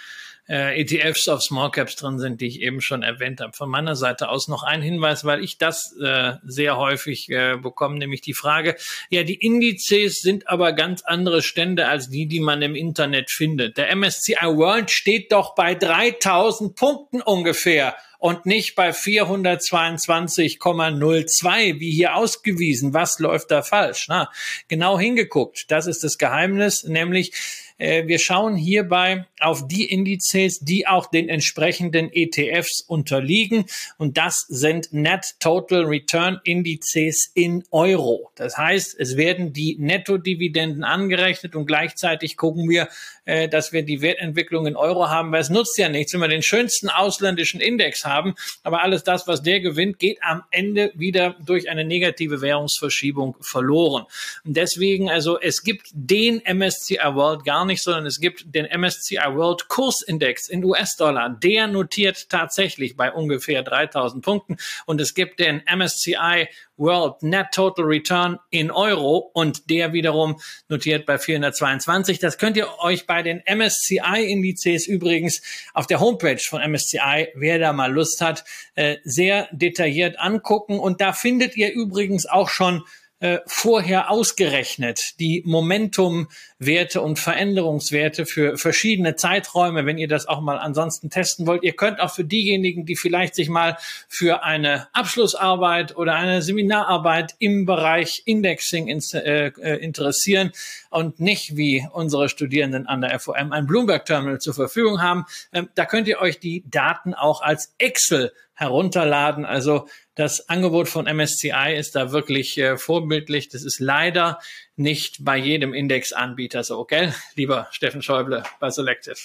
äh, 0.48 0.80
ETFs 0.80 1.28
auf 1.28 1.42
Small 1.42 1.72
Caps 1.72 1.96
drin 1.96 2.20
sind, 2.20 2.42
die 2.42 2.46
ich 2.46 2.62
eben 2.62 2.80
schon 2.80 3.02
erwähnt 3.02 3.42
habe. 3.42 3.54
Von 3.54 3.70
meiner 3.70 3.96
Seite 3.96 4.30
aus 4.30 4.48
noch 4.48 4.62
ein 4.62 4.84
Hinweis, 4.84 5.26
weil 5.26 5.44
ich 5.44 5.58
das 5.58 5.96
äh, 6.00 6.34
sehr 6.44 6.78
häufig 6.78 7.30
äh, 7.32 7.58
bekomme, 7.58 7.98
nämlich 7.98 8.22
die 8.22 8.36
Frage, 8.36 8.76
ja, 9.10 9.24
die 9.24 9.34
Indizes 9.34 10.22
sind 10.22 10.48
aber 10.48 10.74
ganz 10.74 11.02
andere 11.02 11.42
Stände 11.42 11.88
als 11.88 12.10
die, 12.10 12.28
die 12.28 12.40
man 12.40 12.62
im 12.62 12.76
Internet 12.76 13.32
findet. 13.32 13.78
Der 13.78 13.96
MSCI 13.96 14.36
World 14.44 14.92
steht 14.92 15.32
doch 15.32 15.56
bei 15.56 15.74
3000 15.74 16.76
Punkten 16.76 17.22
ungefähr 17.22 17.96
und 18.20 18.46
nicht 18.46 18.76
bei 18.76 18.92
422,02, 18.92 21.80
wie 21.80 21.92
hier 21.92 22.16
ausgewiesen. 22.16 22.94
Was 22.94 23.20
läuft 23.20 23.52
da 23.52 23.62
falsch? 23.62 24.08
Na, 24.10 24.30
genau 24.68 25.00
hingeguckt. 25.00 25.72
Das 25.72 25.88
ist 25.88 26.04
das 26.04 26.18
Geheimnis, 26.18 26.84
nämlich 26.84 27.32
äh, 27.78 28.08
wir 28.08 28.20
schauen 28.20 28.56
hierbei 28.56 29.26
auf 29.40 29.68
die 29.68 29.86
Indizes, 29.86 30.60
die 30.60 30.88
auch 30.88 31.08
den 31.08 31.30
entsprechenden 31.30 32.10
ETFs 32.12 32.82
unterliegen. 32.82 33.66
Und 33.98 34.18
das 34.18 34.46
sind 34.48 34.94
Net 34.94 35.36
Total 35.40 35.84
Return 35.84 36.40
Indizes 36.44 37.32
in 37.34 37.64
Euro. 37.72 38.32
Das 38.36 38.58
heißt, 38.58 38.98
es 38.98 39.18
werden 39.18 39.52
die 39.52 39.78
Nettodividenden 39.78 40.84
angerechnet 40.84 41.56
und 41.56 41.66
gleichzeitig 41.66 42.38
gucken 42.38 42.70
wir, 42.70 42.88
äh, 43.26 43.50
dass 43.50 43.74
wir 43.74 43.84
die 43.84 44.02
Wertentwicklung 44.02 44.68
in 44.68 44.76
Euro 44.76 45.10
haben, 45.10 45.32
weil 45.32 45.42
es 45.42 45.50
nutzt 45.50 45.78
ja 45.78 45.90
nichts, 45.90 46.14
wenn 46.14 46.22
wir 46.22 46.28
den 46.28 46.44
schönsten 46.44 46.90
ausländischen 46.90 47.60
Index 47.60 48.06
haben, 48.06 48.36
aber 48.64 48.82
alles 48.82 49.04
das, 49.04 49.28
was 49.28 49.42
der 49.42 49.60
gewinnt, 49.60 50.00
geht 50.00 50.20
am 50.22 50.44
Ende 50.52 50.92
wieder 50.96 51.36
durch 51.46 51.70
eine 51.70 51.84
negative 51.84 52.42
Währungsverschiebung 52.42 53.36
verloren. 53.42 54.06
Und 54.44 54.56
deswegen, 54.58 55.10
also 55.10 55.40
es 55.40 55.64
gibt 55.64 55.90
den 55.94 56.42
MSCI 56.46 57.00
World 57.14 57.44
gar 57.44 57.66
nicht, 57.66 57.82
sondern 57.84 58.06
es 58.06 58.20
gibt 58.20 58.54
den 58.54 58.66
MSCI 58.66 59.18
World 59.34 59.68
Kursindex 59.68 60.48
in 60.50 60.64
US-Dollar. 60.64 61.30
Der 61.30 61.68
notiert 61.68 62.30
tatsächlich 62.30 62.96
bei 62.96 63.12
ungefähr 63.12 63.64
3000 63.64 64.24
Punkten 64.24 64.58
und 64.86 65.02
es 65.02 65.14
gibt 65.14 65.40
den 65.40 65.62
MSCI 65.66 66.48
World 66.78 67.24
Net 67.24 67.48
Total 67.54 67.86
Return 67.86 68.40
in 68.50 68.72
Euro 68.72 69.30
und 69.34 69.70
der 69.70 69.94
wiederum 69.94 70.40
notiert 70.70 71.06
bei 71.06 71.18
422. 71.18 72.20
Das 72.20 72.38
könnt 72.38 72.58
ihr 72.58 72.68
euch 72.80 73.06
bei 73.08 73.24
den 73.24 73.42
MSCI-Indizes 73.46 74.88
übrigens 74.88 75.42
auf 75.74 75.88
der 75.88 76.00
Homepage 76.00 76.38
von 76.38 76.62
MSCI, 76.62 77.30
wer 77.36 77.60
da 77.60 77.74
mal 77.74 77.92
Lust 77.92 78.22
hat, 78.22 78.44
äh, 78.76 78.98
sehr 79.04 79.48
detailliert 79.52 80.20
angucken. 80.20 80.80
Und 80.80 81.02
da 81.02 81.14
findet 81.14 81.56
ihr 81.56 81.72
übrigens 81.72 82.26
auch 82.26 82.50
schon 82.50 82.84
äh, 83.20 83.40
vorher 83.48 84.12
ausgerechnet, 84.12 85.20
die 85.20 85.42
Momentumwerte 85.46 87.02
und 87.02 87.18
Veränderungswerte 87.18 88.26
für 88.26 88.58
verschiedene 88.58 89.16
Zeiträume, 89.16 89.86
wenn 89.86 89.98
ihr 89.98 90.10
das 90.10 90.28
auch 90.28 90.42
mal 90.42 90.58
ansonsten 90.58 91.10
testen 91.10 91.48
wollt. 91.48 91.64
Ihr 91.64 91.78
könnt 91.78 92.02
auch 92.02 92.14
für 92.14 92.26
diejenigen, 92.26 92.86
die 92.86 92.98
vielleicht 92.98 93.34
sich 93.36 93.48
mal 93.48 93.78
für 94.10 94.44
eine 94.44 94.90
Abschlussarbeit 94.92 95.96
oder 95.96 96.16
eine 96.16 96.42
Seminararbeit 96.42 97.36
im 97.40 97.66
Bereich 97.66 98.24
Indexing 98.26 98.90
äh, 98.90 99.48
äh, 99.48 99.84
interessieren 99.84 100.52
und 100.90 101.22
nicht 101.22 101.56
wie 101.56 101.88
unsere 101.94 102.28
Studierenden 102.28 102.86
an 102.86 103.00
der 103.00 103.18
FOM 103.20 103.54
ein 103.54 103.66
Bloomberg-Terminal 103.66 104.40
zur 104.40 104.54
Verfügung 104.54 105.02
haben, 105.02 105.26
ähm, 105.54 105.70
da 105.76 105.86
könnt 105.86 106.10
ihr 106.10 106.20
euch 106.20 106.40
die 106.40 106.66
Daten 106.70 107.14
auch 107.14 107.42
als 107.42 107.74
Excel 107.78 108.34
herunterladen. 108.56 109.46
Also 109.46 109.88
das 110.16 110.50
Angebot 110.50 110.88
von 110.88 111.06
MSCI 111.06 111.76
ist 111.78 111.96
da 111.96 112.12
wirklich 112.12 112.58
äh, 112.58 112.78
vorbildlich. 112.78 113.50
Das 113.50 113.64
ist 113.64 113.80
leider 113.80 114.40
nicht 114.78 115.24
bei 115.24 115.38
jedem 115.38 115.74
Indexanbieter 115.74 116.64
so, 116.64 116.86
gell? 116.86 117.14
Lieber 117.36 117.68
Steffen 117.72 118.02
Schäuble 118.02 118.44
bei 118.60 118.70
Selective 118.70 119.18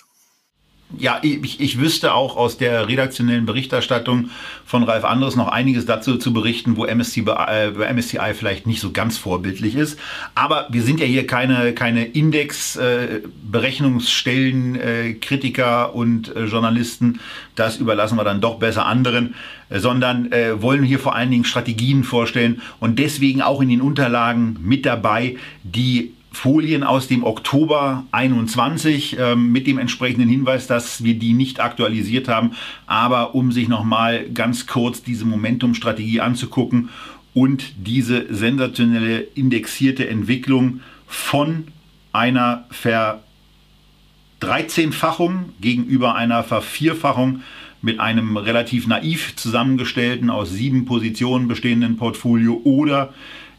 ja, 0.99 1.20
ich, 1.22 1.61
ich 1.61 1.78
wüsste 1.78 2.14
auch 2.14 2.36
aus 2.36 2.59
der 2.59 2.88
redaktionellen 2.88 3.47
Berichterstattung 3.47 4.30
von 4.66 4.82
Ralf 4.82 5.05
Andres 5.05 5.36
noch 5.36 5.47
einiges 5.49 5.86
dazu 5.86 6.16
zu 6.16 6.32
berichten, 6.32 6.76
wo 6.76 6.84
MSCI, 6.84 7.24
äh, 7.49 7.93
MSCI 7.93 8.34
vielleicht 8.34 8.66
nicht 8.66 8.80
so 8.80 8.91
ganz 8.91 9.16
vorbildlich 9.18 9.76
ist. 9.76 10.01
Aber 10.34 10.66
wir 10.70 10.82
sind 10.82 10.99
ja 11.01 11.07
hier 11.07 11.26
keine, 11.26 11.72
keine 11.74 12.07
Index-Berechnungsstellen, 12.07 14.76
äh, 14.76 15.09
äh, 15.09 15.14
Kritiker 15.14 15.95
und 15.95 16.34
äh, 16.34 16.45
Journalisten. 16.45 17.20
Das 17.55 17.76
überlassen 17.76 18.16
wir 18.16 18.24
dann 18.24 18.41
doch 18.41 18.59
besser 18.59 18.86
anderen, 18.86 19.34
sondern 19.68 20.30
wollen 20.61 20.82
hier 20.82 20.99
vor 20.99 21.14
allen 21.14 21.30
Dingen 21.30 21.45
Strategien 21.45 22.05
vorstellen 22.05 22.62
und 22.80 22.99
deswegen 22.99 23.43
auch 23.43 23.61
in 23.61 23.68
den 23.68 23.82
Unterlagen 23.82 24.57
mit 24.62 24.86
dabei, 24.86 25.36
die 25.62 26.14
Folien 26.32 26.84
aus 26.84 27.08
dem 27.08 27.24
Oktober 27.24 28.04
21 28.12 29.18
äh, 29.18 29.34
mit 29.36 29.66
dem 29.66 29.78
entsprechenden 29.78 30.28
Hinweis, 30.28 30.66
dass 30.66 31.02
wir 31.02 31.14
die 31.14 31.32
nicht 31.32 31.60
aktualisiert 31.60 32.28
haben, 32.28 32.52
aber 32.86 33.34
um 33.34 33.52
sich 33.52 33.68
nochmal 33.68 34.28
ganz 34.30 34.66
kurz 34.66 35.02
diese 35.02 35.24
Momentum-Strategie 35.24 36.20
anzugucken 36.20 36.90
und 37.34 37.72
diese 37.76 38.32
sensationelle 38.32 39.20
indexierte 39.20 40.08
Entwicklung 40.08 40.80
von 41.06 41.68
einer 42.12 42.66
Ver-13-fachung 42.70 45.50
gegenüber 45.60 46.14
einer 46.14 46.44
Vervierfachung 46.44 47.42
mit 47.82 48.00
einem 48.00 48.36
relativ 48.36 48.86
naiv 48.86 49.34
zusammengestellten, 49.36 50.30
aus 50.30 50.50
sieben 50.50 50.84
Positionen 50.84 51.48
bestehenden 51.48 51.96
Portfolio 51.96 52.60
oder 52.64 53.14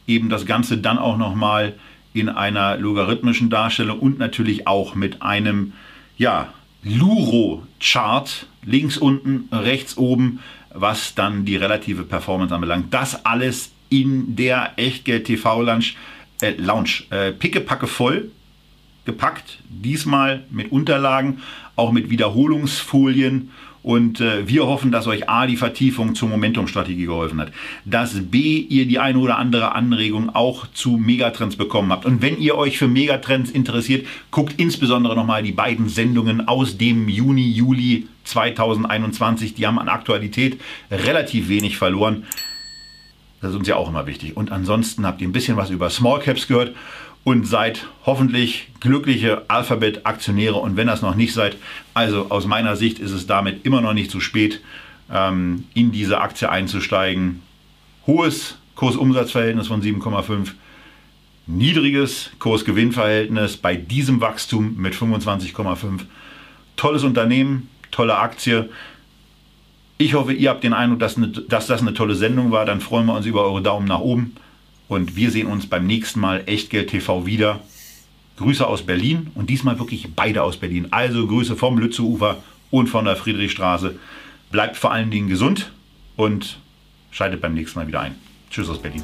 eben 0.08 0.30
das 0.30 0.46
Ganze 0.46 0.78
dann 0.78 0.98
auch 0.98 1.18
nochmal 1.18 1.76
in 2.14 2.30
einer 2.30 2.78
logarithmischen 2.78 3.50
Darstellung 3.50 4.00
und 4.00 4.20
natürlich 4.20 4.68
auch 4.68 4.96
mit 4.96 5.22
einem 5.22 5.74
ja, 6.18 6.54
Luro-Chart 6.84 8.48
links 8.64 8.98
unten, 8.98 9.48
rechts 9.52 9.98
oben, 9.98 10.40
was 10.74 11.16
dann 11.16 11.46
die 11.46 11.56
relative 11.56 12.04
Performance 12.04 12.54
anbelangt. 12.54 12.94
Das 12.94 13.26
alles 13.26 13.72
in 13.90 14.36
der 14.36 14.74
Echtgeld 14.78 15.26
TV 15.26 15.62
Lounge, 15.62 15.94
äh, 16.42 16.52
Lounge 16.52 17.04
äh, 17.10 17.32
pickepacke 17.32 17.88
voll 17.88 18.32
gepackt. 19.06 19.60
Diesmal 19.68 20.44
mit 20.50 20.72
Unterlagen, 20.72 21.42
auch 21.76 21.92
mit 21.92 22.10
Wiederholungsfolien 22.10 23.52
und 23.84 24.22
äh, 24.22 24.48
wir 24.48 24.68
hoffen, 24.68 24.92
dass 24.92 25.08
euch 25.08 25.28
A, 25.28 25.48
die 25.48 25.58
Vertiefung 25.58 26.14
zur 26.14 26.30
Momentum-Strategie 26.30 27.06
geholfen 27.06 27.42
hat, 27.42 27.52
dass 27.84 28.30
B, 28.30 28.60
ihr 28.60 28.86
die 28.86 29.00
eine 29.00 29.18
oder 29.18 29.38
andere 29.38 29.74
Anregung 29.74 30.30
auch 30.36 30.68
zu 30.74 30.98
Megatrends 30.98 31.56
bekommen 31.56 31.92
habt. 31.92 32.06
Und 32.06 32.22
wenn 32.22 32.40
ihr 32.40 32.56
euch 32.56 32.78
für 32.78 32.88
Megatrends 32.88 33.50
interessiert, 33.50 34.06
guckt 34.30 34.54
insbesondere 34.58 35.16
nochmal 35.16 35.42
die 35.42 35.52
beiden 35.52 35.90
Sendungen 35.90 36.48
aus 36.48 36.78
dem 36.78 37.10
Juni, 37.10 37.50
Juli 37.50 38.08
2021. 38.26 39.56
Die 39.56 39.66
haben 39.66 39.80
an 39.80 39.90
Aktualität 39.90 40.62
relativ 40.92 41.50
wenig 41.50 41.78
verloren. 41.78 42.26
Das 43.42 43.52
ist 43.52 43.58
uns 43.58 43.68
ja 43.68 43.78
auch 43.78 43.90
immer 43.90 44.06
wichtig. 44.06 44.38
Und 44.38 44.52
ansonsten 44.52 45.08
habt 45.08 45.22
ihr 45.22 45.28
ein 45.28 45.32
bisschen 45.32 45.58
was 45.58 45.72
über 45.72 45.90
Small 45.90 46.20
Caps 46.20 46.48
gehört 46.48 46.76
und 47.24 47.48
seid 47.48 47.88
hoffentlich 48.06 48.70
glückliche 48.80 49.44
Alphabet-Aktionäre. 49.48 50.56
Und 50.56 50.76
wenn 50.76 50.88
das 50.88 51.02
noch 51.02 51.16
nicht 51.16 51.34
seid, 51.34 51.58
also 51.94 52.28
aus 52.30 52.46
meiner 52.46 52.76
Sicht 52.76 53.00
ist 53.00 53.12
es 53.12 53.28
damit 53.28 53.66
immer 53.66 53.82
noch 53.82 53.94
nicht 53.94 54.10
zu 54.10 54.20
spät, 54.20 54.62
ähm, 55.12 55.66
in 55.74 55.92
diese 55.92 56.20
Aktie 56.20 56.50
einzusteigen. 56.50 57.42
Hohes 58.08 58.58
Kursumsatzverhältnis 58.76 59.68
von 59.68 59.82
7,5, 59.82 60.54
niedriges 61.46 62.32
Kursgewinnverhältnis 62.40 63.58
bei 63.58 63.76
diesem 63.76 64.22
Wachstum 64.22 64.76
mit 64.78 64.96
25,5. 64.96 66.02
Tolles 66.78 67.04
Unternehmen, 67.04 67.70
tolle 67.92 68.18
Aktie. 68.18 68.70
Ich 70.00 70.16
hoffe, 70.16 70.34
ihr 70.34 70.50
habt 70.50 70.64
den 70.64 70.74
Eindruck, 70.74 71.00
dass, 71.00 71.18
eine, 71.18 71.28
dass 71.28 71.68
das 71.68 71.82
eine 71.82 71.94
tolle 71.94 72.16
Sendung 72.16 72.52
war. 72.52 72.66
Dann 72.66 72.82
freuen 72.82 73.06
wir 73.06 73.14
uns 73.14 73.28
über 73.28 73.44
eure 73.44 73.62
Daumen 73.62 73.88
nach 73.88 74.00
oben. 74.00 74.36
Und 74.92 75.16
wir 75.16 75.32
sehen 75.32 75.48
uns 75.48 75.68
beim 75.68 75.88
nächsten 75.88 76.20
Mal 76.20 76.44
Echtgeld 76.48 76.90
TV 76.90 77.26
wieder. 77.26 77.62
Grüße 78.36 78.68
aus 78.68 78.86
Berlin 78.86 79.28
und 79.36 79.50
diesmal 79.50 79.80
wirklich 79.80 80.10
beide 80.18 80.44
aus 80.44 80.58
Berlin. 80.58 80.90
Also 80.92 81.28
Grüße 81.28 81.56
vom 81.56 81.78
Lützeufer 81.78 82.44
und 82.72 82.88
von 82.88 83.06
der 83.06 83.16
Friedrichstraße. 83.16 83.98
Bleibt 84.52 84.76
vor 84.76 84.92
allen 84.92 85.10
Dingen 85.10 85.30
gesund 85.30 85.72
und 86.18 86.60
schaltet 87.10 87.40
beim 87.40 87.54
nächsten 87.54 87.80
Mal 87.80 87.88
wieder 87.88 88.02
ein. 88.02 88.16
Tschüss 88.50 88.68
aus 88.68 88.82
Berlin. 88.82 89.02